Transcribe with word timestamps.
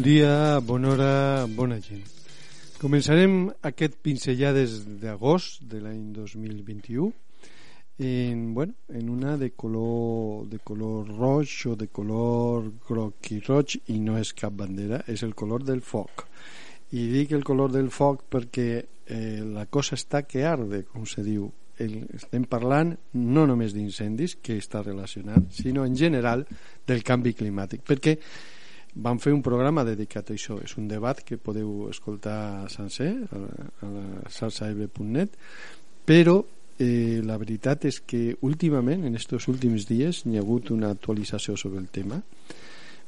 Bon 0.00 0.06
dia, 0.06 0.58
bona 0.64 0.88
hora, 0.94 1.46
bona 1.52 1.76
gent. 1.76 2.06
Començarem 2.80 3.34
aquest 3.68 3.98
pinzellades 4.00 4.78
d'agost 5.02 5.58
de 5.68 5.76
l'any 5.84 6.06
2021 6.16 7.10
en, 8.08 8.38
bueno, 8.54 8.72
en 8.88 9.10
una 9.12 9.34
de 9.36 9.50
color, 9.50 10.46
de 10.48 10.56
color 10.64 11.10
roig 11.18 11.52
o 11.68 11.74
de 11.76 11.90
color 11.92 12.70
groc 12.86 13.28
i 13.36 13.42
roig 13.44 13.74
i 13.92 13.98
no 14.00 14.14
és 14.16 14.30
cap 14.38 14.54
bandera, 14.56 15.02
és 15.04 15.20
el 15.26 15.34
color 15.36 15.66
del 15.68 15.82
foc. 15.84 16.24
I 16.96 17.04
dic 17.10 17.34
el 17.36 17.44
color 17.44 17.74
del 17.74 17.90
foc 17.92 18.22
perquè 18.32 18.70
eh, 18.80 19.42
la 19.44 19.66
cosa 19.68 19.98
està 20.00 20.22
que 20.24 20.46
arde, 20.48 20.86
com 20.88 21.04
se 21.04 21.20
diu. 21.26 21.50
El, 21.76 22.06
estem 22.16 22.46
parlant 22.48 22.94
no 23.20 23.44
només 23.44 23.76
d'incendis, 23.76 24.38
que 24.40 24.56
està 24.56 24.80
relacionat, 24.80 25.52
sinó 25.60 25.84
en 25.84 25.92
general 25.92 26.46
del 26.88 27.04
canvi 27.04 27.34
climàtic. 27.36 27.84
Perquè 27.84 28.16
vam 28.94 29.18
fer 29.22 29.32
un 29.34 29.42
programa 29.42 29.84
dedicat 29.86 30.30
a 30.30 30.34
això. 30.34 30.58
És 30.64 30.76
un 30.78 30.88
debat 30.88 31.20
que 31.24 31.38
podeu 31.38 31.88
escoltar 31.90 32.68
sencer 32.72 33.12
a, 33.30 33.42
a 33.86 33.90
la 33.90 34.06
salsaebre.net 34.28 35.36
però 36.10 36.40
eh, 36.80 37.20
la 37.22 37.36
veritat 37.38 37.84
és 37.86 38.00
que 38.02 38.34
últimament, 38.46 39.04
en 39.06 39.14
aquests 39.14 39.48
últims 39.52 39.86
dies 39.86 40.24
hi 40.26 40.38
ha 40.38 40.44
hagut 40.44 40.72
una 40.74 40.90
actualització 40.90 41.56
sobre 41.60 41.78
el 41.78 41.90
tema 41.92 42.20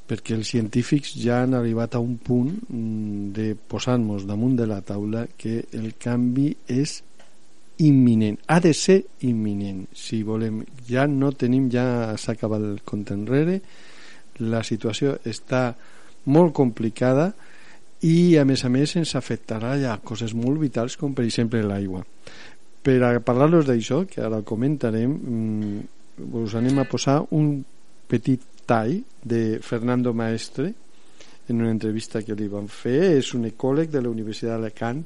perquè 0.07 0.35
els 0.35 0.49
científics 0.51 1.13
ja 1.19 1.41
han 1.43 1.55
arribat 1.55 1.95
a 1.95 2.01
un 2.03 2.17
punt 2.19 2.51
mm, 2.51 3.31
de 3.35 3.53
posar-nos 3.55 4.27
damunt 4.27 4.57
de 4.59 4.67
la 4.67 4.81
taula 4.83 5.25
que 5.37 5.63
el 5.71 5.93
canvi 5.99 6.51
és 6.67 7.01
imminent, 7.83 8.37
ha 8.47 8.59
de 8.61 8.73
ser 8.77 8.99
imminent. 9.25 9.87
Si 9.97 10.21
volem, 10.23 10.61
ja 10.87 11.07
no 11.09 11.31
tenim 11.33 11.69
ja 11.73 12.13
s'ha 12.19 12.35
acabat 12.35 12.61
el 12.61 12.83
compte 12.85 13.15
enrere 13.15 13.61
la 14.51 14.63
situació 14.63 15.17
està 15.25 15.71
molt 16.25 16.53
complicada 16.55 17.31
i 18.03 18.35
a 18.37 18.43
més 18.45 18.63
a 18.65 18.71
més 18.71 18.95
ens 18.99 19.15
afectarà 19.15 19.77
ja 19.79 19.97
coses 20.03 20.33
molt 20.35 20.59
vitals 20.59 20.97
com 20.99 21.13
per 21.15 21.25
exemple 21.25 21.63
l'aigua. 21.63 22.03
Per 22.83 22.97
a 23.07 23.13
parlar-los 23.23 23.67
d'això 23.67 24.03
que 24.09 24.23
ara 24.23 24.41
comentarem 24.43 25.11
mmm, 25.11 25.83
us 26.43 26.55
anem 26.59 26.81
a 26.83 26.87
posar 26.89 27.21
un 27.31 27.61
petit 28.11 28.41
tall 28.67 28.99
de 29.23 29.59
Fernando 29.63 30.13
Maestre 30.13 30.73
en 31.47 31.61
una 31.61 31.71
entrevista 31.71 32.21
que 32.23 32.35
li 32.35 32.47
van 32.51 32.67
fer. 32.67 33.17
És 33.19 33.33
un 33.35 33.47
ecòleg 33.47 33.91
de 33.91 34.03
la 34.03 34.11
Universitat 34.11 34.53
d'Alacant 34.53 35.03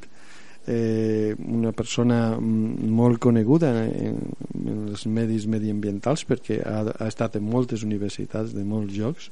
eh, 0.68 1.36
una 1.40 1.72
persona 1.72 2.38
mm, 2.38 2.90
molt 2.92 3.20
coneguda 3.24 3.72
en, 3.86 4.20
en 4.54 4.84
els 4.92 5.08
medis 5.08 5.48
mediambientals 5.48 6.26
perquè 6.28 6.60
ha, 6.62 6.84
ha 6.92 7.08
estat 7.08 7.40
en 7.40 7.48
moltes 7.48 7.86
universitats 7.88 8.54
de 8.56 8.66
molts 8.68 8.94
llocs 8.98 9.32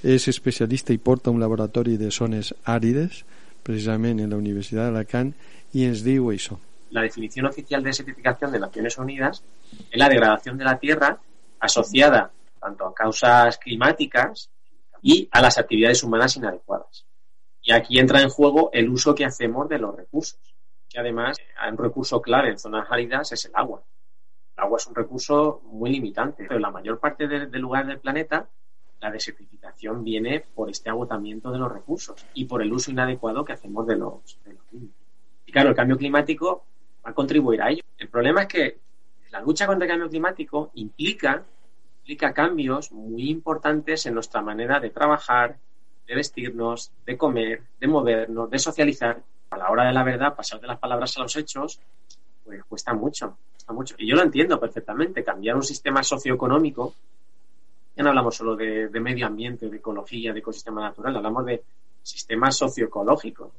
és 0.00 0.28
especialista 0.32 0.94
i 0.94 1.02
porta 1.02 1.30
un 1.34 1.40
laboratori 1.42 1.98
de 2.00 2.10
zones 2.14 2.54
àrides 2.64 3.24
precisament 3.66 4.22
en 4.22 4.30
la 4.32 4.38
Universitat 4.40 4.88
d'Alacant 4.88 5.34
i 5.76 5.84
ens 5.88 6.04
diu 6.06 6.30
això 6.32 6.56
La 6.90 7.02
definició 7.02 7.46
oficial 7.46 7.84
de 7.84 7.92
certificación 7.92 8.50
de 8.52 8.58
Naciones 8.58 8.96
Unidas 8.98 9.42
es 9.90 9.98
la 9.98 10.08
degradación 10.08 10.56
de 10.58 10.64
la 10.64 10.78
tierra 10.78 11.18
asociada 11.60 12.30
tanto 12.60 12.86
a 12.86 12.94
causas 12.94 13.58
climáticas 13.58 14.50
y 15.02 15.28
a 15.32 15.40
las 15.40 15.58
actividades 15.58 16.02
humanas 16.02 16.36
inadecuadas. 16.36 17.06
Y 17.62 17.72
aquí 17.72 17.98
entra 17.98 18.20
en 18.20 18.28
juego 18.28 18.70
el 18.72 18.88
uso 18.90 19.14
que 19.14 19.24
hacemos 19.24 19.68
de 19.68 19.78
los 19.78 19.96
recursos 19.96 20.38
que 20.90 20.98
además 20.98 21.38
un 21.70 21.78
recurso 21.78 22.20
clave 22.20 22.50
en 22.50 22.58
zonas 22.58 22.86
áridas 22.90 23.32
es 23.32 23.44
el 23.46 23.52
agua. 23.54 23.82
El 24.56 24.64
agua 24.64 24.76
es 24.76 24.86
un 24.88 24.94
recurso 24.94 25.62
muy 25.64 25.90
limitante, 25.90 26.44
pero 26.44 26.56
en 26.56 26.62
la 26.62 26.70
mayor 26.70 26.98
parte 26.98 27.28
del 27.28 27.50
de 27.50 27.58
lugares 27.58 27.86
del 27.86 28.00
planeta 28.00 28.48
la 29.00 29.10
desertificación 29.10 30.04
viene 30.04 30.44
por 30.54 30.68
este 30.68 30.90
agotamiento 30.90 31.50
de 31.50 31.58
los 31.58 31.72
recursos 31.72 32.26
y 32.34 32.44
por 32.44 32.60
el 32.60 32.72
uso 32.72 32.90
inadecuado 32.90 33.44
que 33.44 33.54
hacemos 33.54 33.86
de 33.86 33.96
los, 33.96 34.38
de 34.44 34.52
los 34.52 34.72
mismos. 34.72 34.94
Y 35.46 35.52
claro, 35.52 35.70
el 35.70 35.74
cambio 35.74 35.96
climático 35.96 36.66
va 37.04 37.10
a 37.10 37.14
contribuir 37.14 37.62
a 37.62 37.70
ello. 37.70 37.82
El 37.96 38.08
problema 38.08 38.42
es 38.42 38.48
que 38.48 38.78
la 39.30 39.40
lucha 39.40 39.66
contra 39.66 39.86
el 39.86 39.90
cambio 39.90 40.10
climático 40.10 40.70
implica, 40.74 41.44
implica 42.00 42.34
cambios 42.34 42.92
muy 42.92 43.30
importantes 43.30 44.04
en 44.04 44.14
nuestra 44.14 44.42
manera 44.42 44.80
de 44.80 44.90
trabajar, 44.90 45.56
de 46.06 46.14
vestirnos, 46.14 46.92
de 47.06 47.16
comer, 47.16 47.62
de 47.78 47.86
movernos, 47.86 48.50
de 48.50 48.58
socializar 48.58 49.22
a 49.50 49.56
la 49.56 49.68
hora 49.68 49.84
de 49.84 49.92
la 49.92 50.04
verdad, 50.04 50.34
pasar 50.34 50.60
de 50.60 50.68
las 50.68 50.78
palabras 50.78 51.16
a 51.16 51.22
los 51.22 51.34
hechos, 51.36 51.80
pues 52.44 52.62
cuesta 52.64 52.94
mucho, 52.94 53.36
cuesta 53.52 53.72
mucho. 53.72 53.94
Y 53.98 54.08
yo 54.08 54.14
lo 54.14 54.22
entiendo 54.22 54.60
perfectamente, 54.60 55.24
cambiar 55.24 55.56
un 55.56 55.64
sistema 55.64 56.02
socioeconómico, 56.02 56.94
ya 57.96 58.04
no 58.04 58.10
hablamos 58.10 58.36
solo 58.36 58.54
de, 58.54 58.88
de 58.88 59.00
medio 59.00 59.26
ambiente, 59.26 59.68
de 59.68 59.78
ecología, 59.78 60.32
de 60.32 60.38
ecosistema 60.38 60.82
natural, 60.82 61.16
hablamos 61.16 61.44
de 61.46 61.62
sistema 62.02 62.50
socioecológico. 62.52 63.52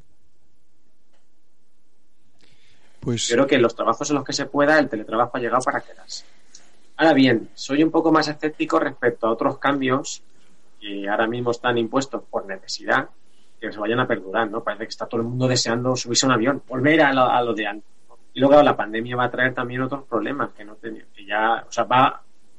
Pues... 3.02 3.28
Yo 3.28 3.35
creo 3.35 3.47
que 3.47 3.56
en 3.56 3.62
los 3.62 3.75
trabajos 3.75 4.09
en 4.09 4.16
los 4.16 4.23
que 4.23 4.34
se 4.34 4.46
pueda, 4.46 4.79
el 4.79 4.88
teletrabajo 4.88 5.38
ha 5.38 5.40
llegado 5.41 5.62
para 5.62 5.81
quedarse. 5.81 6.23
Ahora 6.96 7.13
bien, 7.13 7.50
soy 7.53 7.84
un 7.84 7.91
poco 7.91 8.12
más 8.12 8.29
escéptico 8.29 8.79
respecto 8.79 9.28
a 9.28 9.31
otros 9.31 9.58
cambios 9.58 10.22
que 10.79 11.09
ahora 11.09 11.28
mismo 11.28 11.52
están 11.52 11.78
impuestos 11.78 12.23
por 12.29 12.46
necesidad 12.46 13.09
que 13.61 13.72
se 13.72 13.79
vayan 13.79 13.99
a 13.99 14.07
perdurar, 14.07 14.49
¿no? 14.49 14.63
Parece 14.63 14.85
que 14.85 14.89
está 14.89 15.05
todo 15.05 15.22
el 15.22 15.27
mundo 15.27 15.47
deseando 15.47 15.95
subirse 15.95 16.25
a 16.25 16.29
un 16.29 16.33
avión, 16.33 16.63
volver 16.67 17.01
a 17.03 17.13
lo, 17.13 17.25
a 17.25 17.41
lo 17.44 17.53
de 17.53 17.67
antes. 17.67 17.91
Y 18.33 18.39
luego 18.39 18.61
la 18.63 18.75
pandemia 18.75 19.16
va 19.16 19.25
a 19.25 19.31
traer 19.31 19.53
también 19.53 19.81
otros 19.81 20.03
problemas 20.05 20.51
que 20.53 20.66
no 20.66 20.75
teníamos, 20.75 21.13
que 21.13 21.25
ya, 21.25 21.63
o 21.67 21.72
sea, 21.72 21.88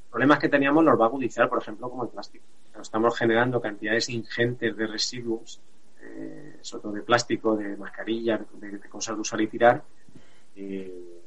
problemas 0.09 0.39
que 0.39 0.49
teníamos 0.49 0.85
los 0.85 1.01
va 1.01 1.07
a 1.07 1.09
agudizar, 1.09 1.49
por 1.49 1.61
ejemplo, 1.61 1.91
como 1.91 2.05
el 2.05 2.11
plástico. 2.11 2.45
Estamos 2.81 3.19
generando 3.19 3.61
cantidades 3.61 4.09
ingentes 4.11 4.77
de 4.77 4.87
residuos, 4.87 5.61
eh, 6.01 6.59
sobre 6.61 6.83
todo 6.83 6.93
de 6.93 7.03
plástico, 7.03 7.57
de 7.57 7.77
mascarilla, 7.77 8.39
de, 8.61 8.79
de 8.79 8.89
cosas 8.89 9.17
de 9.17 9.21
usar 9.23 9.41
y 9.41 9.49
tirar, 9.49 9.83
eh, 10.55 11.21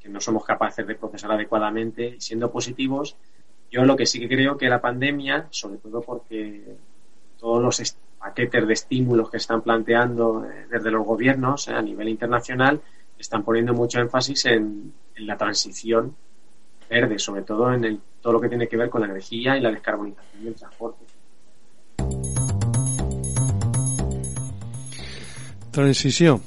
que 0.00 0.08
no 0.08 0.20
somos 0.20 0.44
capaces 0.44 0.84
de 0.84 0.96
procesar 0.96 1.30
adecuadamente. 1.30 2.16
Y 2.16 2.20
siendo 2.20 2.50
positivos, 2.50 3.16
yo 3.70 3.84
lo 3.84 3.96
que 3.96 4.06
sí 4.06 4.18
que 4.18 4.28
creo 4.28 4.56
que 4.56 4.68
la 4.68 4.80
pandemia, 4.80 5.46
sobre 5.50 5.78
todo 5.78 6.00
porque 6.00 6.76
todos 7.38 7.62
los 7.62 7.78
paquetes 8.18 8.66
de 8.66 8.72
estímulos 8.72 9.30
que 9.30 9.36
están 9.36 9.62
planteando 9.62 10.44
eh, 10.44 10.66
desde 10.70 10.90
los 10.90 11.06
gobiernos 11.06 11.68
eh, 11.68 11.72
a 11.72 11.82
nivel 11.82 12.08
internacional 12.08 12.80
están 13.18 13.42
poniendo 13.42 13.74
mucho 13.74 14.00
énfasis 14.00 14.46
en, 14.46 14.92
en, 15.14 15.26
la 15.26 15.36
transición 15.36 16.14
verde, 16.88 17.18
sobre 17.18 17.42
todo 17.42 17.72
en 17.72 17.84
el, 17.84 18.00
todo 18.20 18.34
lo 18.34 18.40
que 18.40 18.48
tiene 18.48 18.68
que 18.68 18.76
ver 18.76 18.88
con 18.88 19.00
la 19.00 19.08
energía 19.08 19.56
y 19.56 19.60
la 19.60 19.70
descarbonización 19.70 20.44
del 20.44 20.54
transporte. 20.54 21.04
Transició, 25.70 26.40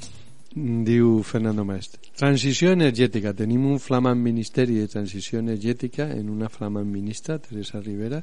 diu 0.53 1.21
Fernando 1.23 1.63
Maestre. 1.63 2.01
Transició 2.17 2.73
energètica. 2.75 3.31
Tenim 3.37 3.63
un 3.69 3.79
flamant 3.79 4.19
ministeri 4.19 4.75
de 4.81 4.89
transició 4.91 5.39
energètica 5.39 6.09
en 6.11 6.29
una 6.29 6.49
flamant 6.49 6.89
ministra, 6.89 7.37
Teresa 7.39 7.79
Rivera, 7.79 8.19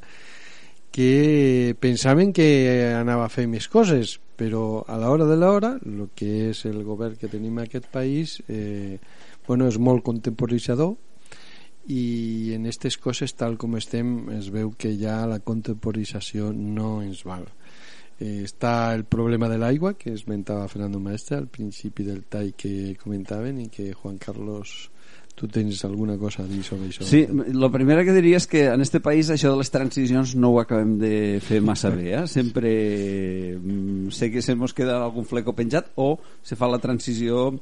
que 0.92 1.76
pensaven 1.80 2.32
que 2.32 2.48
anava 2.96 3.26
a 3.26 3.32
fer 3.32 3.46
més 3.46 3.68
coses 3.68 4.18
però 4.38 4.84
a 4.86 4.96
l'hora 5.00 5.26
de 5.26 5.36
l'hora 5.36 5.74
el 5.82 6.08
que 6.14 6.50
és 6.50 6.64
el 6.70 6.82
govern 6.86 7.18
que 7.18 7.30
tenim 7.30 7.58
a 7.58 7.66
aquest 7.66 7.90
país 7.92 8.38
eh, 8.48 8.98
bueno, 9.46 9.66
és 9.66 9.78
molt 9.78 10.04
contemporitzador 10.06 10.96
i 11.88 12.52
en 12.54 12.66
aquestes 12.68 12.98
coses 13.00 13.32
tal 13.34 13.56
com 13.60 13.78
estem 13.78 14.28
es 14.36 14.50
veu 14.52 14.74
que 14.76 14.92
ja 15.00 15.22
la 15.26 15.40
contemporització 15.40 16.50
no 16.52 16.98
ens 17.00 17.22
val. 17.24 17.46
Eh, 18.20 18.44
està 18.44 18.92
el 18.94 19.06
problema 19.08 19.48
de 19.48 19.56
l'aigua 19.56 19.94
que 19.96 20.12
esmentava 20.12 20.68
Fernando 20.68 21.00
Maestre 21.00 21.38
al 21.38 21.48
principi 21.48 22.04
del 22.04 22.26
tall 22.28 22.52
que 22.58 22.94
comentaven 23.00 23.62
i 23.62 23.68
que 23.72 23.94
Juan 23.94 24.18
Carlos 24.20 24.90
tu 25.38 25.46
tens 25.46 25.78
alguna 25.86 26.16
cosa 26.18 26.42
a 26.42 26.46
dir 26.50 26.64
sobre 26.66 26.88
això? 26.90 27.06
Sí, 27.06 27.20
el 27.30 27.68
primer 27.70 28.00
que 28.04 28.16
diria 28.16 28.40
és 28.40 28.48
que 28.50 28.64
en 28.72 28.82
este 28.82 28.98
país 28.98 29.30
això 29.30 29.52
de 29.54 29.60
les 29.62 29.70
transicions 29.70 30.34
no 30.34 30.50
ho 30.50 30.58
acabem 30.60 30.96
de 30.98 31.12
fer 31.44 31.60
massa 31.62 31.92
bé, 31.94 32.10
eh? 32.18 32.24
sempre 32.26 32.72
mm, 33.56 34.10
sé 34.10 34.32
que 34.34 34.42
se 34.42 34.56
mos 34.58 34.74
queda 34.74 34.98
algun 35.04 35.24
fleco 35.28 35.54
penjat 35.54 35.92
o 35.96 36.16
se 36.42 36.58
fa 36.58 36.66
la 36.68 36.80
transició 36.82 37.52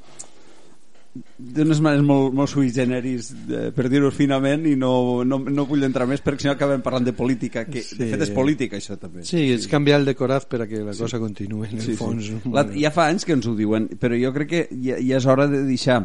d'unes 1.39 1.79
maneres 1.81 2.05
molt, 2.05 2.35
molt 2.37 2.51
sui 2.53 2.69
generis 2.77 3.31
eh, 3.49 3.71
per 3.73 3.87
dir-ho 3.89 4.11
finament 4.13 4.67
i 4.69 4.75
no, 4.77 5.23
no, 5.25 5.39
no 5.41 5.65
vull 5.69 5.87
entrar 5.87 6.05
més 6.09 6.21
perquè 6.25 6.45
si 6.45 6.49
no 6.51 6.53
acabem 6.53 6.83
parlant 6.85 7.07
de 7.09 7.15
política 7.17 7.63
que 7.65 7.81
Sí. 7.81 7.97
de 7.97 8.11
fet 8.11 8.25
és 8.27 8.33
política 8.37 8.77
això 8.77 8.99
també 9.01 9.25
Sí, 9.25 9.47
és 9.55 9.65
canviar 9.71 10.03
el 10.03 10.05
decorat 10.11 10.45
per 10.49 10.61
a 10.65 10.67
que 10.69 10.83
la 10.85 10.93
cosa 10.93 11.17
continuï 11.23 11.71
en 11.71 11.79
el 11.81 11.87
Sí, 11.87 11.95
fons. 11.97 12.29
sí. 12.29 12.37
La, 12.53 12.67
ja 12.69 12.93
fa 12.93 13.07
anys 13.09 13.25
que 13.25 13.33
ens 13.33 13.49
ho 13.49 13.55
diuen, 13.57 13.89
però 13.97 14.13
jo 14.21 14.33
crec 14.37 14.49
que 14.51 14.63
ja, 14.77 14.99
ja 15.01 15.17
és 15.17 15.25
hora 15.27 15.49
de 15.49 15.63
deixar 15.65 16.03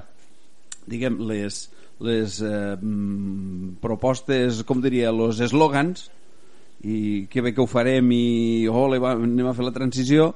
diguem, 0.89 1.19
les, 1.29 1.63
les 2.01 2.39
eh, 2.41 2.77
mm, 2.77 3.77
propostes, 3.83 4.63
com 4.67 4.81
diria, 4.81 5.11
els 5.13 5.41
eslògans 5.43 6.09
i 6.81 7.27
que 7.29 7.43
bé 7.45 7.53
que 7.53 7.61
ho 7.61 7.69
farem 7.69 8.09
i 8.15 8.67
ole, 8.67 8.97
va, 9.01 9.13
anem 9.13 9.47
a 9.47 9.55
fer 9.57 9.67
la 9.67 9.75
transició 9.75 10.31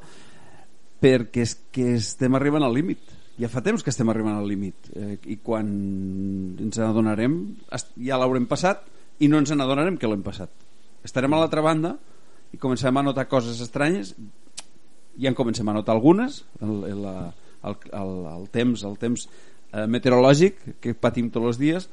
perquè 1.01 1.43
és 1.45 1.55
que 1.73 1.95
estem 1.97 2.37
arribant 2.37 2.65
al 2.65 2.73
límit. 2.75 3.01
Ja 3.35 3.49
fa 3.51 3.63
temps 3.65 3.83
que 3.83 3.91
estem 3.91 4.09
arribant 4.09 4.37
al 4.37 4.47
límit 4.47 4.91
eh, 4.95 5.17
i 5.27 5.39
quan 5.43 5.67
ens 6.61 6.79
n'adonarem 6.79 7.35
ja 7.99 8.19
l'haurem 8.21 8.45
passat 8.47 8.85
i 9.19 9.27
no 9.31 9.41
ens 9.41 9.51
n'adonarem 9.51 9.97
que 9.99 10.07
l'hem 10.07 10.23
passat. 10.23 10.51
Estarem 11.05 11.33
a 11.33 11.41
l'altra 11.41 11.63
banda 11.65 11.95
i 12.55 12.61
començarem 12.61 13.01
a 13.01 13.03
notar 13.03 13.27
coses 13.27 13.59
estranyes. 13.61 14.13
Ja 15.19 15.31
en 15.31 15.35
comencem 15.35 15.67
a 15.69 15.75
notar 15.75 15.95
algunes 15.95 16.43
el, 16.61 16.77
el, 16.91 17.03
el, 17.67 17.75
el, 17.99 18.15
el 18.31 18.49
temps 18.51 18.83
el 18.87 18.97
temps 18.99 19.27
eh, 19.75 19.85
meteorològic 19.91 20.61
que 20.81 20.95
patim 20.95 21.29
tots 21.33 21.51
els 21.51 21.61
dies 21.61 21.89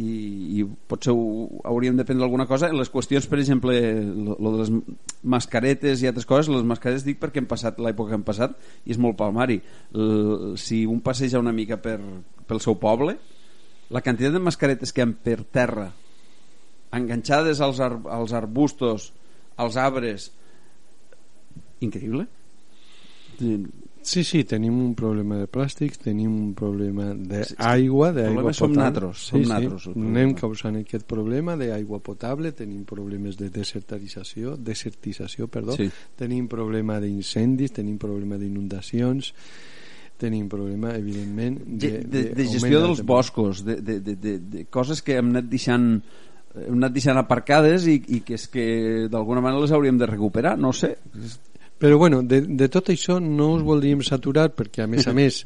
i, 0.00 0.12
i 0.60 0.64
potser 0.88 1.12
ho, 1.12 1.48
hauríem 1.68 1.98
de 1.98 2.06
prendre 2.08 2.24
alguna 2.24 2.46
cosa. 2.48 2.70
Les 2.72 2.88
qüestions, 2.92 3.26
per 3.28 3.40
exemple 3.42 3.76
lo, 4.00 4.36
de 4.38 4.62
les 4.62 4.70
mascaretes 5.34 6.00
i 6.00 6.08
altres 6.08 6.28
coses 6.28 6.48
les 6.52 6.64
mascaretes 6.66 7.04
dic 7.04 7.20
perquè 7.20 7.42
hem 7.42 7.50
passat 7.50 7.80
l'època 7.82 8.14
que 8.14 8.20
hem 8.20 8.26
passat 8.26 8.56
i 8.86 8.94
és 8.94 9.00
molt 9.02 9.18
palmari. 9.20 9.60
L, 9.92 10.54
si 10.60 10.86
un 10.88 11.02
passeja 11.04 11.42
una 11.42 11.54
mica 11.56 11.80
per, 11.82 11.98
pel 12.48 12.62
seu 12.64 12.78
poble 12.80 13.18
la 13.90 14.02
quantitat 14.06 14.34
de 14.34 14.42
mascaretes 14.42 14.94
que 14.94 15.02
hi 15.02 15.08
ha 15.08 15.14
per 15.24 15.40
terra 15.50 15.88
enganxades 16.94 17.60
als, 17.62 17.80
ar, 17.82 17.92
als 18.10 18.34
arbustos 18.34 19.10
als 19.60 19.76
arbres 19.78 20.30
increïble 21.82 22.26
Sí, 24.10 24.24
sí, 24.26 24.40
tenim 24.48 24.74
un 24.82 24.94
problema 24.98 25.36
de 25.38 25.46
plàstics, 25.46 26.00
tenim 26.02 26.32
un 26.34 26.52
problema 26.58 27.12
d'aigua, 27.14 28.08
d'aigua 28.10 28.40
problema 28.40 28.52
som 28.58 28.72
potable. 28.72 28.84
natros, 28.88 29.18
som 29.30 29.42
sí, 29.44 29.48
natros, 29.48 29.84
sí. 29.86 29.92
Anem 29.94 30.32
causant 30.34 30.78
aquest 30.80 31.06
problema 31.06 31.54
d'aigua 31.60 32.00
potable, 32.02 32.50
tenim 32.58 32.80
problemes 32.88 33.36
de 33.38 33.50
desertarització, 33.54 34.56
desertització, 34.58 35.46
perdó, 35.46 35.76
Sí. 35.78 35.86
tenim 36.18 36.48
problema 36.50 36.98
d'incendis, 36.98 37.70
tenim 37.76 37.98
problema 38.02 38.38
d'inundacions, 38.40 39.30
tenim 40.18 40.48
problema, 40.50 40.90
evidentment, 40.98 41.60
de, 41.64 41.90
de, 42.02 42.24
de, 42.24 42.34
de 42.34 42.48
gestió 42.50 42.82
dels 42.82 43.04
boscos 43.06 43.62
de, 43.64 43.76
de, 43.80 44.00
de, 44.00 44.16
de, 44.16 44.34
de 44.38 44.64
coses 44.68 45.00
que 45.06 45.14
hem 45.16 45.30
anat 45.32 45.46
deixant 45.48 45.86
hem 46.50 46.74
anat 46.80 46.92
deixant 46.92 47.16
aparcades 47.16 47.86
i, 47.86 47.94
i 48.10 48.20
que 48.26 48.34
és 48.34 48.48
que 48.50 48.66
d'alguna 49.08 49.40
manera 49.40 49.62
les 49.62 49.70
hauríem 49.72 49.96
de 50.02 50.08
recuperar 50.10 50.56
no 50.58 50.72
sé 50.74 50.96
Però 51.80 51.96
bueno, 51.96 52.20
de, 52.22 52.42
de 52.44 52.68
tot 52.68 52.90
això 52.92 53.16
no 53.24 53.54
us 53.56 53.64
voldríem 53.64 54.02
saturar 54.04 54.50
perquè 54.52 54.84
a 54.84 54.88
més 54.90 55.08
a 55.08 55.14
més 55.20 55.40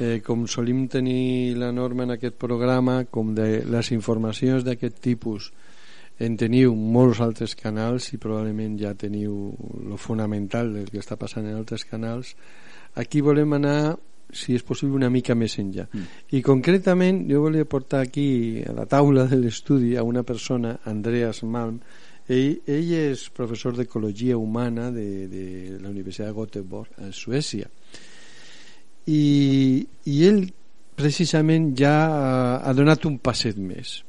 eh, 0.00 0.20
com 0.24 0.46
solim 0.48 0.86
tenir 0.88 1.54
la 1.60 1.70
norma 1.76 2.06
en 2.06 2.14
aquest 2.16 2.38
programa 2.40 3.02
com 3.04 3.34
de 3.36 3.62
les 3.68 3.92
informacions 3.92 4.64
d'aquest 4.64 4.98
tipus 5.04 5.50
en 6.24 6.36
teniu 6.38 6.74
molts 6.78 7.20
altres 7.20 7.56
canals 7.58 8.12
i 8.14 8.20
probablement 8.22 8.78
ja 8.80 8.94
teniu 8.94 9.52
lo 9.84 9.98
fonamental 9.98 10.72
del 10.72 10.90
que 10.90 11.02
està 11.02 11.18
passant 11.20 11.46
en 11.46 11.58
altres 11.58 11.84
canals 11.90 12.36
aquí 12.94 13.20
volem 13.20 13.56
anar 13.58 13.96
si 14.34 14.54
és 14.54 14.62
possible 14.66 14.96
una 14.96 15.10
mica 15.10 15.34
més 15.34 15.58
enllà 15.58 15.84
Mm. 15.92 16.06
i 16.38 16.42
concretament 16.42 17.24
jo 17.28 17.42
volia 17.42 17.66
portar 17.66 18.00
aquí 18.00 18.62
a 18.66 18.72
la 18.72 18.86
taula 18.86 19.26
de 19.26 19.36
l'estudi 19.36 19.96
a 19.96 20.02
una 20.02 20.22
persona, 20.22 20.78
Andreas 20.84 21.42
Malm 21.44 21.80
ell, 22.28 22.60
ell 22.66 22.92
és 22.96 23.28
professor 23.34 23.76
d'ecologia 23.76 24.38
humana 24.38 24.90
de, 24.94 25.26
de 25.28 25.44
la 25.80 25.90
Universitat 25.90 26.30
de 26.30 26.38
Göteborg 26.38 27.04
a 27.04 27.12
Suècia. 27.12 27.68
I, 29.06 29.84
i 30.08 30.18
ell 30.24 30.46
precisament 30.96 31.72
ja 31.76 31.94
ha, 32.06 32.34
ha 32.64 32.74
donat 32.76 33.04
un 33.04 33.18
passet 33.18 33.58
més. 33.60 34.00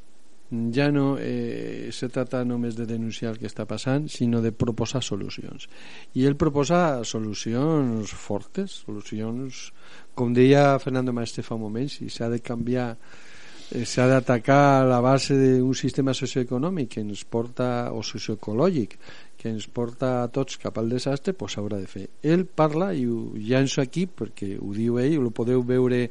Ja 0.71 0.91
no 0.93 1.15
eh, 1.19 1.89
se 1.91 2.07
trata 2.13 2.43
només 2.45 2.77
de 2.77 2.85
denunciar 2.87 3.33
el 3.33 3.39
que 3.41 3.49
està 3.49 3.65
passant 3.67 4.05
sinó 4.13 4.43
de 4.45 4.53
proposar 4.53 5.01
solucions. 5.03 5.65
I 6.13 6.27
ell 6.29 6.37
proposa 6.39 7.01
solucions 7.03 8.13
fortes 8.13 8.83
solucions 8.85 9.71
com 10.15 10.35
deia 10.37 10.77
Fernando 10.79 11.11
Maestre 11.17 11.43
fa 11.43 11.57
un 11.57 11.65
moment 11.65 11.89
si 11.91 12.11
s'ha 12.13 12.29
de 12.31 12.39
canviar 12.45 12.91
eh, 12.93 13.24
s'ha 13.65 14.05
d'atacar 14.07 14.85
la 14.85 14.99
base 15.01 15.33
d'un 15.33 15.73
sistema 15.73 16.13
socioeconòmic 16.13 16.95
que 16.95 17.01
ens 17.01 17.23
porta 17.25 17.91
o 17.93 18.03
socioecològic 18.05 18.97
que 19.39 19.49
ens 19.49 19.65
porta 19.67 20.23
a 20.23 20.27
tots 20.29 20.59
cap 20.61 20.77
al 20.77 20.89
desastre 20.89 21.33
pues 21.33 21.55
s'haurà 21.55 21.79
de 21.81 21.89
fer. 21.89 22.05
Ell 22.21 22.45
parla 22.45 22.91
i 22.93 23.05
ho 23.09 23.33
llanço 23.35 23.81
aquí 23.81 24.05
perquè 24.05 24.55
ho 24.59 24.71
diu 24.73 24.99
ell 25.01 25.25
ho 25.25 25.33
podeu 25.33 25.65
veure 25.65 26.05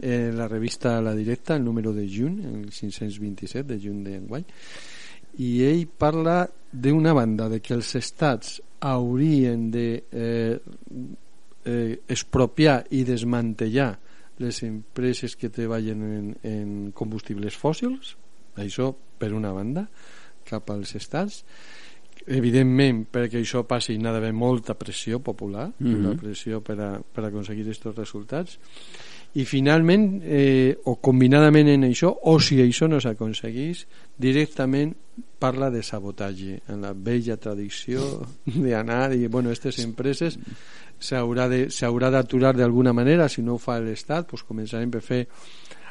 en 0.00 0.36
la 0.38 0.48
revista 0.48 1.00
La 1.02 1.14
Directa 1.14 1.56
el 1.56 1.64
número 1.64 1.92
de 1.92 2.06
juny 2.06 2.42
el 2.46 2.70
527 2.70 3.66
de 3.66 3.80
juny 3.82 4.02
d'enguany 4.04 4.46
i 5.42 5.50
ell 5.66 5.86
parla 5.86 6.44
d'una 6.70 7.14
banda 7.14 7.48
de 7.48 7.60
que 7.62 7.74
els 7.74 7.94
estats 7.98 8.60
haurien 8.80 9.70
de 9.70 9.88
eh, 10.10 10.58
eh, 11.64 11.98
expropiar 12.08 12.84
i 12.90 13.04
desmantellar 13.06 13.92
les 14.38 14.62
empreses 14.62 15.34
que 15.36 15.50
treballen 15.50 16.02
en, 16.02 16.28
en 16.46 16.92
combustibles 16.92 17.56
fòssils 17.58 18.16
això 18.56 18.92
per 19.18 19.32
una 19.34 19.52
banda 19.52 19.88
cap 20.48 20.70
als 20.70 20.94
estats 20.98 21.44
evidentment 22.28 23.04
perquè 23.12 23.40
això 23.40 23.62
passi 23.68 23.94
hi 23.96 24.02
ha 24.04 24.12
d'haver 24.12 24.32
molta 24.36 24.74
pressió 24.78 25.20
popular 25.24 25.70
Mhm. 25.78 25.94
una 25.98 26.14
pressió 26.18 26.60
per, 26.60 26.78
a, 26.80 26.90
per 27.00 27.24
aconseguir 27.24 27.64
aquests 27.64 27.86
resultats 27.96 28.58
i 29.36 29.44
finalment 29.44 30.22
eh, 30.24 30.78
o 30.88 30.96
combinadament 31.04 31.68
en 31.74 31.84
això 31.88 32.10
o 32.30 32.38
si 32.40 32.62
això 32.62 32.88
no 32.88 33.00
s'aconseguís 33.00 33.84
directament 34.16 34.94
parla 35.38 35.68
de 35.70 35.82
sabotatge 35.84 36.62
en 36.72 36.80
la 36.82 36.94
vella 36.94 37.36
tradició 37.36 38.24
d'anar 38.46 39.12
i 39.14 39.26
bueno, 39.26 39.50
aquestes 39.50 39.84
empreses 39.84 40.38
s'haurà 40.98 42.10
d'aturar 42.10 42.56
d'alguna 42.56 42.94
manera 42.96 43.28
si 43.28 43.42
no 43.42 43.58
ho 43.58 43.62
fa 43.62 43.78
l'Estat 43.80 44.30
pues 44.30 44.46
començarem 44.48 44.90
per 44.90 45.04
fer 45.04 45.24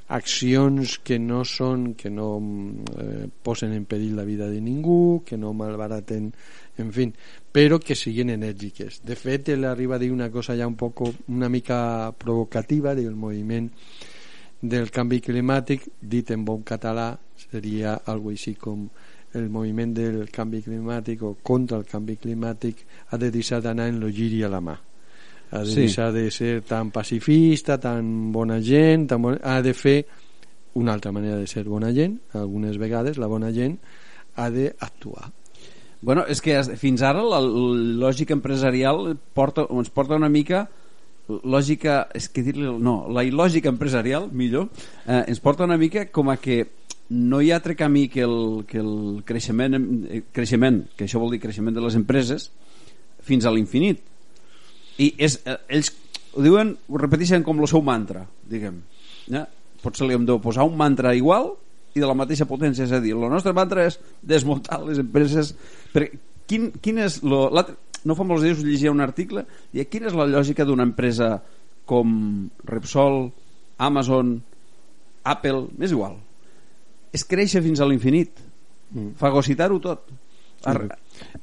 accions 0.08 0.98
que 1.04 1.20
no 1.20 1.44
són 1.44 1.92
que 2.00 2.10
no 2.10 2.30
eh, 2.40 3.28
posen 3.44 3.74
en 3.76 3.86
perill 3.86 4.16
la 4.16 4.24
vida 4.24 4.48
de 4.50 4.62
ningú 4.64 5.22
que 5.28 5.38
no 5.38 5.54
malbaraten 5.54 6.32
en 6.78 6.94
fin, 6.94 7.14
però 7.58 7.80
que 7.82 7.96
siguin 7.98 8.30
enèrgiques 8.30 9.00
de 9.02 9.16
fet 9.18 9.48
ell 9.50 9.64
arriba 9.66 9.96
a 9.96 10.02
dir 10.02 10.12
una 10.14 10.28
cosa 10.30 10.54
ja 10.54 10.68
un 10.70 10.76
poco 10.78 11.08
una 11.34 11.50
mica 11.50 12.12
provocativa 12.14 12.94
del 12.94 13.16
moviment 13.18 13.72
del 14.62 14.92
canvi 14.94 15.18
climàtic. 15.26 15.88
Dit 16.02 16.30
en 16.36 16.44
bon 16.46 16.62
català 16.62 17.16
seria 17.50 17.96
algo 18.06 18.30
així 18.30 18.54
com 18.62 18.84
el 19.34 19.50
moviment 19.50 19.96
del 19.98 20.30
canvi 20.34 20.62
climàtic 20.66 21.24
o 21.26 21.32
contra 21.42 21.80
el 21.82 21.86
canvi 21.90 22.20
climàtic 22.22 22.86
ha 23.10 23.18
de 23.18 23.32
deixar 23.34 23.62
d'anar 23.66 23.90
en 23.90 24.00
lo 24.02 24.12
giri 24.14 24.44
a 24.44 24.50
la 24.54 24.62
mà. 24.62 24.78
Ha 25.50 25.64
de 25.64 25.72
Sí. 25.72 25.82
deixar 25.88 26.12
de 26.14 26.30
ser 26.30 26.62
tan 26.62 26.92
pacifista 26.92 27.80
tan 27.80 28.32
bona 28.32 28.62
gent 28.62 29.08
tan 29.10 29.22
bon... 29.22 29.40
ha 29.42 29.62
de 29.64 29.74
fer 29.74 30.06
una 30.76 30.94
altra 30.94 31.12
manera 31.12 31.38
de 31.38 31.48
ser 31.48 31.64
bona 31.66 31.92
gent. 31.92 32.20
Algunes 32.34 32.78
vegades 32.78 33.18
la 33.18 33.26
bona 33.26 33.52
gent 33.52 33.80
ha 34.36 34.50
d'actuar 34.52 35.32
Bueno, 36.02 36.24
és 36.30 36.42
que 36.46 36.54
fins 36.78 37.02
ara 37.02 37.24
la, 37.26 37.40
lògica 37.42 38.36
empresarial 38.38 39.16
porta, 39.34 39.66
ens 39.74 39.90
porta 39.90 40.18
una 40.20 40.30
mica 40.30 40.68
lògica, 41.28 42.06
és 42.16 42.30
que 42.32 42.44
dir-li 42.46 42.70
no, 42.80 43.00
la 43.12 43.26
il·lògica 43.28 43.72
empresarial, 43.74 44.30
millor 44.32 44.70
eh, 45.06 45.26
ens 45.26 45.42
porta 45.44 45.66
una 45.66 45.78
mica 45.80 46.06
com 46.14 46.30
a 46.32 46.38
que 46.40 46.62
no 47.10 47.42
hi 47.42 47.52
ha 47.52 47.58
altre 47.60 47.76
camí 47.76 48.08
que 48.12 48.24
el, 48.24 48.66
que 48.68 48.80
el 48.80 49.24
creixement, 49.28 49.76
eh, 50.08 50.22
creixement 50.32 50.84
que 50.96 51.08
això 51.08 51.20
vol 51.20 51.34
dir 51.36 51.42
creixement 51.44 51.76
de 51.76 51.84
les 51.84 51.98
empreses 52.00 52.50
fins 53.24 53.46
a 53.46 53.52
l'infinit 53.52 54.02
i 55.04 55.14
és, 55.18 55.40
eh, 55.46 55.58
ells 55.68 55.92
ho 56.38 56.44
diuen, 56.46 56.76
ho 56.88 57.00
repeteixen 57.02 57.44
com 57.44 57.60
el 57.60 57.70
seu 57.72 57.84
mantra 57.84 58.26
diguem 58.48 58.82
ja? 59.28 59.48
potser 59.84 60.08
li 60.08 60.18
hem 60.18 60.28
de 60.28 60.38
posar 60.44 60.68
un 60.68 60.78
mantra 60.80 61.16
igual 61.16 61.56
i 61.98 62.04
de 62.04 62.08
la 62.10 62.16
mateixa 62.18 62.48
potència, 62.50 62.86
és 62.86 62.94
a 62.94 63.02
dir, 63.04 63.16
el 63.18 63.28
nostre 63.32 63.56
mantra 63.58 63.88
és 63.90 64.00
desmuntar 64.22 64.80
les 64.86 65.02
empreses. 65.04 65.54
Perquè 65.94 66.22
quin, 66.48 66.70
quin 66.84 67.02
és 67.04 67.20
lo, 67.26 67.48
no 68.08 68.16
fa 68.16 68.26
molts 68.28 68.46
dies 68.46 68.64
llegia 68.64 68.94
un 68.94 69.04
article 69.04 69.44
i 69.74 69.84
quina 69.90 70.12
és 70.12 70.16
la 70.18 70.28
lògica 70.30 70.66
d'una 70.68 70.86
empresa 70.88 71.36
com 71.88 72.48
Repsol, 72.68 73.28
Amazon 73.84 74.38
Apple, 75.28 75.68
m'és 75.80 75.92
igual. 75.96 76.18
És 77.16 77.26
créixer 77.28 77.64
fins 77.66 77.82
a 77.82 77.88
l'infinit. 77.88 78.44
Mm. 78.88 79.18
fagocitar-ho 79.20 79.82
tot. 79.84 80.06
Ar 80.64 80.78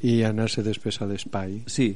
i 0.00 0.22
anar-se 0.24 0.62
després 0.64 0.96
a 1.00 1.08
l'espai. 1.08 1.58
Sí. 1.70 1.90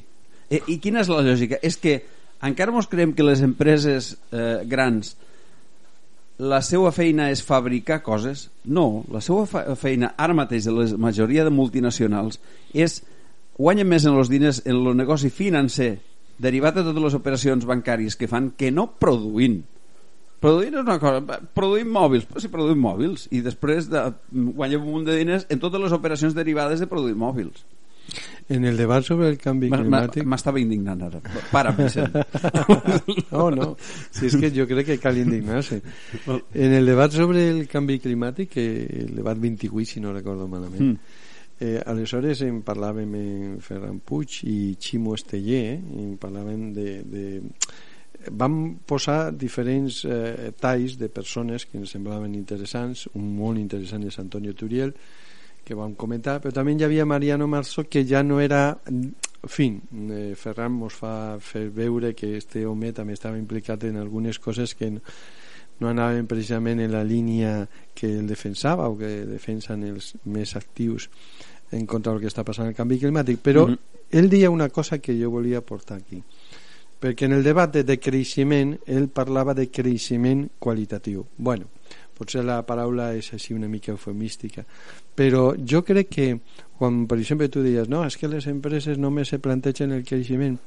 I, 0.48 0.60
I 0.74 0.78
quina 0.82 1.00
és 1.00 1.10
la 1.12 1.22
lògica? 1.24 1.58
És 1.64 1.78
que 1.80 1.98
encara 2.44 2.72
mos 2.74 2.88
creiem 2.90 3.14
que 3.16 3.26
les 3.26 3.42
empreses 3.44 4.14
eh, 4.30 4.60
grans 4.68 5.14
la 6.38 6.60
seva 6.62 6.92
feina 6.94 7.28
és 7.32 7.42
fabricar 7.42 7.98
coses? 8.06 8.46
No, 8.64 9.04
la 9.10 9.20
seva 9.24 9.74
feina 9.76 10.12
ara 10.16 10.36
mateix 10.38 10.68
de 10.68 10.74
la 10.74 10.86
majoria 11.00 11.44
de 11.44 11.50
multinacionals 11.54 12.38
és 12.72 13.00
guanyen 13.58 13.88
més 13.90 14.06
en 14.06 14.14
els 14.14 14.30
diners 14.30 14.62
en 14.64 14.76
el 14.78 14.94
negoci 14.96 15.32
financer 15.34 15.96
derivat 16.38 16.78
de 16.78 16.84
totes 16.86 17.02
les 17.02 17.16
operacions 17.18 17.66
bancàries 17.66 18.14
que 18.14 18.30
fan 18.30 18.52
que 18.56 18.70
no 18.70 18.86
produint 19.02 19.64
produint 20.38 20.76
és 20.78 20.84
una 20.84 21.00
cosa 21.02 21.40
produïm 21.58 21.90
mòbils, 21.90 22.28
però 22.30 22.38
si 22.38 22.52
produïm 22.52 22.78
mòbils 22.78 23.26
i 23.34 23.42
després 23.42 23.90
de, 23.90 24.04
guanyem 24.30 24.86
un 24.86 24.94
munt 24.94 25.08
de 25.08 25.18
diners 25.18 25.48
en 25.50 25.58
totes 25.58 25.82
les 25.82 25.96
operacions 25.96 26.38
derivades 26.38 26.78
de 26.78 26.86
produir 26.86 27.18
mòbils 27.18 27.66
en 28.48 28.64
el 28.64 28.76
debat 28.76 29.04
sobre 29.04 29.28
el 29.28 29.36
canvi 29.38 29.68
climàtic... 29.72 30.24
M'estava 30.28 30.60
indignant 30.60 31.02
ara. 31.04 31.20
Para, 31.52 31.74
Vicent. 31.76 32.14
no, 33.32 33.50
no. 33.52 33.68
Si 34.10 34.28
és 34.30 34.36
que 34.40 34.50
jo 34.54 34.64
crec 34.70 34.94
que 34.94 34.98
cal 35.02 35.20
indignar-se. 35.20 35.82
En 36.28 36.76
el 36.78 36.88
debat 36.88 37.12
sobre 37.12 37.44
el 37.50 37.66
canvi 37.68 37.98
climàtic, 38.00 38.56
el 38.62 39.12
debat 39.18 39.38
28, 39.38 39.90
si 39.92 40.04
no 40.04 40.14
recordo 40.16 40.48
malament, 40.48 40.94
mm. 40.94 41.20
eh, 41.60 41.76
aleshores 41.84 42.42
en 42.48 42.62
parlàvem 42.64 43.14
en 43.20 43.60
Ferran 43.64 44.00
Puig 44.00 44.40
i 44.48 44.58
Ximo 44.80 45.14
Esteller, 45.18 45.76
eh, 45.76 46.02
en 46.06 46.16
parlàvem 46.20 46.72
de, 46.72 46.88
de 47.04 47.28
vam 48.32 48.78
posar 48.86 49.30
diferents 49.36 50.02
eh, 50.04 50.50
talls 50.58 50.96
de 50.98 51.08
persones 51.08 51.68
que 51.68 51.78
ens 51.78 51.92
semblaven 51.94 52.34
interessants 52.34 53.06
un 53.14 53.28
molt 53.36 53.60
interessant 53.60 54.04
és 54.08 54.18
Antonio 54.18 54.56
Turiel 54.58 54.94
que 55.68 55.76
vam 55.76 55.92
comentar, 56.00 56.38
però 56.40 56.54
també 56.56 56.72
hi 56.72 56.84
havia 56.86 57.04
Mariano 57.04 57.46
Marzo 57.46 57.84
que 57.84 58.06
ja 58.08 58.22
no 58.24 58.40
era 58.40 58.62
en 58.88 59.10
fi, 59.44 59.68
eh, 60.10 60.34
Ferran 60.36 60.72
mos 60.72 60.96
fa 60.98 61.38
fer 61.40 61.68
veure 61.70 62.14
que 62.16 62.36
este 62.38 62.64
home 62.66 62.92
també 62.96 63.14
estava 63.14 63.38
implicat 63.38 63.84
en 63.84 64.00
algunes 64.00 64.38
coses 64.42 64.74
que 64.74 64.90
no, 64.90 65.02
no 65.80 65.90
anaven 65.92 66.26
precisament 66.26 66.80
en 66.80 66.92
la 66.92 67.04
línia 67.04 67.68
que 67.94 68.10
el 68.18 68.26
defensava 68.26 68.88
o 68.88 68.96
que 68.98 69.26
defensen 69.28 69.84
els 69.86 70.14
més 70.24 70.56
actius 70.56 71.08
en 71.70 71.86
contra 71.86 72.12
del 72.12 72.22
que 72.22 72.32
està 72.32 72.44
passant 72.44 72.70
el 72.70 72.74
canvi 72.74 72.98
climàtic 72.98 73.42
però 73.44 73.66
mm 73.68 73.72
-hmm. 73.72 74.18
ell 74.18 74.28
deia 74.28 74.50
una 74.50 74.68
cosa 74.70 74.98
que 74.98 75.14
jo 75.14 75.30
volia 75.30 75.60
portar 75.60 75.98
aquí 75.98 76.22
perquè 77.00 77.26
en 77.26 77.32
el 77.32 77.44
debat 77.44 77.70
de 77.72 77.98
creixement 77.98 78.78
ell 78.86 79.08
parlava 79.08 79.54
de 79.54 79.70
creixement 79.70 80.48
qualitatiu 80.58 81.26
bueno, 81.36 81.66
potser 82.18 82.44
la 82.44 82.60
paraula 82.66 83.12
és 83.16 83.32
així 83.32 83.54
una 83.54 83.70
mica 83.70 83.94
eufemística. 83.94 84.66
Però 85.14 85.52
jo 85.58 85.84
crec 85.86 86.10
que 86.12 86.28
quan 86.78 87.06
per 87.10 87.18
exemple 87.18 87.48
tu 87.48 87.62
deies 87.64 87.88
no, 87.88 88.04
és 88.06 88.18
que 88.18 88.30
les 88.30 88.46
empreses 88.50 88.98
només 88.98 89.30
se 89.32 89.40
plantegen 89.42 89.94
el 89.94 90.04
creixement 90.06 90.58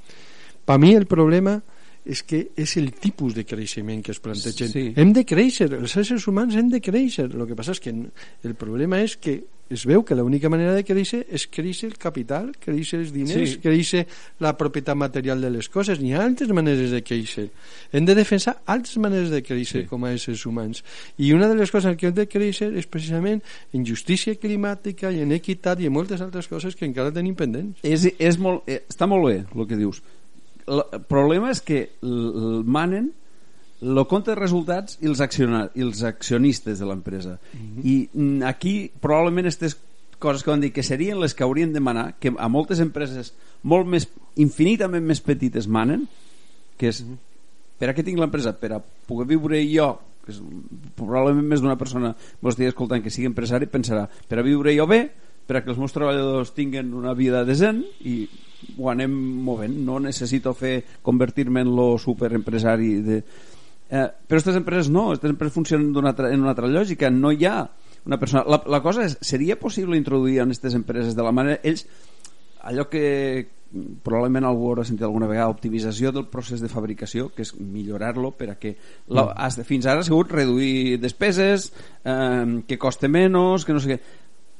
per 0.65 0.77
mi 0.79 0.93
el 0.95 1.07
problema 1.09 1.57
és 1.57 1.79
que 2.25 2.47
és 2.57 2.75
el 2.81 2.91
tipus 2.97 3.35
de 3.37 3.45
creixement 3.45 4.01
que 4.03 4.13
es 4.15 4.19
plantegen. 4.19 4.69
Sí. 4.73 4.85
Hem 4.97 5.13
de 5.13 5.25
créixer, 5.27 5.69
els 5.77 5.95
éssers 6.01 6.27
humans 6.27 6.57
hem 6.57 6.71
de 6.71 6.81
créixer. 6.81 7.29
El 7.29 7.47
que 7.49 7.57
passa 7.57 7.75
és 7.75 7.81
que 7.83 7.93
el 7.93 8.55
problema 8.57 9.01
és 9.05 9.17
que 9.21 9.41
es 9.71 9.85
veu 9.87 10.03
que 10.03 10.15
l'única 10.15 10.49
manera 10.51 10.73
de 10.75 10.83
créixer 10.83 11.21
és 11.31 11.45
créixer 11.47 11.87
el 11.87 11.95
capital, 12.01 12.49
créixer 12.59 12.99
els 12.99 13.13
diners, 13.15 13.53
sí. 13.53 13.59
créixer 13.63 14.03
la 14.43 14.51
propietat 14.59 14.97
material 14.99 15.41
de 15.41 15.51
les 15.53 15.69
coses. 15.71 16.01
N'hi 16.01 16.11
ha 16.13 16.25
altres 16.25 16.51
maneres 16.51 16.91
de 16.91 16.99
créixer. 17.05 17.47
Hem 17.95 18.07
de 18.09 18.15
defensar 18.17 18.57
altres 18.65 18.99
maneres 18.99 19.31
de 19.31 19.39
créixer 19.45 19.85
sí. 19.85 19.87
com 19.87 20.03
a 20.03 20.11
éssers 20.17 20.43
humans. 20.45 20.83
I 21.17 21.31
una 21.37 21.47
de 21.47 21.55
les 21.55 21.71
coses 21.71 21.95
que 21.95 22.11
hem 22.11 22.17
de 22.17 22.27
créixer 22.27 22.73
és 22.75 22.89
precisament 22.91 23.39
en 23.71 23.87
justícia 23.87 24.35
climàtica 24.35 25.13
i 25.13 25.23
en 25.23 25.31
equitat 25.37 25.79
i 25.79 25.87
en 25.87 25.95
moltes 25.95 26.21
altres 26.21 26.51
coses 26.51 26.75
que 26.75 26.87
encara 26.89 27.15
tenim 27.15 27.37
pendents. 27.39 27.79
És, 27.87 28.09
és 28.19 28.41
molt, 28.41 28.67
eh, 28.67 28.83
està 28.91 29.07
molt 29.07 29.29
bé 29.29 29.37
el 29.45 29.69
que 29.69 29.79
dius. 29.79 30.03
El 30.67 30.83
problema 31.09 31.51
és 31.51 31.61
que 31.61 31.81
el 32.01 32.63
manen 32.65 33.11
el 33.81 34.05
compte 34.05 34.29
de 34.31 34.37
resultats 34.37 34.99
i 35.01 35.09
els, 35.09 35.21
i 35.21 35.81
els 35.81 36.03
accionistes 36.05 36.79
de 36.79 36.85
l'empresa 36.85 37.39
mhm. 37.53 37.77
-huh. 37.77 37.85
i 37.85 38.09
mm, 38.13 38.43
aquí 38.43 38.91
probablement 39.01 39.47
aquestes 39.47 39.77
coses 40.19 40.43
que 40.43 40.51
van 40.51 40.61
dir 40.61 40.71
que 40.71 40.83
serien 40.83 41.19
les 41.19 41.33
que 41.33 41.43
haurien 41.43 41.73
de 41.73 41.79
manar 41.79 42.13
que 42.19 42.31
a 42.37 42.47
moltes 42.47 42.79
empreses 42.79 43.33
molt 43.63 43.87
més 43.87 44.07
infinitament 44.35 45.03
més 45.03 45.21
petites 45.21 45.67
manen 45.67 46.07
que 46.77 46.87
és 46.89 47.01
mhm. 47.01 47.13
-huh. 47.13 47.17
per 47.79 47.89
a 47.89 47.95
què 47.95 48.03
tinc 48.03 48.19
l'empresa? 48.19 48.53
per 48.53 48.73
a 48.73 48.79
poder 48.79 49.27
viure 49.27 49.57
jo 49.65 49.99
que 50.25 50.31
és 50.31 50.41
probablement 50.95 51.47
més 51.47 51.61
d'una 51.61 51.77
persona 51.77 52.13
que 52.13 52.49
estigui 52.49 52.69
escoltant 52.69 53.01
que 53.01 53.09
sigui 53.09 53.25
empresari 53.25 53.65
pensarà 53.65 54.07
per 54.27 54.39
a 54.39 54.43
viure 54.43 54.77
jo 54.77 54.85
bé 54.85 55.11
per 55.47 55.59
a 55.59 55.63
que 55.63 55.71
els 55.73 55.79
meus 55.81 55.93
treballadors 55.95 56.53
tinguin 56.55 56.93
una 56.97 57.15
vida 57.17 57.45
decent 57.47 57.83
i 58.07 58.25
ho 58.77 58.91
anem 58.91 59.13
movent. 59.45 59.79
No 59.85 59.99
necessito 59.99 60.53
fer 60.53 60.81
convertir-me 61.01 61.63
en 61.65 61.73
lo 61.75 61.95
superempresari 61.99 62.93
de, 63.05 63.23
Eh, 63.91 64.07
però 64.07 64.39
aquestes 64.39 64.55
empreses 64.55 64.87
no, 64.87 65.09
aquestes 65.09 65.33
empreses 65.33 65.53
funcionen 65.53 66.05
altra, 66.07 66.29
en 66.31 66.39
una 66.39 66.53
altra 66.53 66.67
lògica, 66.71 67.09
no 67.11 67.33
hi 67.35 67.43
ha 67.43 67.57
una 68.05 68.17
persona... 68.17 68.45
La, 68.47 68.61
la 68.71 68.79
cosa 68.79 69.03
és, 69.03 69.17
seria 69.19 69.57
possible 69.59 69.99
introduir 69.99 70.37
en 70.39 70.53
aquestes 70.53 70.77
empreses 70.79 71.17
de 71.17 71.25
la 71.25 71.33
manera... 71.35 71.59
Ells, 71.67 71.83
allò 72.71 72.87
que 72.87 73.03
probablement 74.03 74.47
algú 74.47 74.69
haurà 74.69 74.83
sentit 74.87 75.05
alguna 75.07 75.27
vegada 75.27 75.51
optimització 75.51 76.11
del 76.15 76.25
procés 76.31 76.63
de 76.63 76.69
fabricació 76.71 77.29
que 77.35 77.45
és 77.45 77.53
millorar-lo 77.55 78.33
per 78.35 78.49
a 78.51 78.55
que 78.59 78.73
la, 79.07 79.23
mm. 79.23 79.35
has, 79.35 79.59
fins 79.67 79.87
ara 79.87 80.03
ha 80.03 80.07
sigut 80.07 80.31
reduir 80.35 80.97
despeses 80.99 81.69
eh, 82.03 82.63
que 82.67 82.79
coste 82.79 83.07
menys 83.11 83.63
que 83.63 83.75
no 83.75 83.83
sé 83.83 83.93
què 83.93 83.99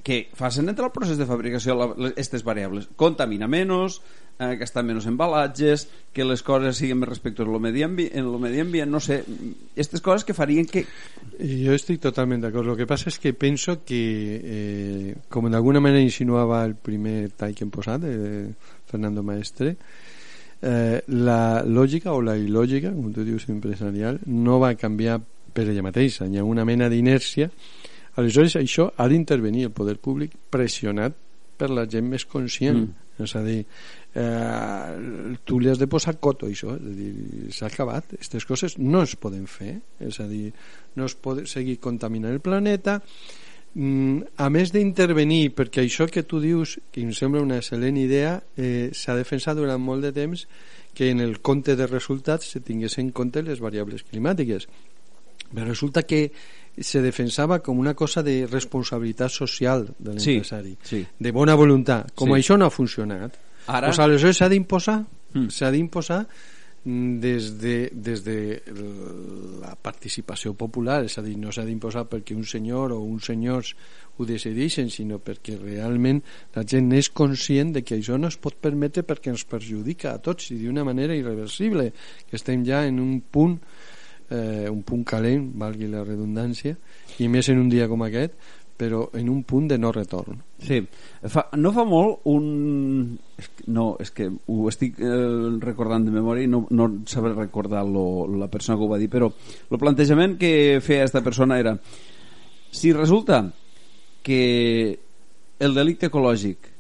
que 0.03 0.29
facin 0.34 0.70
entre 0.70 0.88
el 0.88 0.93
procés 0.96 1.20
de 1.20 1.27
fabricació 1.29 1.77
aquestes 2.10 2.43
variables 2.48 2.88
contamina 2.98 3.50
menys 3.51 4.00
eh, 4.41 4.55
gastar 4.58 4.84
menys 4.84 5.05
embalatges, 5.05 5.88
que 6.13 6.25
les 6.25 6.41
coses 6.43 6.79
siguin 6.79 7.00
més 7.01 7.10
respectuoses 7.10 7.53
en 7.53 7.62
medi 7.62 7.84
en 7.84 8.25
el 8.25 8.38
medi 8.41 8.62
ambient, 8.63 8.89
no 8.91 9.00
sé, 9.00 9.22
aquestes 9.74 10.01
coses 10.01 10.25
que 10.25 10.34
farien 10.34 10.65
que... 10.65 10.86
Jo 11.38 11.75
estic 11.77 12.01
totalment 12.01 12.41
d'acord. 12.43 12.67
Lo 12.67 12.77
que 12.77 12.89
passa 12.89 13.12
és 13.12 13.20
que 13.22 13.34
penso 13.34 13.81
que, 13.86 14.01
eh, 14.41 15.15
com 15.29 15.50
d'alguna 15.51 15.81
manera 15.84 16.01
insinuava 16.01 16.63
el 16.65 16.75
primer 16.75 17.31
hem 17.41 17.70
posat, 17.70 18.03
eh, 18.05 18.50
Fernando 18.89 19.24
Maestre, 19.24 19.75
eh, 20.62 21.01
la 21.08 21.63
lògica 21.65 22.13
o 22.13 22.22
la 22.22 22.36
il·lògica, 22.38 22.93
com 22.93 23.13
tu 23.13 23.24
dius, 23.24 23.48
empresarial, 23.50 24.20
no 24.25 24.60
va 24.60 24.75
canviar 24.75 25.22
per 25.53 25.67
ella 25.67 25.84
mateixa. 25.84 26.27
Hi 26.27 26.38
ha 26.38 26.43
una 26.48 26.65
mena 26.65 26.89
d'inèrcia. 26.89 27.50
Aleshores, 28.19 28.57
això 28.59 28.89
ha 28.97 29.07
d'intervenir 29.07 29.69
el 29.69 29.75
poder 29.75 29.97
públic 30.01 30.33
pressionat 30.51 31.15
per 31.57 31.69
la 31.69 31.85
gent 31.87 32.09
més 32.09 32.25
conscient. 32.25 32.87
Mm. 32.87 33.07
És 33.21 33.35
a 33.37 33.43
dir, 33.45 33.59
eh, 34.15 35.37
tu 35.45 35.59
li 35.59 35.69
has 35.69 35.79
de 35.79 35.87
posar 35.87 36.17
coto 36.19 36.47
això, 36.47 36.73
és 36.75 36.87
a 36.89 36.95
dir, 36.95 37.11
s'ha 37.53 37.67
acabat 37.67 38.15
aquestes 38.15 38.47
coses 38.49 38.77
no 38.79 39.03
es 39.05 39.15
poden 39.15 39.45
fer 39.47 39.77
és 39.99 40.19
a 40.19 40.27
dir, 40.27 40.51
no 40.95 41.05
es 41.05 41.15
pot 41.15 41.43
seguir 41.47 41.77
contaminant 41.79 42.33
el 42.33 42.41
planeta 42.43 42.99
mm, 43.75 44.35
a 44.37 44.49
més 44.49 44.73
d'intervenir 44.73 45.53
perquè 45.55 45.85
això 45.85 46.09
que 46.11 46.23
tu 46.23 46.41
dius, 46.43 46.79
que 46.91 47.03
em 47.05 47.13
sembla 47.13 47.43
una 47.45 47.61
excel·lent 47.61 47.99
idea 48.01 48.39
eh, 48.57 48.89
s'ha 48.91 49.15
defensat 49.19 49.59
durant 49.59 49.81
molt 49.81 50.07
de 50.07 50.13
temps 50.15 50.47
que 50.93 51.11
en 51.11 51.21
el 51.23 51.39
compte 51.39 51.77
de 51.79 51.87
resultats 51.87 52.51
se 52.51 52.59
tingués 52.59 52.97
en 52.99 53.13
compte 53.15 53.43
les 53.45 53.63
variables 53.63 54.03
climàtiques 54.09 54.67
però 55.51 55.67
resulta 55.67 56.03
que 56.03 56.31
se 56.79 57.01
defensava 57.03 57.59
com 57.59 57.79
una 57.79 57.93
cosa 57.93 58.23
de 58.23 58.45
responsabilitat 58.47 59.31
social 59.31 59.87
de 59.97 60.15
l'empresari, 60.15 60.77
sí, 60.81 61.01
sí. 61.01 61.05
de 61.19 61.31
bona 61.35 61.55
voluntat. 61.59 62.13
Com 62.15 62.31
sí. 62.31 62.39
això 62.39 62.57
no 62.57 62.69
ha 62.69 62.73
funcionat, 62.73 63.37
Ara... 63.67 63.91
Pues 63.91 63.99
aleshores 64.01 64.39
s'ha 64.41 64.49
d'imposar 64.49 65.03
mm. 65.33 65.51
s'ha 65.53 65.69
d'imposar 65.71 66.23
des 66.83 67.59
de, 67.61 67.91
des 67.93 68.23
de 68.25 68.37
la 69.61 69.75
participació 69.77 70.55
popular, 70.57 71.03
és 71.05 71.13
a 71.19 71.21
dir, 71.21 71.35
no 71.37 71.51
s'ha 71.53 71.65
d'imposar 71.67 72.07
perquè 72.09 72.33
un 72.33 72.47
senyor 72.47 72.95
o 72.95 73.03
uns 73.05 73.27
senyors 73.29 73.75
ho 74.17 74.25
decideixen, 74.25 74.89
sinó 74.89 75.19
perquè 75.21 75.59
realment 75.59 76.23
la 76.55 76.65
gent 76.65 76.89
és 76.97 77.11
conscient 77.13 77.75
de 77.75 77.83
que 77.85 77.99
això 77.99 78.17
no 78.17 78.31
es 78.33 78.39
pot 78.41 78.57
permetre 78.57 79.05
perquè 79.05 79.29
ens 79.29 79.45
perjudica 79.45 80.15
a 80.15 80.23
tots 80.25 80.49
i 80.55 80.57
d'una 80.63 80.83
manera 80.87 81.13
irreversible, 81.13 81.91
que 82.25 82.39
estem 82.41 82.65
ja 82.65 82.81
en 82.89 82.97
un 82.99 83.19
punt 83.21 83.59
eh, 83.61 83.80
un 84.31 84.81
punt 84.88 85.03
calent, 85.07 85.50
valgui 85.59 85.89
la 85.91 86.05
redundància, 86.07 86.77
i 87.19 87.27
més 87.27 87.50
en 87.51 87.59
un 87.59 87.69
dia 87.71 87.89
com 87.91 88.03
aquest, 88.05 88.38
però 88.81 89.03
en 89.13 89.27
un 89.29 89.43
punt 89.45 89.67
de 89.69 89.77
no 89.77 89.91
retorn. 89.93 90.39
Sí, 90.57 90.79
fa, 91.29 91.43
no 91.53 91.69
fa 91.75 91.83
molt 91.85 92.25
un... 92.31 93.13
No, 93.69 93.85
és 94.01 94.09
que 94.15 94.25
ho 94.25 94.63
estic 94.71 94.97
eh, 94.97 95.11
recordant 95.61 96.07
de 96.07 96.13
memòria 96.15 96.47
i 96.47 96.50
no, 96.50 96.63
no 96.73 96.88
sabré 97.09 97.35
recordar 97.35 97.83
lo, 97.85 98.25
la 98.41 98.50
persona 98.50 98.79
que 98.79 98.88
ho 98.88 98.89
va 98.89 98.97
dir, 99.01 99.09
però 99.13 99.29
el 99.29 99.81
plantejament 99.81 100.33
que 100.41 100.81
feia 100.81 101.03
aquesta 101.05 101.21
persona 101.21 101.59
era 101.61 101.75
si 102.71 102.93
resulta 102.95 103.43
que 104.25 104.41
el 105.61 105.77
delicte 105.77 106.09
ecològic 106.09 106.70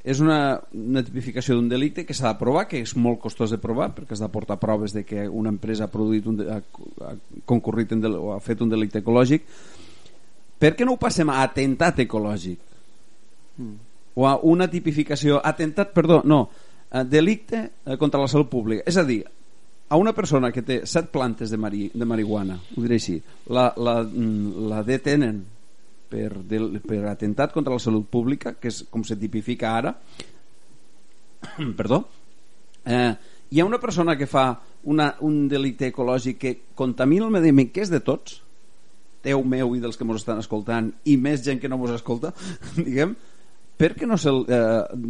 és 0.00 0.20
una, 0.24 0.56
una 0.72 1.02
tipificació 1.04 1.56
d'un 1.56 1.68
delicte 1.68 2.06
que 2.08 2.16
s'ha 2.16 2.30
de 2.32 2.40
provar, 2.40 2.64
que 2.70 2.80
és 2.80 2.94
molt 2.96 3.20
costós 3.20 3.52
de 3.52 3.58
provar 3.60 3.90
perquè 3.96 4.16
has 4.16 4.22
d'aportar 4.24 4.56
proves 4.62 4.94
de 4.96 5.04
que 5.04 5.26
una 5.28 5.52
empresa 5.52 5.84
ha 5.84 5.92
produït 5.92 6.26
un, 6.30 6.40
ha, 6.48 6.60
ha 7.04 7.12
concurrit 7.44 7.92
en 7.92 8.00
del, 8.00 8.16
o 8.16 8.32
ha 8.32 8.40
fet 8.40 8.64
un 8.64 8.72
delicte 8.72 9.02
ecològic 9.04 9.44
per 10.60 10.74
què 10.76 10.84
no 10.84 10.94
ho 10.94 11.00
passem 11.00 11.30
a 11.32 11.40
atemptat 11.42 12.02
ecològic? 12.04 12.58
Mm. 13.56 13.76
O 14.20 14.26
a 14.28 14.34
una 14.44 14.66
tipificació... 14.68 15.38
Atemptat, 15.40 15.94
perdó, 15.96 16.20
no, 16.28 16.42
delicte 17.08 17.60
eh, 17.62 17.96
contra 17.96 18.20
la 18.20 18.28
salut 18.28 18.50
pública. 18.52 18.84
És 18.88 18.98
a 19.00 19.04
dir, 19.08 19.22
a 19.88 19.96
una 19.96 20.12
persona 20.12 20.50
que 20.52 20.62
té 20.66 20.82
set 20.86 21.08
plantes 21.14 21.50
de, 21.50 21.58
mari, 21.58 21.88
de 21.94 22.06
marihuana, 22.06 22.58
ho 22.60 22.84
diré 22.84 22.98
així, 23.00 23.16
la, 23.48 23.70
la, 23.80 24.00
mm, 24.04 24.66
la 24.70 24.82
detenen 24.86 25.40
per, 26.10 26.42
del, 26.46 26.80
per 26.84 27.04
atentat 27.10 27.54
contra 27.54 27.74
la 27.74 27.82
salut 27.82 28.08
pública, 28.10 28.54
que 28.58 28.70
és 28.70 28.82
com 28.90 29.04
se 29.06 29.16
tipifica 29.20 29.74
ara, 29.78 29.94
perdó, 31.78 32.02
eh, 32.84 33.14
hi 33.50 33.60
ha 33.60 33.66
una 33.66 33.80
persona 33.82 34.16
que 34.18 34.28
fa 34.30 34.52
una, 34.90 35.14
un 35.26 35.46
delicte 35.48 35.90
ecològic 35.90 36.38
que 36.38 36.54
contamina 36.76 37.26
el 37.26 37.34
medi 37.34 37.52
ambient, 37.54 37.72
que 37.74 37.84
és 37.84 37.92
de 37.92 38.02
tots, 38.04 38.40
teu 39.24 39.42
meu 39.44 39.74
i 39.76 39.82
dels 39.82 39.98
que 39.98 40.06
ens 40.06 40.22
estan 40.22 40.40
escoltant, 40.40 40.92
i 41.04 41.16
més 41.20 41.44
gent 41.44 41.60
que 41.60 41.68
no 41.68 41.80
ens 41.80 41.98
escolta, 42.00 42.32
diguem, 42.78 43.14
per 43.80 43.94
què 43.96 44.08
no 44.08 44.18
se'l 44.20 44.42
eh, 44.44 45.04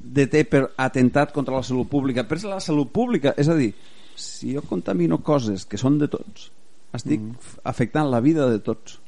deté 0.00 0.46
per 0.48 0.70
atentat 0.80 1.34
contra 1.36 1.58
la 1.58 1.66
salut 1.66 1.88
pública? 1.90 2.24
Per 2.24 2.40
la 2.46 2.60
salut 2.64 2.88
pública, 2.92 3.34
és 3.36 3.48
a 3.52 3.56
dir, 3.58 3.74
si 4.20 4.54
jo 4.54 4.64
contamino 4.68 5.20
coses 5.24 5.66
que 5.68 5.80
són 5.80 5.98
de 6.00 6.08
tots 6.12 6.50
estic 6.96 7.20
mm. 7.20 7.60
afectant 7.70 8.10
la 8.10 8.20
vida 8.20 8.48
de 8.50 8.58
tots 8.64 8.98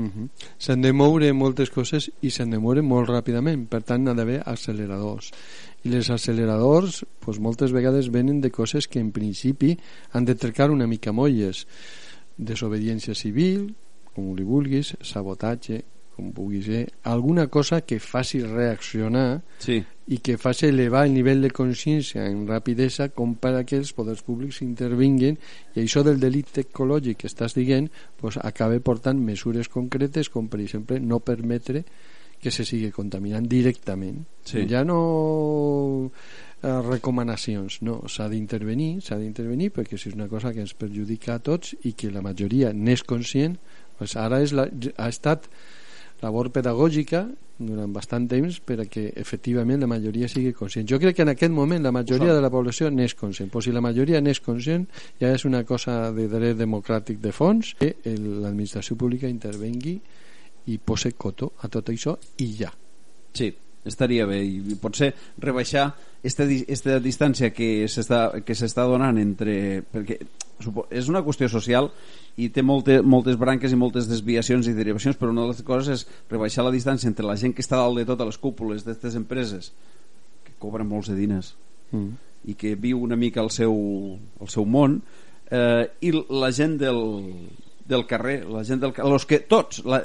mm 0.00 0.10
-hmm. 0.10 0.28
s'han 0.58 0.80
de 0.82 0.92
moure 0.92 1.32
moltes 1.32 1.70
coses 1.70 2.10
i 2.20 2.30
s'han 2.30 2.50
de 2.50 2.58
moure 2.58 2.82
molt 2.82 3.08
ràpidament. 3.08 3.66
Per 3.66 3.82
tant 3.82 4.08
ha 4.08 4.14
d'haver 4.14 4.42
acceleradors. 4.44 5.30
I 5.84 5.88
les 5.88 6.10
acceleradors 6.10 7.04
pues, 7.20 7.38
moltes 7.38 7.72
vegades 7.72 8.10
venen 8.10 8.40
de 8.40 8.50
coses 8.50 8.88
que 8.88 9.00
en 9.00 9.12
principi 9.12 9.78
han 10.12 10.24
de 10.24 10.34
trencar 10.34 10.70
una 10.70 10.86
mica 10.86 11.12
molles. 11.12 11.66
Desobediència 12.36 13.14
civil 13.14 13.74
com 14.14 14.34
li 14.36 14.44
vulguis, 14.44 14.94
sabotatge 15.00 15.82
com 16.20 16.32
pugui 16.36 16.60
ser, 16.62 16.84
alguna 17.08 17.46
cosa 17.48 17.80
que 17.80 17.98
faci 17.98 18.42
reaccionar 18.44 19.40
sí. 19.58 19.80
i 20.12 20.18
que 20.20 20.36
faci 20.38 20.68
elevar 20.68 21.06
el 21.08 21.14
nivell 21.16 21.40
de 21.40 21.50
consciència 21.54 22.26
en 22.28 22.44
rapidesa 22.48 23.08
com 23.16 23.34
per 23.40 23.54
a 23.56 23.64
que 23.64 23.78
els 23.80 23.94
poders 23.96 24.20
públics 24.26 24.60
intervinguin 24.66 25.38
i 25.74 25.80
això 25.80 26.04
del 26.04 26.20
delicte 26.20 26.66
ecològic 26.66 27.22
que 27.22 27.30
estàs 27.30 27.56
dient 27.56 27.88
pues, 28.20 28.36
acabe 28.36 28.82
portant 28.84 29.18
mesures 29.24 29.72
concretes 29.72 30.28
com 30.28 30.52
per 30.52 30.60
exemple 30.60 31.00
no 31.00 31.22
permetre 31.24 31.84
que 32.40 32.52
se 32.52 32.64
sigui 32.64 32.92
contaminant 32.92 33.48
directament 33.48 34.22
sí. 34.44 34.66
ja 34.68 34.84
no 34.84 35.00
eh, 36.60 36.80
recomanacions 36.88 37.80
no, 37.86 38.02
s'ha 38.08 38.28
d'intervenir 38.32 38.98
s'ha 39.04 39.20
d'intervenir 39.20 39.72
perquè 39.76 39.96
si 39.96 40.12
és 40.12 40.16
una 40.16 40.28
cosa 40.28 40.52
que 40.52 40.64
ens 40.64 40.76
perjudica 40.76 41.36
a 41.36 41.44
tots 41.44 41.76
i 41.84 41.94
que 41.96 42.12
la 42.12 42.24
majoria 42.24 42.74
n'és 42.76 43.04
conscient 43.04 43.56
pues 44.00 44.16
ara 44.16 44.40
és 44.40 44.54
la, 44.56 44.64
ha 44.96 45.08
estat 45.12 45.50
labor 46.22 46.50
pedagògica 46.52 47.24
durant 47.60 47.92
bastant 47.92 48.26
temps 48.28 48.56
per 48.64 48.78
a 48.80 48.86
que 48.88 49.10
efectivament 49.20 49.82
la 49.82 49.88
majoria 49.90 50.28
sigui 50.32 50.52
conscient. 50.56 50.88
Jo 50.88 50.98
crec 51.00 51.18
que 51.18 51.26
en 51.26 51.32
aquest 51.34 51.52
moment 51.52 51.82
la 51.84 51.92
majoria 51.92 52.34
de 52.34 52.40
la 52.40 52.50
població 52.52 52.90
n'és 52.90 53.14
conscient. 53.14 53.50
Però 53.52 53.60
si 53.64 53.72
la 53.72 53.84
majoria 53.84 54.20
n'és 54.20 54.40
conscient 54.40 54.86
ja 55.20 55.32
és 55.34 55.44
una 55.44 55.62
cosa 55.68 56.10
de 56.16 56.26
dret 56.32 56.56
democràtic 56.58 57.20
de 57.20 57.32
fons 57.36 57.74
que 57.80 57.94
l'administració 58.04 58.96
pública 58.96 59.28
intervengui 59.28 59.98
i 60.72 60.78
posi 60.78 61.12
coto 61.16 61.52
a 61.60 61.68
tot 61.68 61.92
això 61.92 62.16
i 62.40 62.52
ja. 62.56 62.72
Sí, 63.36 63.52
estaria 63.84 64.26
bé 64.28 64.40
i 64.44 64.76
potser 64.80 65.12
rebaixar 65.40 65.90
esta, 66.22 66.44
esta 66.44 66.98
distància 67.00 67.50
que 67.52 67.88
s'està 67.88 68.86
donant 68.88 69.20
entre 69.20 69.82
perquè 69.88 70.20
és 70.90 71.08
una 71.10 71.22
qüestió 71.26 71.48
social 71.50 71.90
i 72.40 72.48
té 72.54 72.62
molte, 72.62 73.00
moltes 73.02 73.38
branques 73.40 73.72
i 73.72 73.78
moltes 73.78 74.08
desviacions 74.10 74.68
i 74.68 74.74
derivacions 74.76 75.18
però 75.18 75.32
una 75.32 75.46
de 75.46 75.54
les 75.54 75.62
coses 75.66 76.00
és 76.00 76.20
rebaixar 76.30 76.64
la 76.66 76.74
distància 76.74 77.10
entre 77.10 77.26
la 77.26 77.38
gent 77.40 77.54
que 77.56 77.64
està 77.64 77.80
dalt 77.80 78.00
de 78.00 78.06
totes 78.08 78.32
les 78.32 78.40
cúpules 78.40 78.84
d'aquestes 78.84 79.16
empreses 79.18 79.72
que 80.46 80.54
cobren 80.58 80.88
molts 80.88 81.10
de 81.10 81.18
diners 81.18 81.54
mm. 81.90 82.12
i 82.52 82.56
que 82.58 82.76
viu 82.76 83.02
una 83.02 83.18
mica 83.18 83.42
el 83.42 83.50
seu, 83.54 83.74
el 84.40 84.52
seu 84.52 84.64
món 84.64 85.00
eh, 85.50 85.88
i 86.00 86.14
la 86.14 86.52
gent 86.54 86.78
del, 86.80 87.02
del 87.90 88.06
carrer, 88.06 88.44
la 88.48 88.64
gent 88.64 88.80
del 88.80 88.94
los 89.10 89.26
que 89.26 89.40
tots, 89.50 89.82
la, 89.84 90.02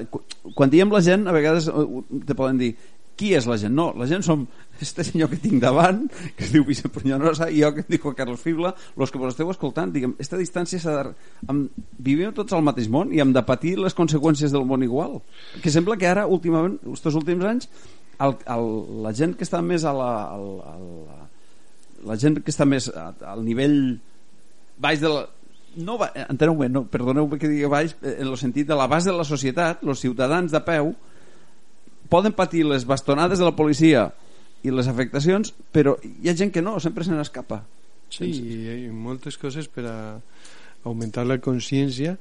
quan 0.58 0.74
diem 0.74 0.92
la 0.92 1.04
gent 1.06 1.28
a 1.30 1.36
vegades 1.36 1.70
eh, 1.70 1.86
te 2.26 2.36
poden 2.36 2.60
dir 2.62 2.74
qui 3.16 3.34
és 3.38 3.48
la 3.48 3.58
gent? 3.60 3.74
No, 3.76 3.90
la 3.98 4.08
gent 4.10 4.24
som 4.26 4.46
este 4.84 5.06
senyor 5.08 5.30
que 5.32 5.40
tinc 5.40 5.62
davant, 5.64 6.02
que 6.36 6.44
es 6.44 6.52
diu 6.52 6.66
Vicent 6.68 6.92
Punyonosa, 6.92 7.48
i 7.50 7.62
jo 7.64 7.72
que 7.76 7.86
em 7.86 7.92
dic 7.96 8.08
Carlos 8.18 8.42
Fibla, 8.44 8.74
els 8.98 9.12
que 9.12 9.22
vos 9.22 9.32
esteu 9.32 9.52
escoltant, 9.52 9.94
diguem, 9.94 10.16
esta 10.20 10.40
distància 10.40 10.80
s'ha 10.82 10.96
de... 10.98 11.14
Amb, 11.48 11.78
vivim 12.00 12.34
tots 12.36 12.54
al 12.54 12.66
mateix 12.66 12.90
món 12.92 13.14
i 13.16 13.22
hem 13.24 13.32
de 13.36 13.44
patir 13.48 13.78
les 13.80 13.96
conseqüències 13.96 14.52
del 14.52 14.68
món 14.68 14.84
igual. 14.84 15.22
Que 15.64 15.72
sembla 15.72 15.96
que 16.00 16.10
ara, 16.10 16.28
últimament, 16.28 16.76
aquests 16.84 17.22
últims 17.22 17.48
anys, 17.48 17.70
el, 18.20 18.36
el, 18.52 18.68
la 19.06 19.16
gent 19.16 19.36
que 19.36 19.48
està 19.48 19.62
més 19.64 19.88
a 19.88 19.96
la, 19.96 20.12
al, 20.36 20.52
la, 21.08 21.22
la 22.12 22.20
gent 22.20 22.42
que 22.44 22.52
està 22.52 22.68
més 22.68 22.90
al 22.92 23.44
nivell 23.48 23.80
baix 24.82 25.00
de 25.00 25.12
la, 25.12 25.26
no 25.76 25.98
enteneu-me, 26.04 26.70
no, 26.72 26.86
perdoneu-me 26.92 27.40
que 27.40 27.52
digui 27.52 27.68
baix, 27.72 27.96
eh, 28.02 28.18
en 28.20 28.30
el 28.32 28.38
sentit 28.40 28.68
de 28.68 28.78
la 28.78 28.88
base 28.92 29.12
de 29.12 29.18
la 29.18 29.28
societat, 29.28 29.84
els 29.84 30.04
ciutadans 30.04 30.52
de 30.52 30.62
peu, 30.64 30.94
poden 32.10 32.36
patir 32.36 32.66
les 32.68 32.86
bastonades 32.86 33.42
de 33.42 33.48
la 33.48 33.56
policia 33.56 34.10
i 34.66 34.74
les 34.74 34.88
afectacions, 34.90 35.54
però 35.72 35.96
hi 36.04 36.30
ha 36.30 36.38
gent 36.38 36.54
que 36.54 36.64
no, 36.66 36.80
sempre 36.80 37.06
se 37.06 37.14
n'escapa. 37.14 37.64
Sí, 38.14 38.30
i 38.30 38.90
moltes 38.94 39.38
coses 39.42 39.68
per 39.68 39.86
a 39.90 39.98
augmentar 40.86 41.26
la 41.26 41.40
consciència 41.42 42.16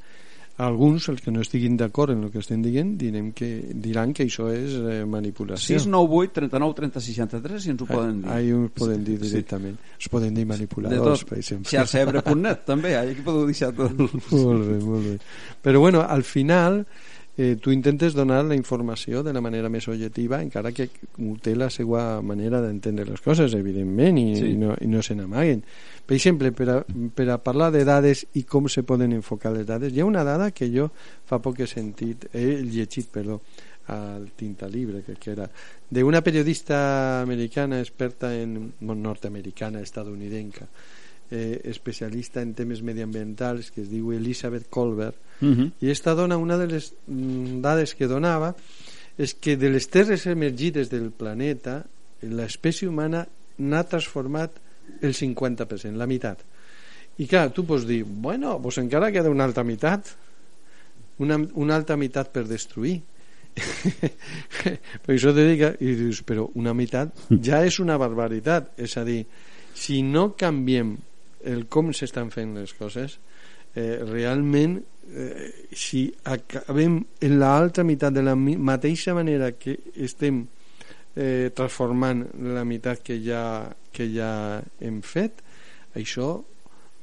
alguns, 0.56 1.08
els 1.10 1.22
que 1.22 1.32
no 1.34 1.42
estiguin 1.42 1.74
d'acord 1.76 2.12
en 2.14 2.20
el 2.26 2.30
que 2.30 2.38
estem 2.38 2.60
dient, 2.62 2.92
direm 2.98 3.32
que, 3.34 3.48
diran 3.74 4.12
que 4.14 4.22
això 4.28 4.46
és 4.54 4.76
eh, 4.78 5.00
manipulació. 5.08 5.80
698 5.80 6.34
39 6.36 6.76
30 6.78 7.02
63 7.08 7.64
si 7.64 7.72
ens 7.72 7.82
ho 7.82 7.88
poden 7.88 8.20
dir. 8.22 8.30
Ahí 8.30 8.52
us 8.54 8.70
poden 8.76 9.02
dir 9.06 9.16
directament. 9.18 9.80
Sí. 9.82 10.04
Us 10.04 10.12
poden 10.12 10.36
dir 10.36 10.44
manipuladors, 10.46 11.24
per 11.26 11.40
exemple. 11.40 11.72
Xarxebre.net 11.72 12.62
també, 12.68 12.94
ahí 13.00 13.16
podeu 13.26 13.48
deixar 13.50 13.72
tot. 13.74 13.98
molt 14.30 14.68
bé, 14.68 14.78
molt 14.78 15.08
bé. 15.08 15.16
Però 15.64 15.82
bueno, 15.82 16.04
al 16.06 16.22
final 16.22 16.84
eh, 16.84 17.13
tu 17.34 17.72
intentes 17.74 18.14
donar 18.14 18.44
la 18.44 18.54
informació 18.54 19.24
de 19.26 19.32
la 19.34 19.40
manera 19.42 19.66
més 19.72 19.88
objectiva 19.90 20.38
encara 20.38 20.70
que 20.70 20.86
té 21.42 21.56
la 21.58 21.66
seva 21.66 22.22
manera 22.22 22.60
d'entendre 22.62 23.08
les 23.08 23.20
coses 23.24 23.56
evidentment 23.58 24.20
i, 24.20 24.28
sí. 24.38 24.52
i 24.52 24.60
no, 24.60 24.76
i 24.78 24.86
no 24.86 25.02
se 25.02 25.16
n'amaguen 25.18 25.64
per 26.06 26.14
exemple, 26.14 26.52
per 26.54 26.68
a, 26.70 26.78
per 26.84 27.28
a 27.32 27.38
parlar 27.42 27.72
de 27.74 27.82
dades 27.88 28.22
i 28.38 28.44
com 28.46 28.68
se 28.70 28.84
poden 28.86 29.16
enfocar 29.16 29.50
les 29.56 29.66
dades 29.66 29.90
hi 29.90 30.04
ha 30.04 30.06
una 30.06 30.22
dada 30.22 30.52
que 30.54 30.70
jo 30.70 30.90
fa 31.26 31.40
poc 31.42 31.64
he 31.64 31.66
sentit 31.66 32.28
he 32.32 32.60
llegit, 32.62 33.10
perdó 33.10 33.40
al 33.86 34.30
Tinta 34.32 34.68
Libre, 34.68 35.02
que, 35.02 35.18
que 35.20 35.32
era 35.34 35.50
d'una 35.90 36.22
periodista 36.22 37.20
americana 37.20 37.80
experta 37.80 38.30
en 38.34 38.72
nord-americana, 38.80 39.82
estadounidenca 39.82 40.68
eh, 41.34 41.60
especialista 41.64 42.40
en 42.42 42.54
temes 42.54 42.80
mediambientals 42.86 43.72
que 43.74 43.82
es 43.82 43.90
diu 43.90 44.12
Elizabeth 44.14 44.68
Colbert 44.70 45.16
uh. 45.42 45.48
-huh. 45.48 45.70
i 45.80 45.90
esta 45.90 46.14
dona 46.14 46.36
una 46.38 46.56
de 46.56 46.66
les 46.66 46.94
mm, 47.06 47.60
dades 47.60 47.94
que 47.94 48.06
donava 48.06 48.54
és 49.18 49.34
que 49.34 49.56
de 49.56 49.70
les 49.70 49.88
terres 49.90 50.26
emergides 50.26 50.90
del 50.90 51.10
planeta 51.10 51.84
l'espècie 52.22 52.88
humana 52.88 53.26
n'ha 53.58 53.82
transformat 53.82 54.50
el 55.00 55.14
50%, 55.14 55.96
la 55.96 56.06
meitat 56.06 56.38
i 57.18 57.26
clar, 57.26 57.50
tu 57.52 57.64
pots 57.66 57.86
dir 57.86 58.04
bueno, 58.04 58.60
pues 58.62 58.78
encara 58.78 59.10
queda 59.10 59.30
una 59.30 59.44
altra 59.44 59.64
meitat 59.64 60.14
una, 61.18 61.36
una 61.54 61.74
altra 61.74 61.96
meitat 61.96 62.30
per 62.30 62.46
destruir 62.46 63.00
per 65.02 65.14
això 65.14 65.34
te 65.34 65.46
dic 65.46 65.80
i 65.80 65.94
dius, 65.94 66.22
però 66.22 66.48
una 66.54 66.74
meitat 66.74 67.10
ja 67.42 67.64
és 67.64 67.80
una 67.80 67.98
barbaritat 67.98 68.78
és 68.78 68.96
a 68.96 69.04
dir, 69.04 69.26
si 69.74 70.02
no 70.02 70.34
canviem 70.38 70.96
el 71.44 71.66
com 71.68 71.92
s'estan 71.92 72.30
fent 72.34 72.54
les 72.58 72.72
coses 72.76 73.18
eh, 73.74 74.00
realment 74.04 74.78
eh, 74.78 75.50
si 75.72 76.06
acabem 76.24 77.00
en 77.20 77.38
l'altra 77.40 77.84
meitat 77.84 78.14
de 78.14 78.24
la 78.24 78.34
mateixa 78.36 79.14
manera 79.14 79.52
que 79.58 79.76
estem 79.94 80.44
eh, 81.16 81.50
transformant 81.54 82.24
la 82.54 82.64
meitat 82.64 83.02
que 83.04 83.20
ja, 83.22 83.70
que 83.92 84.08
ja 84.14 84.62
hem 84.80 85.00
fet 85.02 85.42
això 85.94 86.36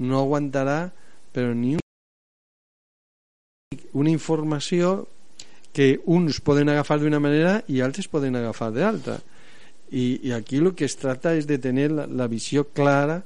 no 0.01 0.19
aguantarà 0.19 0.91
però 1.31 1.53
ni 1.55 1.75
un... 1.77 1.81
una 3.93 4.11
informació 4.11 5.07
que 5.71 6.01
uns 6.05 6.41
poden 6.43 6.69
agafar 6.69 6.99
d'una 6.99 7.19
manera 7.23 7.61
i 7.71 7.79
altres 7.81 8.09
poden 8.11 8.35
agafar 8.35 8.71
d'altra. 8.75 9.17
I, 9.91 10.19
i 10.27 10.31
aquí 10.35 10.59
el 10.59 10.73
que 10.75 10.87
es 10.87 10.97
tracta 10.99 11.33
és 11.35 11.47
de 11.47 11.57
tenir 11.59 11.89
la, 11.91 12.07
la 12.07 12.27
visió 12.31 12.65
clara 12.75 13.21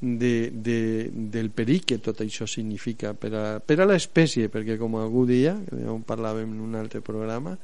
de, 0.00 0.50
de, 0.50 1.10
del 1.12 1.50
perill 1.52 1.84
que 1.84 2.00
tot 2.00 2.22
això 2.24 2.48
significa 2.48 3.12
per 3.12 3.30
a, 3.36 3.44
per 3.60 3.80
a 3.80 3.88
l'espècie, 3.88 4.48
perquè 4.52 4.78
com 4.80 4.96
algú 4.96 5.26
dia, 5.28 5.54
ja 5.68 5.92
ho 5.92 6.00
parlàvem 6.06 6.48
en 6.48 6.60
un 6.64 6.76
altre 6.80 7.02
programa, 7.04 7.56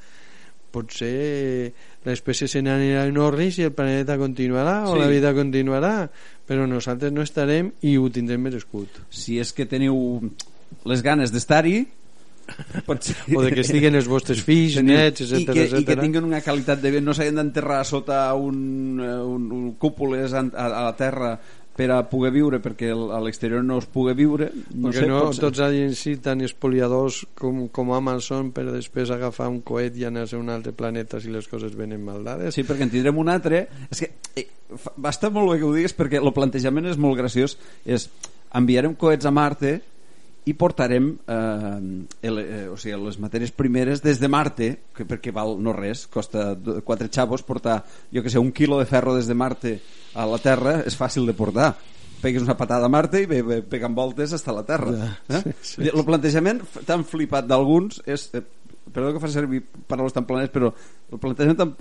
potser 0.77 1.73
l'espècie 2.05 2.49
se 2.51 2.61
n'anirà 2.61 3.07
en 3.09 3.17
orris 3.23 3.61
i 3.61 3.69
el 3.69 3.73
planeta 3.73 4.19
continuarà 4.21 4.83
sí. 4.85 4.93
o 4.93 4.99
la 5.01 5.09
vida 5.09 5.33
continuarà, 5.37 5.95
però 6.47 6.67
nosaltres 6.69 7.15
no 7.15 7.25
estarem 7.25 7.73
i 7.89 7.97
ho 7.97 8.11
tindrem 8.13 8.45
merescut. 8.45 9.01
Si 9.09 9.41
és 9.41 9.55
que 9.57 9.69
teniu 9.71 9.97
les 10.85 11.03
ganes 11.07 11.33
d'estar-hi, 11.33 11.87
ser... 13.01 13.17
o 13.35 13.43
de 13.43 13.51
que 13.51 13.63
estiguen 13.65 13.97
els 13.99 14.07
vostres 14.11 14.43
fills, 14.45 14.77
Teniu... 14.79 14.95
nets, 14.95 15.25
etc. 15.25 15.41
I, 15.41 15.47
que, 15.51 15.67
I 15.81 15.87
que 15.89 15.97
tinguin 15.99 16.27
una 16.29 16.43
qualitat 16.45 16.83
de 16.83 16.93
vida, 16.93 17.05
no 17.05 17.15
s'hagin 17.17 17.41
d'enterrar 17.41 17.83
sota 17.89 18.21
un, 18.39 19.01
un, 19.01 19.49
un 19.53 19.71
cúpules 19.81 20.35
a, 20.37 20.45
a 20.53 20.69
la 20.75 20.93
terra 20.99 21.37
per 21.77 21.91
a 21.93 21.99
poder 22.09 22.31
viure 22.33 22.59
perquè 22.65 22.89
a 22.95 23.19
l'exterior 23.21 23.63
no 23.65 23.77
es 23.83 23.87
pugui 23.93 24.15
viure 24.17 24.47
no 24.75 24.89
perquè 24.89 25.03
sé, 25.03 25.09
no 25.11 25.19
potser- 25.27 25.43
tots 25.45 25.61
hagin 25.61 25.95
sigut 25.95 26.23
tan 26.25 26.41
espoliadors 26.41 27.23
com, 27.37 27.67
com 27.69 27.93
Amazon 27.93 28.51
per 28.57 28.65
després 28.71 29.11
agafar 29.13 29.51
un 29.53 29.61
coet 29.61 29.97
i 30.01 30.07
anar 30.09 30.25
a 30.25 30.39
un 30.41 30.49
altre 30.51 30.73
planeta 30.73 31.21
si 31.21 31.29
les 31.35 31.49
coses 31.49 31.77
venen 31.77 32.01
mal 32.05 32.25
dades 32.25 32.55
Sí, 32.57 32.65
perquè 32.65 32.87
en 32.87 32.91
tindrem 32.95 33.19
un 33.21 33.29
altre. 33.29 33.67
És 33.91 34.01
que 34.01 34.09
eh, 34.41 34.47
va 34.97 35.11
estar 35.13 35.29
molt 35.35 35.53
bé 35.53 35.59
que 35.61 35.67
ho 35.69 35.75
digues 35.75 35.93
perquè 35.97 36.17
el 36.23 36.33
plantejament 36.33 36.87
és 36.89 36.97
molt 36.97 37.19
graciós. 37.19 37.59
És 37.85 38.09
enviarem 38.57 38.95
coets 38.97 39.27
a 39.29 39.31
Marte 39.35 39.75
i 40.47 40.55
portarem 40.55 41.09
eh, 41.27 42.07
el, 42.23 42.39
eh, 42.39 42.69
o 42.71 42.77
sigui, 42.79 42.95
les 43.03 43.19
matèries 43.19 43.51
primeres 43.51 44.03
des 44.05 44.21
de 44.23 44.31
Marte, 44.31 44.69
que 44.95 45.07
perquè 45.09 45.33
val 45.35 45.57
no 45.59 45.75
res, 45.75 46.05
costa 46.07 46.53
quatre 46.87 47.11
xavos 47.11 47.43
portar, 47.43 47.81
jo 48.15 48.23
que 48.23 48.31
sé, 48.31 48.39
un 48.39 48.53
quilo 48.55 48.79
de 48.79 48.87
ferro 48.87 49.17
des 49.17 49.27
de 49.27 49.35
Marte 49.35 49.77
a 50.15 50.27
la 50.31 50.39
Terra 50.39 50.79
és 50.87 50.95
fàcil 50.97 51.27
de 51.27 51.35
portar 51.35 51.75
pegues 52.23 52.47
una 52.47 52.57
patada 52.57 52.87
a 52.87 52.93
Marte 52.93 53.21
i 53.23 53.27
ve, 53.29 53.43
ve 53.45 53.59
pegant 53.67 53.95
voltes 53.95 54.33
fins 54.33 54.47
a 54.49 54.55
la 54.57 54.65
Terra 54.67 54.95
Ja, 54.95 55.09
eh? 55.37 55.43
sí, 55.61 55.75
sí. 55.75 55.89
el 55.91 56.05
plantejament 56.07 56.63
tan 56.89 57.05
flipat 57.05 57.49
d'alguns 57.51 58.01
és 58.07 58.29
eh, 58.35 58.43
perdó 58.87 59.13
que 59.13 59.23
fa 59.23 59.31
servir 59.33 59.65
paraules 59.91 60.15
tan 60.17 60.27
planes 60.29 60.53
però 60.55 60.71
el 60.73 61.21
plantejament 61.23 61.59
tan, 61.61 61.75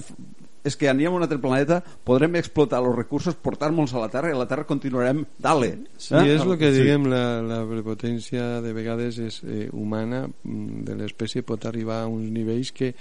és 0.66 0.78
que 0.80 0.90
anem 0.90 1.14
a 1.14 1.20
un 1.20 1.26
altre 1.26 1.38
planeta 1.42 1.80
podrem 2.08 2.40
explotar 2.40 2.82
els 2.84 2.96
recursos 2.98 3.38
portar-nos 3.38 3.94
a 3.94 4.02
la 4.02 4.10
Terra 4.14 4.32
i 4.32 4.36
a 4.36 4.42
la 4.42 4.48
Terra 4.50 4.66
continuarem. 4.68 5.24
Dale 5.38 5.72
Sí, 5.98 6.16
és 6.16 6.42
el 6.42 6.56
que 6.62 6.72
diguem, 6.74 7.08
la, 7.12 7.42
la 7.46 7.62
prepotència 7.70 8.60
de 8.66 8.74
vegades 8.76 9.20
és 9.22 9.40
eh, 9.46 9.68
humana 9.74 10.26
mm, 10.28 10.84
de 10.90 10.98
l'espècie 11.00 11.46
pot 11.46 11.66
arribar 11.70 12.04
a 12.04 12.12
uns 12.12 12.32
nivells 12.34 12.74
que, 12.76 12.94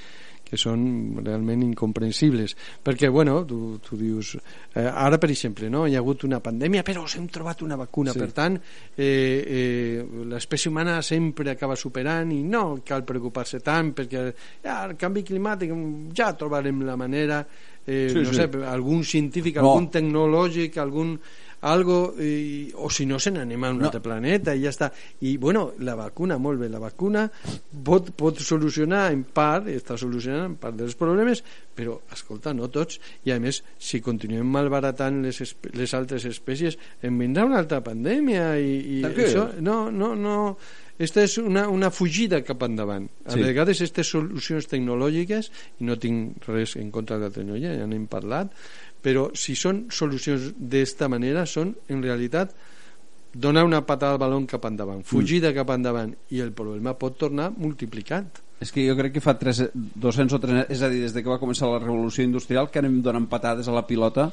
que 0.54 0.60
són 0.60 1.18
realment 1.18 1.64
incomprensibles 1.66 2.54
perquè, 2.86 3.10
bueno, 3.10 3.40
tu, 3.44 3.76
tu 3.82 3.98
dius 3.98 4.36
eh, 4.38 4.86
ara 4.86 5.18
per 5.18 5.32
exemple, 5.34 5.68
no? 5.70 5.84
hi 5.90 5.98
ha 5.98 6.02
hagut 6.02 6.24
una 6.28 6.38
pandèmia 6.44 6.84
però 6.86 7.04
hem 7.10 7.26
trobat 7.28 7.66
una 7.66 7.76
vacuna 7.80 8.14
Sí. 8.14 8.20
per 8.22 8.30
tant 8.32 8.56
eh, 8.96 9.04
eh, 9.04 10.06
l'espècie 10.30 10.70
humana 10.70 11.00
sempre 11.02 11.50
acaba 11.50 11.74
superant 11.76 12.30
i 12.32 12.42
no 12.46 12.80
cal 12.86 13.02
preocupar-se 13.04 13.58
tant 13.64 13.92
perquè 13.96 14.26
ja, 14.62 14.84
el 14.86 14.94
canvi 15.00 15.24
climàtic 15.26 15.72
ja 16.14 16.30
trobarem 16.38 16.84
la 16.86 16.94
manera 16.96 17.42
eh, 17.86 18.08
Sí, 18.08 18.22
no 18.22 18.30
sí. 18.30 18.36
sé, 18.38 18.48
algun 18.64 19.02
científic, 19.04 19.56
No. 19.60 19.72
algun 19.74 19.90
tecnològic 19.92 20.78
algun 20.80 21.18
algo 21.64 22.12
i, 22.20 22.70
o 22.76 22.90
si 22.92 23.06
no 23.08 23.16
se 23.18 23.30
n'anem 23.32 23.64
a 23.64 23.70
un 23.72 23.78
No. 23.80 23.86
altre 23.88 24.02
planeta 24.04 24.52
i 24.54 24.62
ja 24.64 24.70
està. 24.72 24.90
I 25.24 25.36
bueno, 25.40 25.72
la 25.80 25.94
vacuna, 25.96 26.36
molt 26.38 26.60
bé 26.60 26.68
la 26.68 26.78
vacuna 26.82 27.24
pot, 27.84 28.10
pot 28.16 28.38
solucionar 28.44 29.06
en 29.12 29.24
part 29.24 29.68
està 29.72 29.96
solucionant 30.00 30.50
en 30.52 30.56
part 30.60 30.76
dels 30.76 30.94
problemes 31.00 31.42
però, 31.74 31.96
escolta, 32.14 32.52
no 32.54 32.68
tots. 32.70 33.00
I 33.26 33.32
a 33.34 33.40
més, 33.42 33.62
si 33.78 33.98
continuem 34.04 34.46
malbaratant 34.46 35.22
les, 35.24 35.40
les 35.74 35.94
altres 35.98 36.24
espècies 36.30 36.76
en 37.02 37.18
vindrà 37.18 37.44
una 37.48 37.58
altra 37.64 37.80
pandèmia 37.82 38.52
i, 38.62 39.00
i 39.00 39.04
això, 39.08 39.48
no, 39.60 39.90
no, 39.90 40.14
no. 40.14 40.38
Esta 40.94 41.24
és 41.26 41.32
una, 41.42 41.64
una 41.66 41.88
fugida 41.90 42.38
cap 42.46 42.60
endavant. 42.62 43.08
A 43.26 43.32
Sí. 43.34 43.40
vegades 43.42 43.80
aquestes 43.82 44.06
solucions 44.14 44.68
tecnològiques 44.70 45.48
i 45.82 45.88
no 45.88 45.96
tinc 45.98 46.46
res 46.46 46.76
en 46.78 46.92
contra 46.94 47.18
de 47.18 47.26
la 47.26 47.34
tecnologia 47.34 47.72
ja 47.80 47.88
n'hem 47.90 48.04
parlat 48.06 48.52
però 49.04 49.26
si 49.36 49.52
són 49.58 49.84
solucions 49.92 50.54
d'esta 50.56 51.10
manera 51.12 51.44
són 51.46 51.74
en 51.92 52.00
realitat 52.02 52.54
donar 53.34 53.64
una 53.66 53.82
patada 53.84 54.14
al 54.14 54.22
baló 54.22 54.38
cap 54.48 54.64
endavant 54.70 55.02
fugida 55.04 55.52
cap 55.52 55.70
endavant 55.74 56.14
i 56.30 56.40
el 56.40 56.52
problema 56.56 56.94
pot 56.96 57.18
tornar 57.18 57.50
multiplicat. 57.56 58.40
És 58.62 58.70
que 58.72 58.84
jo 58.86 58.94
crec 58.96 59.12
que 59.16 59.20
fa 59.20 59.34
tres, 59.36 59.58
200 59.74 60.32
o 60.36 60.38
300 60.40 60.70
és 60.72 60.82
a 60.86 60.88
dir, 60.88 61.00
des 61.02 61.12
de 61.12 61.22
que 61.22 61.28
va 61.28 61.40
començar 61.42 61.66
la 61.68 61.80
revolució 61.82 62.24
industrial 62.24 62.70
que 62.70 62.78
anem 62.80 63.00
donant 63.02 63.26
patades 63.28 63.68
a 63.68 63.74
la 63.74 63.82
pilota 63.86 64.30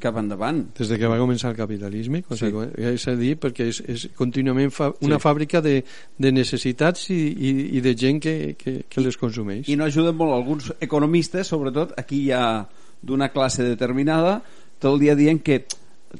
cap 0.00 0.16
endavant. 0.16 0.62
Des 0.78 0.88
de 0.88 0.96
que 0.96 1.06
va 1.10 1.18
començar 1.20 1.50
el 1.52 1.56
capitalisme 1.58 2.22
Sí. 2.32 2.46
és 2.78 3.06
a 3.08 3.14
dir, 3.14 3.34
perquè 3.38 3.66
és, 3.68 3.82
és 3.86 4.08
contínuament 4.16 4.70
fa, 4.72 4.88
una 5.02 5.18
Sí. 5.18 5.22
fàbrica 5.22 5.60
de, 5.60 5.84
de 6.16 6.32
necessitats 6.32 7.10
i, 7.10 7.20
i, 7.36 7.50
i 7.76 7.80
de 7.84 7.94
gent 7.94 8.18
que, 8.22 8.56
que, 8.58 8.84
que 8.88 9.00
les 9.04 9.16
consumeix. 9.20 9.68
I 9.68 9.76
no 9.76 9.84
ajuden 9.84 10.16
molt 10.16 10.32
alguns 10.32 10.72
economistes 10.80 11.46
sobretot 11.52 11.92
aquí 11.98 12.22
hi 12.24 12.32
ha 12.32 12.66
d'una 13.06 13.30
classe 13.34 13.64
determinada 13.64 14.40
tot 14.78 14.92
el 14.94 15.00
dia 15.00 15.16
dient 15.16 15.40
que 15.42 15.64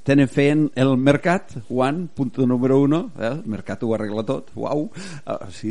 tenen 0.05 0.29
feien 0.29 0.67
el 0.75 0.97
mercat 0.99 1.55
one, 1.69 2.09
punto 2.15 2.47
número 2.47 2.81
uno 2.81 3.11
eh? 3.19 3.31
el 3.31 3.45
mercat 3.47 3.83
ho 3.83 3.95
arregla 3.95 4.25
tot 4.27 4.51
uau, 4.57 4.89
ah, 5.27 5.47
sí 5.51 5.71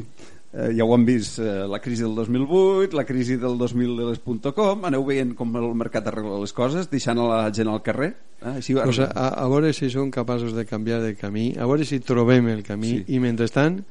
eh, 0.53 0.71
ja 0.77 0.85
ho 0.85 0.93
han 0.95 1.05
vist 1.05 1.39
eh, 1.39 1.65
la 1.67 1.79
crisi 1.83 2.03
del 2.03 2.15
2008 2.15 2.95
la 2.95 3.05
crisi 3.05 3.37
del 3.37 3.57
2000 3.57 3.97
de 3.99 4.09
les 4.11 4.53
.com 4.55 4.85
aneu 4.87 5.05
veient 5.05 5.35
com 5.35 5.51
el 5.59 5.73
mercat 5.75 6.07
arregla 6.07 6.39
les 6.41 6.53
coses 6.53 6.89
deixant 6.91 7.19
a 7.19 7.27
la 7.27 7.41
gent 7.53 7.69
al 7.71 7.83
carrer 7.83 8.13
eh? 8.41 8.55
Així, 8.55 8.73
sigui, 8.73 9.03
a, 9.09 9.27
a 9.41 9.49
veure 9.51 9.73
si 9.73 9.89
som 9.89 10.11
capaços 10.11 10.55
de 10.55 10.65
canviar 10.65 11.01
de 11.03 11.15
camí 11.15 11.53
a 11.57 11.67
veure 11.67 11.85
si 11.85 11.99
trobem 11.99 12.49
el 12.53 12.63
camí 12.63 12.95
Sí. 12.95 13.05
i 13.17 13.19
mentrestant 13.19 13.81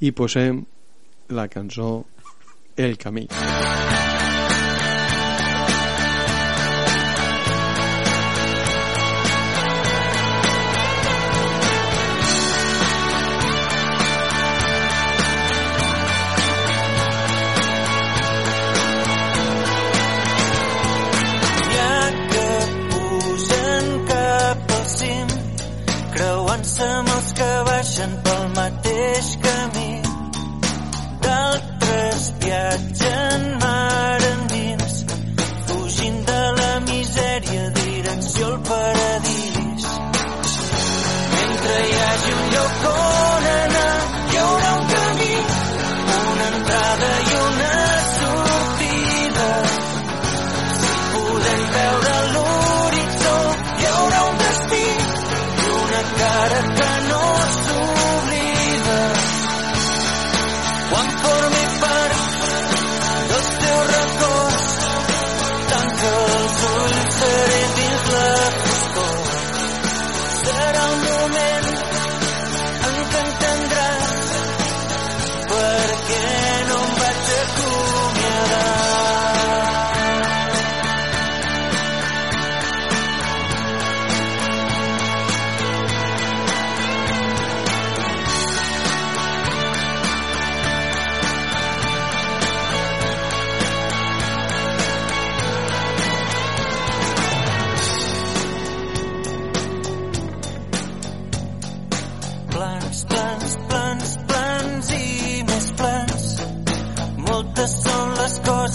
hi 0.00 0.12
posem 0.12 0.64
la 1.32 1.48
cançó 1.48 2.04
El 2.76 2.96
camí 2.98 3.28
N'hi 3.28 4.01